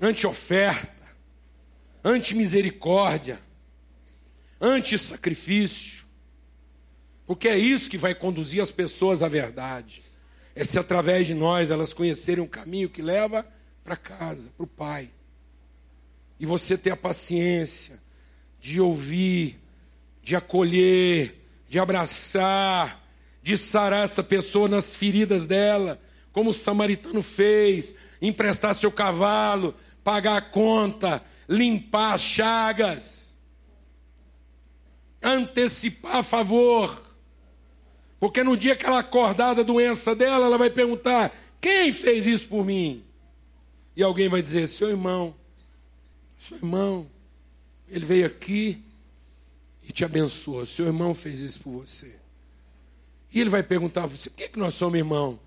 anti-oferta, 0.00 0.92
anti-misericórdia 2.02 3.40
anti-sacrifício. 4.64 6.04
Porque 7.26 7.48
é 7.48 7.56
isso 7.56 7.90
que 7.90 7.98
vai 7.98 8.14
conduzir 8.14 8.62
as 8.62 8.70
pessoas 8.70 9.22
à 9.22 9.28
verdade. 9.28 10.02
É 10.54 10.64
se 10.64 10.78
através 10.78 11.26
de 11.26 11.34
nós 11.34 11.70
elas 11.70 11.92
conhecerem 11.92 12.42
um 12.42 12.48
caminho 12.48 12.88
que 12.88 13.02
leva 13.02 13.46
para 13.82 13.96
casa, 13.96 14.50
para 14.56 14.64
o 14.64 14.66
Pai. 14.66 15.10
E 16.38 16.46
você 16.46 16.76
ter 16.76 16.90
a 16.90 16.96
paciência 16.96 18.02
de 18.60 18.80
ouvir, 18.80 19.60
de 20.22 20.34
acolher, 20.34 21.40
de 21.68 21.78
abraçar, 21.78 23.03
de 23.44 23.56
sarar 23.56 24.02
essa 24.02 24.24
pessoa 24.24 24.66
nas 24.68 24.96
feridas 24.96 25.46
dela, 25.46 26.00
como 26.32 26.50
o 26.50 26.54
samaritano 26.54 27.22
fez, 27.22 27.94
emprestar 28.20 28.74
seu 28.74 28.90
cavalo, 28.90 29.72
pagar 30.02 30.38
a 30.38 30.42
conta, 30.42 31.22
limpar 31.48 32.14
as 32.14 32.22
chagas 32.22 33.24
antecipar 35.24 36.16
a 36.16 36.22
favor. 36.22 37.02
Porque 38.20 38.44
no 38.44 38.56
dia 38.56 38.76
que 38.76 38.84
ela 38.84 38.98
acordar 39.00 39.54
da 39.54 39.62
doença 39.62 40.14
dela, 40.14 40.46
ela 40.46 40.58
vai 40.58 40.70
perguntar: 40.70 41.34
quem 41.60 41.90
fez 41.90 42.26
isso 42.26 42.48
por 42.48 42.64
mim? 42.64 43.02
E 43.96 44.02
alguém 44.02 44.28
vai 44.28 44.42
dizer: 44.42 44.66
seu 44.66 44.90
irmão, 44.90 45.34
seu 46.38 46.58
irmão, 46.58 47.10
ele 47.88 48.04
veio 48.04 48.26
aqui 48.26 48.82
e 49.82 49.92
te 49.92 50.04
abençoou. 50.04 50.64
Seu 50.66 50.86
irmão 50.86 51.14
fez 51.14 51.40
isso 51.40 51.60
por 51.60 51.72
você. 51.80 52.20
E 53.34 53.40
ele 53.40 53.50
vai 53.50 53.64
perguntar 53.64 54.02
para 54.02 54.16
você: 54.16 54.30
por 54.30 54.36
que, 54.36 54.48
que 54.50 54.58
nós 54.58 54.74
somos 54.74 54.96
irmãos? 54.96 55.40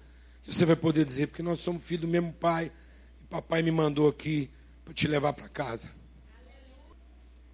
E 0.46 0.54
você 0.54 0.66
vai 0.66 0.76
poder 0.76 1.06
dizer: 1.06 1.28
porque 1.28 1.42
nós 1.42 1.60
somos 1.60 1.82
filhos 1.82 2.02
do 2.02 2.08
mesmo 2.08 2.34
pai. 2.34 2.70
E 3.22 3.26
papai 3.28 3.62
me 3.62 3.72
mandou 3.72 4.10
aqui 4.10 4.52
para 4.84 4.94
te 4.94 5.08
levar 5.08 5.32
para 5.32 5.48
casa. 5.48 5.90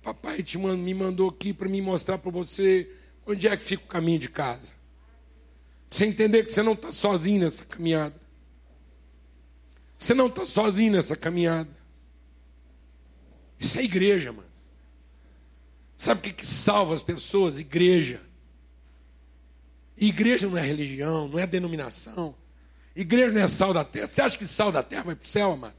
Papai 0.01 0.41
te 0.41 0.57
me 0.57 0.93
mandou 0.93 1.29
aqui 1.29 1.53
para 1.53 1.69
me 1.69 1.79
mostrar 1.81 2.17
para 2.17 2.31
você 2.31 2.91
onde 3.25 3.47
é 3.47 3.55
que 3.55 3.63
fica 3.63 3.83
o 3.83 3.87
caminho 3.87 4.19
de 4.19 4.29
casa. 4.29 4.73
Você 5.89 6.07
entender 6.07 6.43
que 6.43 6.51
você 6.51 6.63
não 6.63 6.73
está 6.73 6.91
sozinho 6.91 7.41
nessa 7.41 7.63
caminhada. 7.63 8.19
Você 9.95 10.15
não 10.15 10.27
está 10.27 10.43
sozinho 10.43 10.91
nessa 10.91 11.15
caminhada. 11.15 11.69
Isso 13.59 13.79
é 13.79 13.83
igreja, 13.83 14.33
mano. 14.33 14.49
Sabe 15.95 16.19
o 16.19 16.23
que, 16.23 16.33
que 16.33 16.45
salva 16.45 16.95
as 16.95 17.03
pessoas? 17.03 17.59
Igreja. 17.59 18.19
Igreja 19.97 20.47
não 20.47 20.57
é 20.57 20.61
religião, 20.61 21.27
não 21.27 21.39
é 21.39 21.47
denominação. 21.47 22.35
Igreja 22.95 23.31
não 23.31 23.41
é 23.41 23.47
sal 23.47 23.73
da 23.73 23.83
terra. 23.83 24.07
Você 24.07 24.21
acha 24.21 24.37
que 24.37 24.45
sal 24.45 24.71
da 24.71 24.83
terra 24.83 25.03
vai 25.03 25.15
para 25.15 25.25
o 25.25 25.27
céu, 25.27 25.55
mano? 25.57 25.73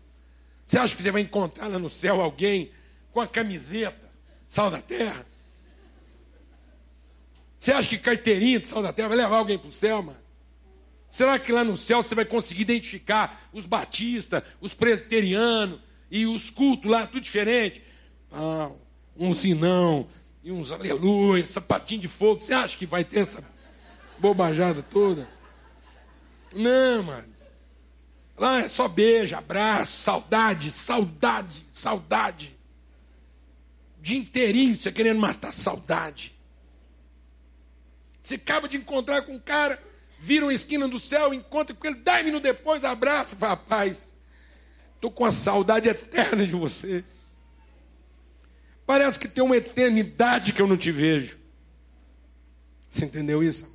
Você 0.67 0.79
acha 0.79 0.95
que 0.95 1.03
você 1.03 1.11
vai 1.11 1.23
encontrar 1.23 1.69
lá 1.69 1.79
no 1.79 1.91
céu 1.91 2.21
alguém 2.21 2.71
com 3.13 3.21
a 3.21 3.27
camiseta 3.27 4.11
sal 4.47 4.71
da 4.71 4.81
terra? 4.81 5.27
Você 7.59 7.73
acha 7.73 7.89
que 7.89 7.99
carteirinha 7.99 8.61
de 8.61 8.67
sal 8.67 8.83
da 8.83 8.93
terra 8.93 9.09
vai 9.09 9.17
levar 9.17 9.37
alguém 9.37 9.59
para 9.59 9.69
o 9.69 9.73
céu, 9.73 10.03
mano? 10.03 10.19
Será 11.09 11.39
que 11.39 11.53
lá 11.53 11.63
no 11.63 11.77
céu 11.77 12.03
você 12.03 12.15
vai 12.15 12.25
conseguir 12.25 12.63
identificar 12.63 13.49
os 13.53 13.67
batistas, 13.67 14.43
os 14.61 14.75
presbiterianos 14.75 15.79
e 16.11 16.27
os 16.27 16.51
cultos 16.51 16.91
lá, 16.91 17.07
tudo 17.07 17.21
diferente? 17.21 17.81
Ah, 18.33 18.71
uns 19.17 19.39
sinão 19.39 20.09
e 20.43 20.51
uns 20.51 20.73
aleluia, 20.73 21.47
sapatinho 21.47 22.01
de 22.01 22.09
fogo. 22.09 22.41
Você 22.41 22.53
acha 22.53 22.77
que 22.77 22.85
vai 22.85 23.05
ter 23.05 23.21
essa 23.21 23.43
bobajada 24.19 24.83
toda? 24.83 25.29
Não, 26.55 27.03
mano. 27.03 27.35
Lá 28.37 28.61
é 28.61 28.69
só 28.69 28.89
beijo, 28.89 29.37
abraço, 29.37 30.03
saudade, 30.03 30.71
saudade, 30.71 31.65
saudade 31.73 32.55
dia 34.05 34.19
inteirinho 34.19 34.77
você 34.77 34.93
querendo 34.93 35.19
matar 35.19 35.51
saudade. 35.51 36.35
Você 38.23 38.35
acaba 38.35 38.69
de 38.69 38.77
encontrar 38.77 39.23
com 39.23 39.33
um 39.33 39.39
cara, 39.39 39.83
vira 40.19 40.45
uma 40.45 40.53
esquina 40.53 40.87
do 40.87 41.01
céu, 41.01 41.33
encontra 41.33 41.75
com 41.75 41.87
ele, 41.87 41.97
dez 41.97 42.23
minutos 42.23 42.43
depois, 42.43 42.85
abraça, 42.85 43.35
fala, 43.35 43.55
rapaz, 43.55 44.15
estou 44.95 45.11
com 45.11 45.25
a 45.25 45.31
saudade 45.31 45.89
eterna 45.89 46.45
de 46.45 46.53
você. 46.53 47.03
Parece 48.87 49.19
que 49.19 49.27
tem 49.27 49.43
uma 49.43 49.57
eternidade 49.57 50.53
que 50.53 50.61
eu 50.61 50.67
não 50.67 50.77
te 50.77 50.93
vejo. 50.93 51.39
Você 52.91 53.07
entendeu 53.07 53.43
isso? 53.43 53.74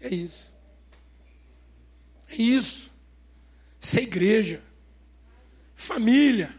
É 0.00 0.14
isso. 0.14 0.52
É 2.28 2.36
isso. 2.36 2.90
Isso 3.80 3.98
é 3.98 4.02
igreja. 4.02 4.62
Família. 5.74 6.54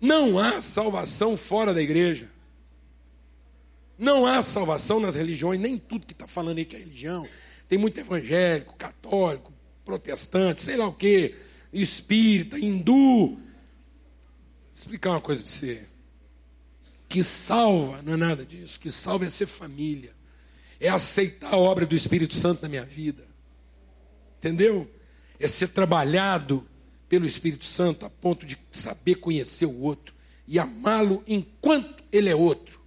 Não 0.00 0.38
há 0.38 0.60
salvação 0.60 1.36
fora 1.36 1.72
da 1.72 1.80
igreja. 1.80 2.28
Não 3.98 4.26
há 4.26 4.42
salvação 4.42 4.98
nas 5.00 5.14
religiões, 5.14 5.60
nem 5.60 5.78
tudo 5.78 6.06
que 6.06 6.12
está 6.12 6.26
falando 6.26 6.58
aí 6.58 6.64
que 6.64 6.76
é 6.76 6.80
religião. 6.80 7.26
Tem 7.68 7.78
muito 7.78 7.98
evangélico, 7.98 8.74
católico, 8.74 9.52
protestante, 9.84 10.60
sei 10.60 10.76
lá 10.76 10.86
o 10.86 10.92
que, 10.92 11.34
espírita, 11.72 12.58
hindu. 12.58 13.28
Vou 13.28 13.38
explicar 14.72 15.10
uma 15.10 15.20
coisa 15.20 15.42
para 15.42 15.52
você. 15.52 15.86
Que 17.08 17.22
salva 17.22 18.02
não 18.02 18.14
é 18.14 18.16
nada 18.16 18.44
disso. 18.44 18.80
Que 18.80 18.90
salva 18.90 19.24
é 19.24 19.28
ser 19.28 19.46
família. 19.46 20.12
É 20.84 20.90
aceitar 20.90 21.54
a 21.54 21.56
obra 21.56 21.86
do 21.86 21.94
Espírito 21.94 22.34
Santo 22.34 22.60
na 22.60 22.68
minha 22.68 22.84
vida. 22.84 23.26
Entendeu? 24.36 24.86
É 25.40 25.48
ser 25.48 25.68
trabalhado 25.68 26.68
pelo 27.08 27.24
Espírito 27.24 27.64
Santo 27.64 28.04
a 28.04 28.10
ponto 28.10 28.44
de 28.44 28.58
saber 28.70 29.14
conhecer 29.14 29.64
o 29.64 29.80
outro 29.80 30.14
e 30.46 30.58
amá-lo 30.58 31.24
enquanto 31.26 32.04
ele 32.12 32.28
é 32.28 32.36
outro. 32.36 32.78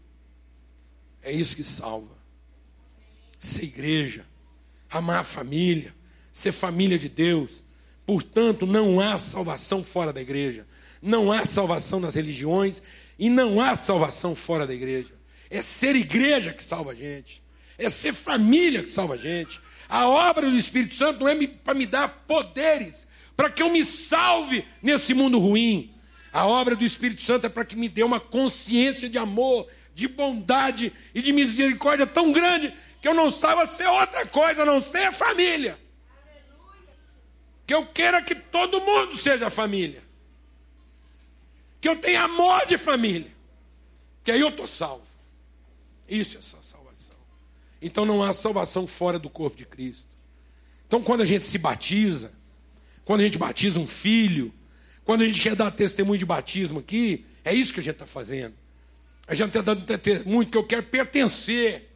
É 1.24 1.32
isso 1.32 1.56
que 1.56 1.64
salva. 1.64 2.16
Ser 3.40 3.64
igreja, 3.64 4.28
amar 4.92 5.22
a 5.22 5.24
família, 5.24 5.92
ser 6.32 6.52
família 6.52 7.00
de 7.00 7.10
Deus. 7.10 7.64
Portanto, 8.06 8.68
não 8.68 9.00
há 9.00 9.18
salvação 9.18 9.84
fora 9.84 10.14
da 10.14 10.22
igreja. 10.22 10.68
Não 11.02 11.32
há 11.32 11.46
salvação 11.46 12.00
nas 12.00 12.14
religiões 12.14 12.80
e 13.18 13.28
não 13.28 13.60
há 13.60 13.76
salvação 13.76 14.36
fora 14.36 14.68
da 14.68 14.74
igreja. 14.76 15.16
É 15.50 15.64
ser 15.64 15.96
igreja 15.96 16.54
que 16.54 16.64
salva 16.64 16.92
a 16.92 16.96
gente. 16.96 17.42
É 17.78 17.90
ser 17.90 18.14
família 18.14 18.82
que 18.82 18.90
salva 18.90 19.14
a 19.14 19.18
gente. 19.18 19.60
A 19.88 20.08
obra 20.08 20.50
do 20.50 20.56
Espírito 20.56 20.96
Santo 20.96 21.20
não 21.20 21.28
é 21.28 21.48
para 21.48 21.74
me 21.74 21.86
dar 21.86 22.08
poderes 22.28 23.08
para 23.38 23.52
que 23.52 23.62
eu 23.62 23.70
me 23.70 23.86
salve 23.86 24.66
nesse 24.82 25.14
mundo 25.14 25.38
ruim. 25.38 25.94
A 26.34 26.48
obra 26.48 26.76
do 26.76 26.84
Espírito 26.84 27.22
Santo 27.22 27.46
é 27.46 27.50
para 27.50 27.64
que 27.64 27.76
me 27.76 27.88
dê 27.88 28.02
uma 28.02 28.20
consciência 28.20 29.08
de 29.08 29.20
amor, 29.20 29.68
de 29.94 30.08
bondade 30.08 30.92
e 31.14 31.22
de 31.22 31.32
misericórdia 31.32 32.08
tão 32.08 32.32
grande 32.32 32.74
que 33.00 33.08
eu 33.08 33.14
não 33.14 33.30
saiba 33.30 33.68
ser 33.68 33.88
outra 33.88 34.26
coisa 34.26 34.64
a 34.64 34.66
não 34.66 34.82
ser 34.82 35.06
a 35.06 35.12
família. 35.12 35.80
Que 37.68 37.76
eu 37.76 37.86
queira 37.86 38.24
que 38.24 38.34
todo 38.34 38.82
mundo 38.82 39.16
seja 39.16 39.52
família. 39.52 40.02
Que 41.80 41.88
eu 41.88 41.96
tenha 41.96 42.24
amor 42.24 42.66
de 42.66 42.78
família. 42.78 43.32
Que 44.24 44.32
aí 44.32 44.42
eu 44.42 44.50
estou 44.50 44.66
salvo. 44.66 45.06
Isso 46.10 46.38
é 46.38 46.42
salvação. 46.42 46.77
Então 47.82 48.06
não 48.06 48.24
há 48.24 48.34
salvação 48.34 48.88
fora 48.88 49.20
do 49.20 49.30
corpo 49.30 49.56
de 49.56 49.66
Cristo. 49.66 50.08
Então 50.88 51.02
quando 51.02 51.22
a 51.22 51.26
gente 51.26 51.46
se 51.46 51.58
batiza, 51.58 52.34
quando 53.06 53.22
a 53.22 53.24
gente 53.24 53.38
batiza 53.38 53.80
um 53.80 53.88
filho, 53.88 54.54
quando 55.06 55.22
a 55.22 55.26
gente 55.26 55.42
quer 55.42 55.56
dar 55.56 55.72
testemunho 55.72 56.18
de 56.18 56.26
batismo 56.26 56.80
aqui, 56.80 57.26
é 57.46 57.54
isso 57.54 57.74
que 57.74 57.80
a 57.80 57.84
gente 57.84 57.94
está 57.94 58.06
fazendo. 58.06 58.54
A 59.28 59.34
gente 59.34 59.48
está 59.48 59.62
dando 59.62 59.84
testemunho 59.86 60.48
que 60.48 60.58
eu 60.58 60.64
quero 60.64 60.84
pertencer. 60.84 61.90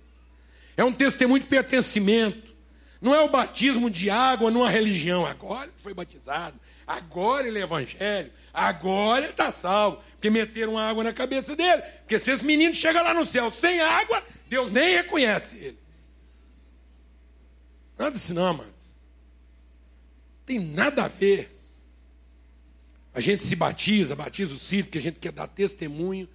É 0.77 0.83
um 0.83 0.93
testemunho 0.93 1.41
de 1.41 1.47
pertencimento. 1.47 2.53
Não 3.01 3.15
é 3.15 3.21
o 3.21 3.29
batismo 3.29 3.89
de 3.89 4.09
água 4.09 4.51
numa 4.51 4.69
religião. 4.69 5.25
Agora 5.25 5.65
ele 5.65 5.73
foi 5.77 5.93
batizado. 5.93 6.59
Agora 6.85 7.47
ele 7.47 7.59
é 7.59 7.63
evangelho. 7.63 8.31
Agora 8.53 9.23
ele 9.23 9.31
está 9.31 9.51
salvo. 9.51 10.01
Porque 10.13 10.29
meteram 10.29 10.77
água 10.77 11.03
na 11.03 11.13
cabeça 11.13 11.55
dele. 11.55 11.81
Porque 11.99 12.19
se 12.19 12.31
esse 12.31 12.45
menino 12.45 12.75
chega 12.75 13.01
lá 13.01 13.13
no 13.13 13.25
céu 13.25 13.51
sem 13.51 13.79
água, 13.81 14.23
Deus 14.51 14.69
nem 14.69 14.95
reconhece 14.97 15.55
ele. 15.55 15.77
Nada 17.97 18.11
disso 18.11 18.33
não, 18.33 18.53
mano. 18.53 18.73
Tem 20.45 20.59
nada 20.59 21.05
a 21.05 21.07
ver. 21.07 21.57
A 23.13 23.21
gente 23.21 23.41
se 23.43 23.55
batiza, 23.55 24.13
batiza 24.13 24.53
o 24.53 24.59
filho, 24.59 24.83
porque 24.83 24.97
a 24.97 25.01
gente 25.01 25.19
quer 25.21 25.31
dar 25.31 25.47
testemunho 25.47 26.27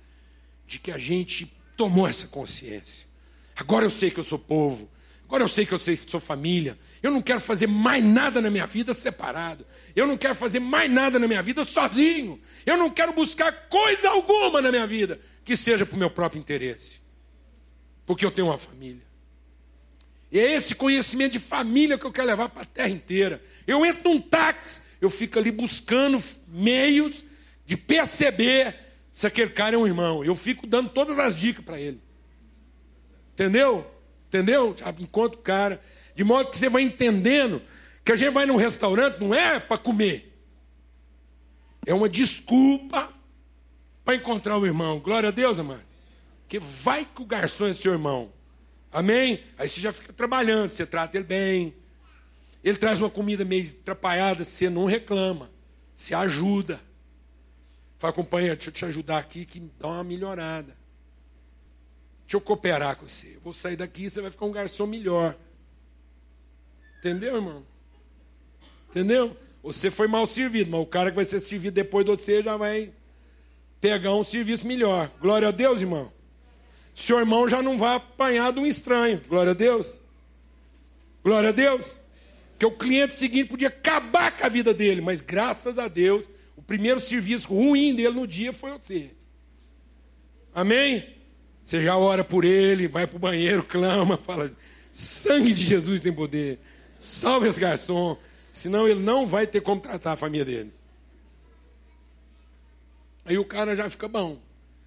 de 0.67 0.79
que 0.79 0.91
a 0.91 0.97
gente 0.97 1.55
tomou 1.77 2.09
essa 2.09 2.27
consciência. 2.29 3.07
Agora 3.55 3.85
eu 3.85 3.91
sei 3.91 4.11
que 4.11 4.19
eu 4.19 4.25
sou 4.25 4.39
povo. 4.39 4.89
Agora 5.27 5.45
eu 5.45 5.49
sei 5.49 5.67
que 5.67 5.75
eu 5.75 5.79
sou 5.79 6.19
família. 6.19 6.79
Eu 7.03 7.11
não 7.11 7.21
quero 7.21 7.41
fazer 7.41 7.67
mais 7.67 8.03
nada 8.03 8.41
na 8.41 8.51
minha 8.51 8.67
vida 8.67 8.95
separado. 8.95 9.67
Eu 9.95 10.07
não 10.07 10.17
quero 10.17 10.35
fazer 10.35 10.61
mais 10.61 10.91
nada 10.91 11.19
na 11.19 11.29
minha 11.29 11.43
vida 11.43 11.65
sozinho. 11.65 12.41
Eu 12.65 12.79
não 12.79 12.89
quero 12.89 13.13
buscar 13.13 13.69
coisa 13.69 14.09
alguma 14.09 14.63
na 14.63 14.71
minha 14.71 14.87
vida 14.87 15.21
que 15.45 15.55
seja 15.55 15.85
para 15.85 15.97
o 15.97 15.99
meu 15.99 16.11
próprio 16.11 16.41
interesse. 16.41 17.05
Porque 18.07 18.25
eu 18.25 18.31
tenho 18.31 18.47
uma 18.47 18.57
família. 18.57 19.03
E 20.31 20.39
é 20.39 20.53
esse 20.53 20.75
conhecimento 20.75 21.33
de 21.33 21.39
família 21.39 21.99
que 21.99 22.05
eu 22.05 22.13
quero 22.13 22.29
levar 22.29 22.49
para 22.49 22.63
a 22.63 22.67
terra 22.67 22.89
inteira. 22.89 23.43
Eu 23.67 23.85
entro 23.85 24.11
num 24.11 24.21
táxi, 24.21 24.81
eu 25.01 25.11
fico 25.11 25.39
ali 25.39 25.51
buscando 25.51 26.23
meios 26.49 27.25
de 27.65 27.77
perceber 27.77 28.75
se 29.13 29.27
aquele 29.27 29.51
cara 29.51 29.75
é 29.75 29.79
um 29.79 29.87
irmão. 29.87 30.25
Eu 30.25 30.35
fico 30.35 30.67
dando 30.67 30.91
todas 30.91 31.19
as 31.19 31.37
dicas 31.37 31.65
para 31.65 31.81
ele. 31.81 32.01
Entendeu? 33.33 33.91
Entendeu? 34.29 34.75
Encontro 34.99 35.39
o 35.39 35.43
cara. 35.43 35.81
De 36.15 36.25
modo 36.25 36.51
que 36.51 36.57
você 36.57 36.69
vai 36.69 36.83
entendendo 36.83 37.63
que 38.05 38.13
a 38.13 38.17
gente 38.17 38.31
vai 38.31 38.47
num 38.47 38.57
restaurante 38.57 39.21
não 39.21 39.35
é 39.35 39.59
para 39.59 39.79
comer. 39.79 40.33
É 41.87 41.95
uma 41.95 42.09
desculpa 42.09 43.13
para 44.05 44.15
encontrar 44.15 44.59
o 44.59 44.67
irmão. 44.67 44.99
Glória 45.01 45.29
a 45.29 45.33
Deus, 45.33 45.59
amado. 45.59 45.96
Porque 46.47 46.61
vai 46.61 47.05
que 47.05 47.21
o 47.21 47.27
garçom 47.27 47.67
é 47.67 47.73
seu 47.73 47.93
irmão. 47.93 48.33
Amém? 48.93 49.43
Aí 49.59 49.69
você 49.69 49.81
já 49.81 49.93
fica 49.93 50.13
trabalhando, 50.13 50.71
você 50.71 50.87
trata 50.87 51.17
ele 51.17 51.27
bem. 51.27 51.75
Ele 52.63 52.79
traz 52.79 53.01
uma 53.01 53.11
comida 53.11 53.45
meio 53.45 53.69
atrapalhada, 53.69 54.45
você 54.45 54.71
não 54.71 54.87
reclama. 54.87 55.51
Você 55.95 56.15
ajuda. 56.15 56.81
Fala, 57.99 58.13
companheiro, 58.13 58.55
deixa 58.55 58.71
eu 58.71 58.75
te 58.75 58.85
ajudar 58.85 59.19
aqui 59.19 59.45
que 59.45 59.61
dá 59.79 59.89
uma 59.89 60.05
melhorada. 60.05 60.77
Deixa 62.23 62.37
eu 62.37 62.41
cooperar 62.41 62.97
com 62.97 63.09
você. 63.09 63.35
Eu 63.37 63.41
vou 63.41 63.53
sair 63.53 63.77
daqui 63.77 64.05
e 64.05 64.11
você 64.11 64.21
vai 64.21 64.31
ficar 64.31 64.47
um 64.47 64.53
garçom 64.53 64.87
melhor. 64.87 65.37
Entendeu, 66.99 67.37
irmão? 67.37 67.65
Entendeu? 68.89 69.37
Você 69.65 69.91
foi 69.91 70.07
mal 70.07 70.27
servido, 70.27 70.71
mas 70.71 70.81
o 70.81 70.87
cara 70.87 71.11
que 71.11 71.17
vai 71.17 71.25
ser 71.25 71.41
servido 71.41 71.75
depois 71.75 72.05
de 72.07 72.13
você 72.13 72.41
já 72.41 72.57
vai 72.57 72.93
pegar 73.81 74.15
um 74.15 74.23
serviço 74.23 74.65
melhor. 74.65 75.11
Glória 75.21 75.49
a 75.49 75.51
Deus, 75.51 75.81
irmão. 75.81 76.16
Seu 76.97 77.19
irmão 77.19 77.47
já 77.47 77.61
não 77.61 77.77
vai 77.77 77.97
apanhar 77.97 78.51
de 78.55 78.59
um 78.59 78.65
estranho. 78.65 79.21
Glória 79.29 79.51
a 79.51 79.55
Deus. 79.55 80.01
Glória 81.23 81.51
a 81.51 81.53
Deus. 81.53 81.99
Que 82.59 82.65
o 82.65 82.71
cliente 82.71 83.13
seguinte 83.13 83.51
podia 83.51 83.69
acabar 83.69 84.35
com 84.35 84.47
a 84.47 84.49
vida 84.49 84.73
dele, 84.73 85.03
mas 85.03 85.21
graças 85.21 85.79
a 85.79 85.89
Deus, 85.89 86.25
o 86.57 86.63
primeiro 86.63 86.99
serviço 86.99 87.49
ruim 87.49 87.95
dele 87.95 88.15
no 88.15 88.27
dia 88.27 88.51
foi 88.51 88.73
você. 88.73 89.11
Amém? 90.55 91.07
Você 91.63 91.83
já 91.83 91.99
ora 91.99 92.25
por 92.25 92.47
ele, 92.47 92.89
vai 92.89 93.07
para 93.07 93.17
o 93.17 93.21
banheiro, 93.21 93.63
clama, 93.63 94.17
fala: 94.25 94.51
sangue 94.91 95.53
de 95.53 95.67
Jesus 95.67 96.01
tem 96.01 96.15
poder. 96.15 96.59
Salve 96.99 97.47
esse 97.47 97.61
garçom, 97.61 98.17
senão 98.51 98.89
ele 98.89 99.01
não 99.01 99.27
vai 99.27 99.47
ter 99.47 99.61
como 99.61 99.83
tratar 99.83 100.13
a 100.13 100.17
família 100.17 100.47
dele. 100.47 100.73
Aí 103.27 103.37
o 103.37 103.45
cara 103.45 103.77
já 103.77 103.91
fica 103.91 104.09
bom. 104.09 104.39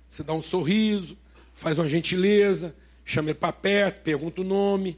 Você 0.10 0.24
dá 0.24 0.34
um 0.34 0.42
sorriso, 0.42 1.16
faz 1.60 1.78
uma 1.78 1.90
gentileza, 1.90 2.74
chama 3.04 3.32
ele 3.32 3.38
para 3.38 3.52
perto, 3.52 4.02
pergunta 4.02 4.40
o 4.40 4.46
nome. 4.46 4.98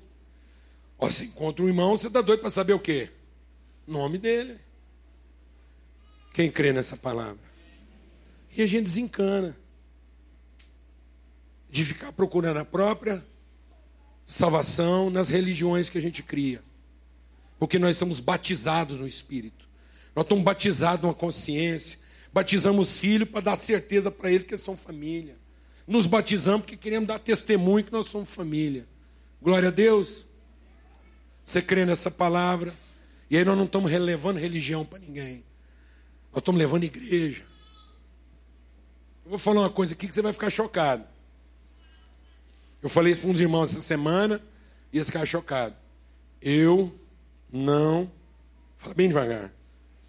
Ó, 0.99 1.09
você 1.09 1.25
encontra 1.25 1.65
um 1.65 1.67
irmão, 1.67 1.97
você 1.97 2.05
está 2.05 2.21
doido 2.21 2.41
para 2.41 2.51
saber 2.51 2.73
o 2.73 2.79
quê? 2.79 3.09
Nome 3.87 4.19
dele. 4.19 4.57
Quem 6.33 6.51
crê 6.51 6.71
nessa 6.71 6.95
palavra? 6.95 7.41
E 8.55 8.61
a 8.61 8.65
gente 8.67 8.83
desencana 8.83 9.57
de 11.67 11.83
ficar 11.83 12.11
procurando 12.11 12.57
a 12.57 12.65
própria 12.65 13.25
salvação 14.23 15.09
nas 15.09 15.29
religiões 15.29 15.89
que 15.89 15.97
a 15.97 16.01
gente 16.01 16.21
cria. 16.21 16.61
Porque 17.57 17.79
nós 17.79 17.97
somos 17.97 18.19
batizados 18.19 18.99
no 18.99 19.07
Espírito. 19.07 19.67
Nós 20.15 20.25
estamos 20.25 20.43
batizados 20.43 21.01
numa 21.01 21.13
consciência. 21.13 21.99
Batizamos 22.31 22.99
filho 22.99 23.25
para 23.25 23.41
dar 23.41 23.55
certeza 23.55 24.11
para 24.11 24.31
ele 24.31 24.43
que 24.43 24.55
são 24.57 24.77
família. 24.77 25.40
Nos 25.91 26.07
batizamos 26.07 26.61
porque 26.61 26.77
queremos 26.77 27.05
dar 27.05 27.19
testemunho 27.19 27.83
que 27.83 27.91
nós 27.91 28.07
somos 28.07 28.29
família. 28.29 28.87
Glória 29.41 29.67
a 29.67 29.71
Deus. 29.71 30.25
Você 31.43 31.61
crê 31.61 31.83
nessa 31.83 32.09
palavra? 32.09 32.73
E 33.29 33.35
aí 33.35 33.43
nós 33.43 33.57
não 33.57 33.65
estamos 33.65 33.91
levando 33.91 34.37
religião 34.37 34.85
para 34.85 34.99
ninguém. 34.99 35.43
Nós 36.31 36.39
estamos 36.39 36.57
levando 36.57 36.85
igreja. 36.85 37.43
Eu 39.25 39.31
vou 39.31 39.37
falar 39.37 39.63
uma 39.63 39.69
coisa 39.69 39.93
aqui 39.93 40.07
que 40.07 40.15
você 40.15 40.21
vai 40.21 40.31
ficar 40.31 40.49
chocado. 40.49 41.03
Eu 42.81 42.87
falei 42.87 43.11
isso 43.11 43.19
para 43.19 43.29
uns 43.29 43.41
irmãos 43.41 43.71
essa 43.71 43.81
semana 43.81 44.41
e 44.93 44.97
eles 44.97 45.07
ficaram 45.07 45.25
chocados. 45.25 45.77
Eu 46.41 46.97
não, 47.51 48.09
fala 48.77 48.93
bem 48.93 49.09
devagar, 49.09 49.53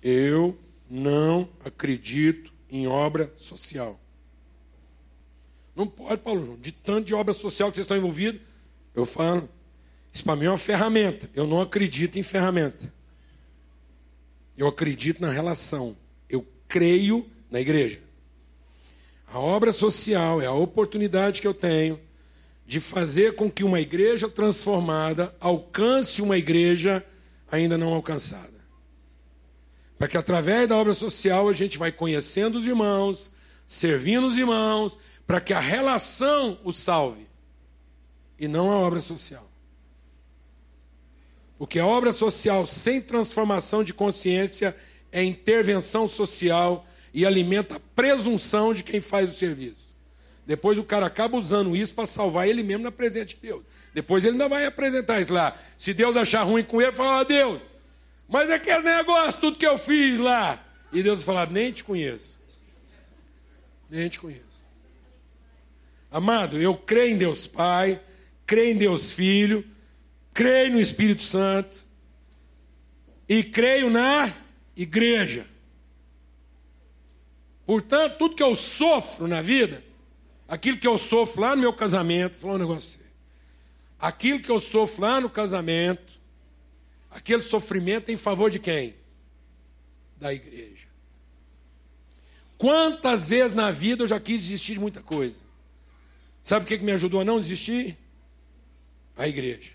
eu 0.00 0.56
não 0.88 1.48
acredito 1.64 2.52
em 2.70 2.86
obra 2.86 3.32
social. 3.36 3.98
Não 5.74 5.86
pode, 5.86 6.20
Paulo 6.20 6.44
João, 6.44 6.58
de 6.58 6.72
tanto 6.72 7.06
de 7.06 7.14
obra 7.14 7.32
social 7.32 7.70
que 7.70 7.76
vocês 7.76 7.84
estão 7.84 7.96
envolvidos, 7.96 8.40
eu 8.94 9.06
falo, 9.06 9.48
isso 10.12 10.22
para 10.24 10.36
mim 10.36 10.46
é 10.46 10.50
uma 10.50 10.58
ferramenta. 10.58 11.30
Eu 11.34 11.46
não 11.46 11.60
acredito 11.60 12.18
em 12.18 12.22
ferramenta. 12.22 12.92
Eu 14.56 14.66
acredito 14.68 15.20
na 15.20 15.30
relação. 15.30 15.96
Eu 16.28 16.46
creio 16.68 17.26
na 17.50 17.60
igreja. 17.60 18.00
A 19.32 19.38
obra 19.38 19.72
social 19.72 20.42
é 20.42 20.46
a 20.46 20.52
oportunidade 20.52 21.40
que 21.40 21.46
eu 21.46 21.54
tenho 21.54 21.98
de 22.66 22.80
fazer 22.80 23.34
com 23.34 23.50
que 23.50 23.64
uma 23.64 23.80
igreja 23.80 24.28
transformada 24.28 25.34
alcance 25.40 26.20
uma 26.20 26.36
igreja 26.36 27.04
ainda 27.50 27.78
não 27.78 27.94
alcançada. 27.94 28.52
Para 29.98 30.08
que 30.08 30.16
através 30.16 30.68
da 30.68 30.76
obra 30.76 30.92
social 30.92 31.48
a 31.48 31.52
gente 31.52 31.78
vai 31.78 31.90
conhecendo 31.90 32.58
os 32.58 32.66
irmãos, 32.66 33.30
servindo 33.66 34.26
os 34.26 34.36
irmãos, 34.36 34.98
para 35.26 35.40
que 35.40 35.52
a 35.52 35.60
relação 35.60 36.58
o 36.64 36.72
salve 36.72 37.26
e 38.38 38.48
não 38.48 38.70
a 38.70 38.76
obra 38.76 39.00
social. 39.00 39.48
Porque 41.58 41.78
a 41.78 41.86
obra 41.86 42.12
social 42.12 42.66
sem 42.66 43.00
transformação 43.00 43.84
de 43.84 43.94
consciência 43.94 44.76
é 45.12 45.22
intervenção 45.22 46.08
social 46.08 46.84
e 47.14 47.24
alimenta 47.24 47.76
a 47.76 47.80
presunção 47.94 48.74
de 48.74 48.82
quem 48.82 49.00
faz 49.00 49.30
o 49.30 49.34
serviço. 49.34 49.92
Depois 50.46 50.78
o 50.78 50.84
cara 50.84 51.06
acaba 51.06 51.36
usando 51.36 51.76
isso 51.76 51.94
para 51.94 52.06
salvar 52.06 52.48
ele 52.48 52.62
mesmo 52.62 52.82
na 52.82 52.90
presença 52.90 53.26
de 53.26 53.36
Deus. 53.36 53.62
Depois 53.94 54.24
ele 54.24 54.32
ainda 54.32 54.48
vai 54.48 54.66
apresentar 54.66 55.20
isso 55.20 55.32
lá. 55.32 55.56
Se 55.76 55.94
Deus 55.94 56.16
achar 56.16 56.42
ruim 56.42 56.64
com 56.64 56.82
ele, 56.82 56.90
fala, 56.90 57.20
oh, 57.20 57.24
Deus, 57.24 57.62
mas 58.28 58.50
é 58.50 58.58
que 58.58 58.70
esse 58.70 58.84
negócio, 58.84 59.40
tudo 59.40 59.58
que 59.58 59.66
eu 59.66 59.78
fiz 59.78 60.18
lá. 60.18 60.64
E 60.92 61.02
Deus 61.02 61.22
fala, 61.22 61.46
nem 61.46 61.70
te 61.70 61.84
conheço. 61.84 62.38
Nem 63.88 64.08
te 64.08 64.18
conheço. 64.18 64.51
Amado, 66.12 66.60
eu 66.60 66.76
creio 66.76 67.14
em 67.14 67.16
Deus 67.16 67.46
Pai, 67.46 67.98
creio 68.44 68.74
em 68.74 68.76
Deus 68.76 69.12
Filho, 69.14 69.64
creio 70.34 70.72
no 70.72 70.78
Espírito 70.78 71.22
Santo 71.22 71.82
e 73.26 73.42
creio 73.42 73.88
na 73.88 74.30
igreja. 74.76 75.46
Portanto, 77.64 78.18
tudo 78.18 78.36
que 78.36 78.42
eu 78.42 78.54
sofro 78.54 79.26
na 79.26 79.40
vida, 79.40 79.82
aquilo 80.46 80.76
que 80.76 80.86
eu 80.86 80.98
sofro 80.98 81.40
lá 81.40 81.56
no 81.56 81.62
meu 81.62 81.72
casamento, 81.72 82.36
falar 82.36 82.56
um 82.56 82.58
negócio 82.58 82.90
sério. 82.90 83.06
Aquilo 83.98 84.40
que 84.40 84.50
eu 84.50 84.60
sofro 84.60 85.00
lá 85.00 85.18
no 85.18 85.30
casamento, 85.30 86.20
aquele 87.10 87.40
sofrimento 87.40 88.10
é 88.10 88.12
em 88.12 88.18
favor 88.18 88.50
de 88.50 88.58
quem? 88.58 88.94
Da 90.18 90.34
igreja. 90.34 90.88
Quantas 92.58 93.30
vezes 93.30 93.56
na 93.56 93.70
vida 93.70 94.02
eu 94.02 94.06
já 94.06 94.20
quis 94.20 94.42
desistir 94.42 94.74
de 94.74 94.80
muita 94.80 95.00
coisa? 95.00 95.51
Sabe 96.42 96.64
o 96.64 96.68
que 96.68 96.84
me 96.84 96.92
ajudou 96.92 97.20
a 97.20 97.24
não 97.24 97.40
desistir? 97.40 97.96
A 99.16 99.28
igreja. 99.28 99.72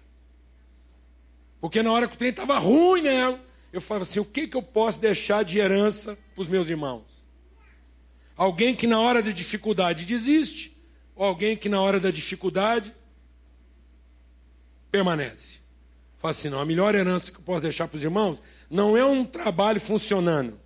Porque 1.61 1.81
na 1.81 1.91
hora 1.91 2.07
que 2.07 2.15
o 2.15 2.17
trem 2.17 2.31
estava 2.31 2.57
ruim 2.59 3.01
nela, 3.01 3.39
eu 3.71 3.79
falava 3.79 4.03
assim: 4.03 4.19
o 4.19 4.25
que, 4.25 4.47
que 4.47 4.57
eu 4.57 4.63
posso 4.63 4.99
deixar 4.99 5.43
de 5.43 5.59
herança 5.59 6.17
para 6.35 6.41
os 6.41 6.47
meus 6.47 6.69
irmãos? 6.69 7.23
Alguém 8.35 8.75
que 8.75 8.85
na 8.85 8.99
hora 8.99 9.23
de 9.23 9.33
dificuldade 9.33 10.05
desiste, 10.05 10.75
ou 11.15 11.25
alguém 11.25 11.57
que 11.57 11.67
na 11.67 11.81
hora 11.81 11.99
da 11.99 12.11
dificuldade 12.11 12.93
permanece. 14.91 15.57
Fala 16.17 16.31
assim, 16.31 16.49
não, 16.49 16.59
a 16.59 16.65
melhor 16.65 16.95
herança 16.95 17.31
que 17.31 17.37
eu 17.37 17.43
posso 17.43 17.63
deixar 17.63 17.87
para 17.87 17.97
os 17.97 18.03
irmãos 18.03 18.41
não 18.69 18.97
é 18.97 19.05
um 19.05 19.25
trabalho 19.25 19.79
funcionando. 19.79 20.59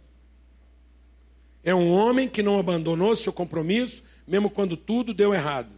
É 1.64 1.74
um 1.76 1.92
homem 1.92 2.28
que 2.28 2.42
não 2.42 2.60
abandonou 2.60 3.16
seu 3.16 3.32
compromisso, 3.32 4.04
mesmo 4.28 4.50
quando 4.50 4.76
tudo 4.76 5.14
deu 5.14 5.34
errado. 5.34 5.70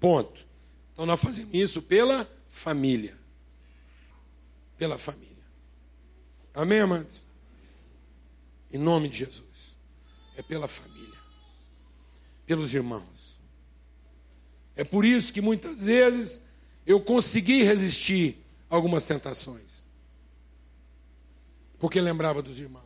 Ponto. 0.00 0.46
Então 0.92 1.06
nós 1.06 1.20
fazemos 1.20 1.50
isso 1.52 1.82
pela 1.82 2.28
família. 2.48 3.16
Pela 4.76 4.98
família. 4.98 5.28
Amém, 6.54 6.80
amados? 6.80 7.24
Em 8.72 8.78
nome 8.78 9.08
de 9.08 9.18
Jesus. 9.18 9.76
É 10.36 10.42
pela 10.42 10.68
família. 10.68 11.18
Pelos 12.46 12.74
irmãos. 12.74 13.38
É 14.74 14.84
por 14.84 15.04
isso 15.04 15.32
que 15.32 15.40
muitas 15.40 15.84
vezes 15.84 16.40
eu 16.86 17.00
consegui 17.00 17.62
resistir 17.62 18.38
a 18.70 18.76
algumas 18.76 19.06
tentações. 19.06 19.84
Porque 21.78 22.00
lembrava 22.00 22.42
dos 22.42 22.60
irmãos. 22.60 22.84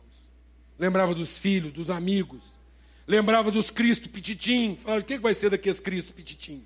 Lembrava 0.77 1.13
dos 1.15 1.37
filhos, 1.37 1.71
dos 1.71 1.89
amigos. 1.89 2.53
Lembrava 3.07 3.51
dos 3.51 3.69
Cristo 3.69 4.09
Pititim. 4.09 4.75
Falava, 4.75 5.01
o 5.01 5.05
que 5.05 5.17
vai 5.17 5.33
ser 5.33 5.49
daqui 5.49 5.69
a 5.69 5.73
Cristo 5.73 6.13
Pititim? 6.13 6.63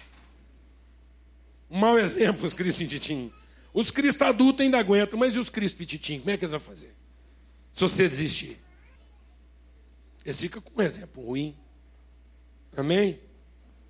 Um 1.69 1.77
mau 1.79 1.97
exemplo, 1.99 2.45
os 2.45 2.53
Cristo 2.53 2.77
Pititim. 2.77 3.31
Os 3.73 3.91
Cristo 3.91 4.23
adultos 4.23 4.63
ainda 4.63 4.79
aguentam, 4.79 5.19
mas 5.19 5.35
e 5.35 5.39
os 5.39 5.49
Cristo 5.49 5.77
Pititim? 5.77 6.19
Como 6.19 6.31
é 6.31 6.37
que 6.37 6.45
eles 6.45 6.51
vão 6.51 6.59
fazer? 6.59 6.95
Se 7.73 7.81
você 7.81 8.07
desistir. 8.07 8.57
Eles 10.25 10.39
ficam 10.39 10.61
com 10.61 10.81
um 10.81 10.83
exemplo 10.83 11.23
ruim. 11.23 11.55
Amém? 12.75 13.19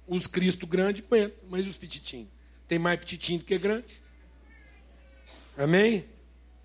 Os 0.08 0.28
Cristo 0.28 0.68
grandes 0.68 1.04
aguentam, 1.06 1.38
mas 1.50 1.68
os 1.68 1.78
Pititim? 1.78 2.28
Tem 2.68 2.78
mais 2.78 3.00
Pititim 3.00 3.38
do 3.38 3.44
que 3.44 3.58
grande. 3.58 4.02
Amém? 5.58 6.06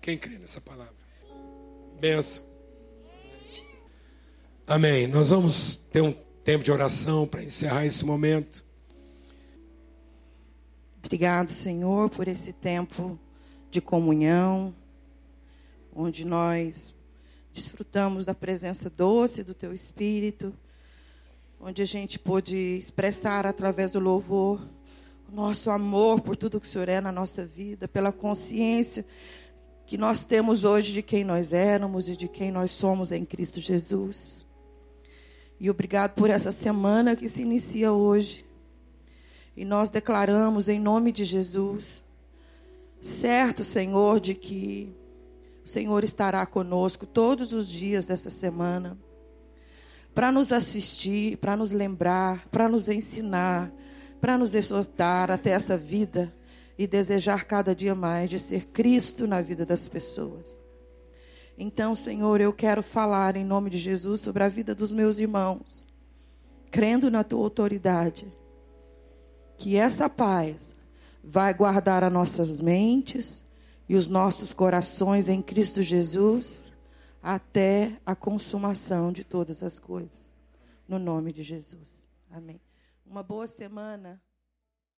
Quem 0.01 0.17
crê 0.17 0.37
nessa 0.37 0.59
palavra? 0.59 0.93
Benção. 1.99 2.45
Amém. 4.67 5.07
Nós 5.07 5.29
vamos 5.29 5.77
ter 5.91 6.01
um 6.01 6.13
tempo 6.43 6.63
de 6.63 6.71
oração 6.71 7.25
para 7.25 7.43
encerrar 7.43 7.85
esse 7.85 8.05
momento. 8.05 8.63
Obrigado, 11.03 11.51
Senhor, 11.51 12.09
por 12.09 12.29
esse 12.29 12.53
tempo 12.53 13.19
de 13.69 13.81
comunhão, 13.81 14.73
onde 15.93 16.25
nós 16.25 16.93
desfrutamos 17.53 18.23
da 18.25 18.33
presença 18.33 18.89
doce 18.89 19.43
do 19.43 19.53
Teu 19.53 19.73
Espírito, 19.73 20.53
onde 21.59 21.81
a 21.81 21.85
gente 21.85 22.17
pôde 22.17 22.55
expressar 22.55 23.45
através 23.45 23.91
do 23.91 23.99
louvor 23.99 24.61
o 25.29 25.35
nosso 25.35 25.69
amor 25.69 26.21
por 26.21 26.37
tudo 26.37 26.59
que 26.59 26.65
o 26.65 26.69
Senhor 26.69 26.87
é 26.87 27.01
na 27.01 27.11
nossa 27.11 27.45
vida, 27.45 27.87
pela 27.87 28.11
consciência 28.11 29.05
que 29.85 29.97
nós 29.97 30.23
temos 30.23 30.63
hoje 30.63 30.93
de 30.93 31.01
quem 31.01 31.25
nós 31.25 31.51
éramos 31.51 32.07
e 32.07 32.15
de 32.15 32.29
quem 32.29 32.49
nós 32.49 32.71
somos 32.71 33.11
em 33.11 33.25
Cristo 33.25 33.59
Jesus. 33.59 34.45
E 35.59 35.69
obrigado 35.69 36.13
por 36.15 36.29
essa 36.29 36.51
semana 36.51 37.15
que 37.15 37.27
se 37.27 37.41
inicia 37.41 37.91
hoje. 37.91 38.45
E 39.55 39.63
nós 39.63 39.89
declaramos 39.89 40.67
em 40.67 40.79
nome 40.79 41.11
de 41.11 41.23
Jesus, 41.23 42.03
certo, 43.01 43.63
Senhor, 43.63 44.19
de 44.19 44.33
que 44.33 44.91
o 45.63 45.67
Senhor 45.67 46.03
estará 46.03 46.45
conosco 46.45 47.05
todos 47.05 47.53
os 47.53 47.69
dias 47.69 48.05
dessa 48.05 48.29
semana, 48.31 48.97
para 50.13 50.31
nos 50.31 50.51
assistir, 50.51 51.37
para 51.37 51.55
nos 51.55 51.71
lembrar, 51.71 52.47
para 52.49 52.67
nos 52.67 52.89
ensinar, 52.89 53.71
para 54.19 54.37
nos 54.37 54.55
exortar 54.55 55.29
até 55.29 55.51
essa 55.51 55.77
vida 55.77 56.33
e 56.77 56.87
desejar 56.87 57.45
cada 57.45 57.75
dia 57.75 57.93
mais 57.93 58.29
de 58.29 58.39
ser 58.39 58.67
Cristo 58.67 59.27
na 59.27 59.41
vida 59.41 59.65
das 59.65 59.87
pessoas. 59.87 60.57
Então, 61.55 61.93
Senhor, 61.93 62.41
eu 62.41 62.51
quero 62.51 62.81
falar 62.81 63.35
em 63.35 63.45
nome 63.45 63.69
de 63.69 63.77
Jesus 63.77 64.21
sobre 64.21 64.43
a 64.43 64.49
vida 64.49 64.73
dos 64.73 64.91
meus 64.91 65.19
irmãos, 65.19 65.85
crendo 66.71 67.11
na 67.11 67.23
tua 67.23 67.43
autoridade 67.43 68.27
que 69.63 69.77
essa 69.77 70.09
paz 70.09 70.75
vai 71.23 71.53
guardar 71.53 72.03
as 72.03 72.11
nossas 72.11 72.59
mentes 72.59 73.41
e 73.87 73.95
os 73.95 74.09
nossos 74.09 74.53
corações 74.53 75.29
em 75.29 75.41
Cristo 75.41 75.81
Jesus 75.81 76.69
até 77.21 77.97
a 78.05 78.13
consumação 78.13 79.09
de 79.09 79.23
todas 79.23 79.63
as 79.63 79.79
coisas. 79.79 80.29
No 80.85 80.99
nome 80.99 81.31
de 81.31 81.43
Jesus. 81.43 82.09
Amém. 82.29 82.59
Uma 83.05 83.23
boa 83.23 83.47
semana. 83.47 84.21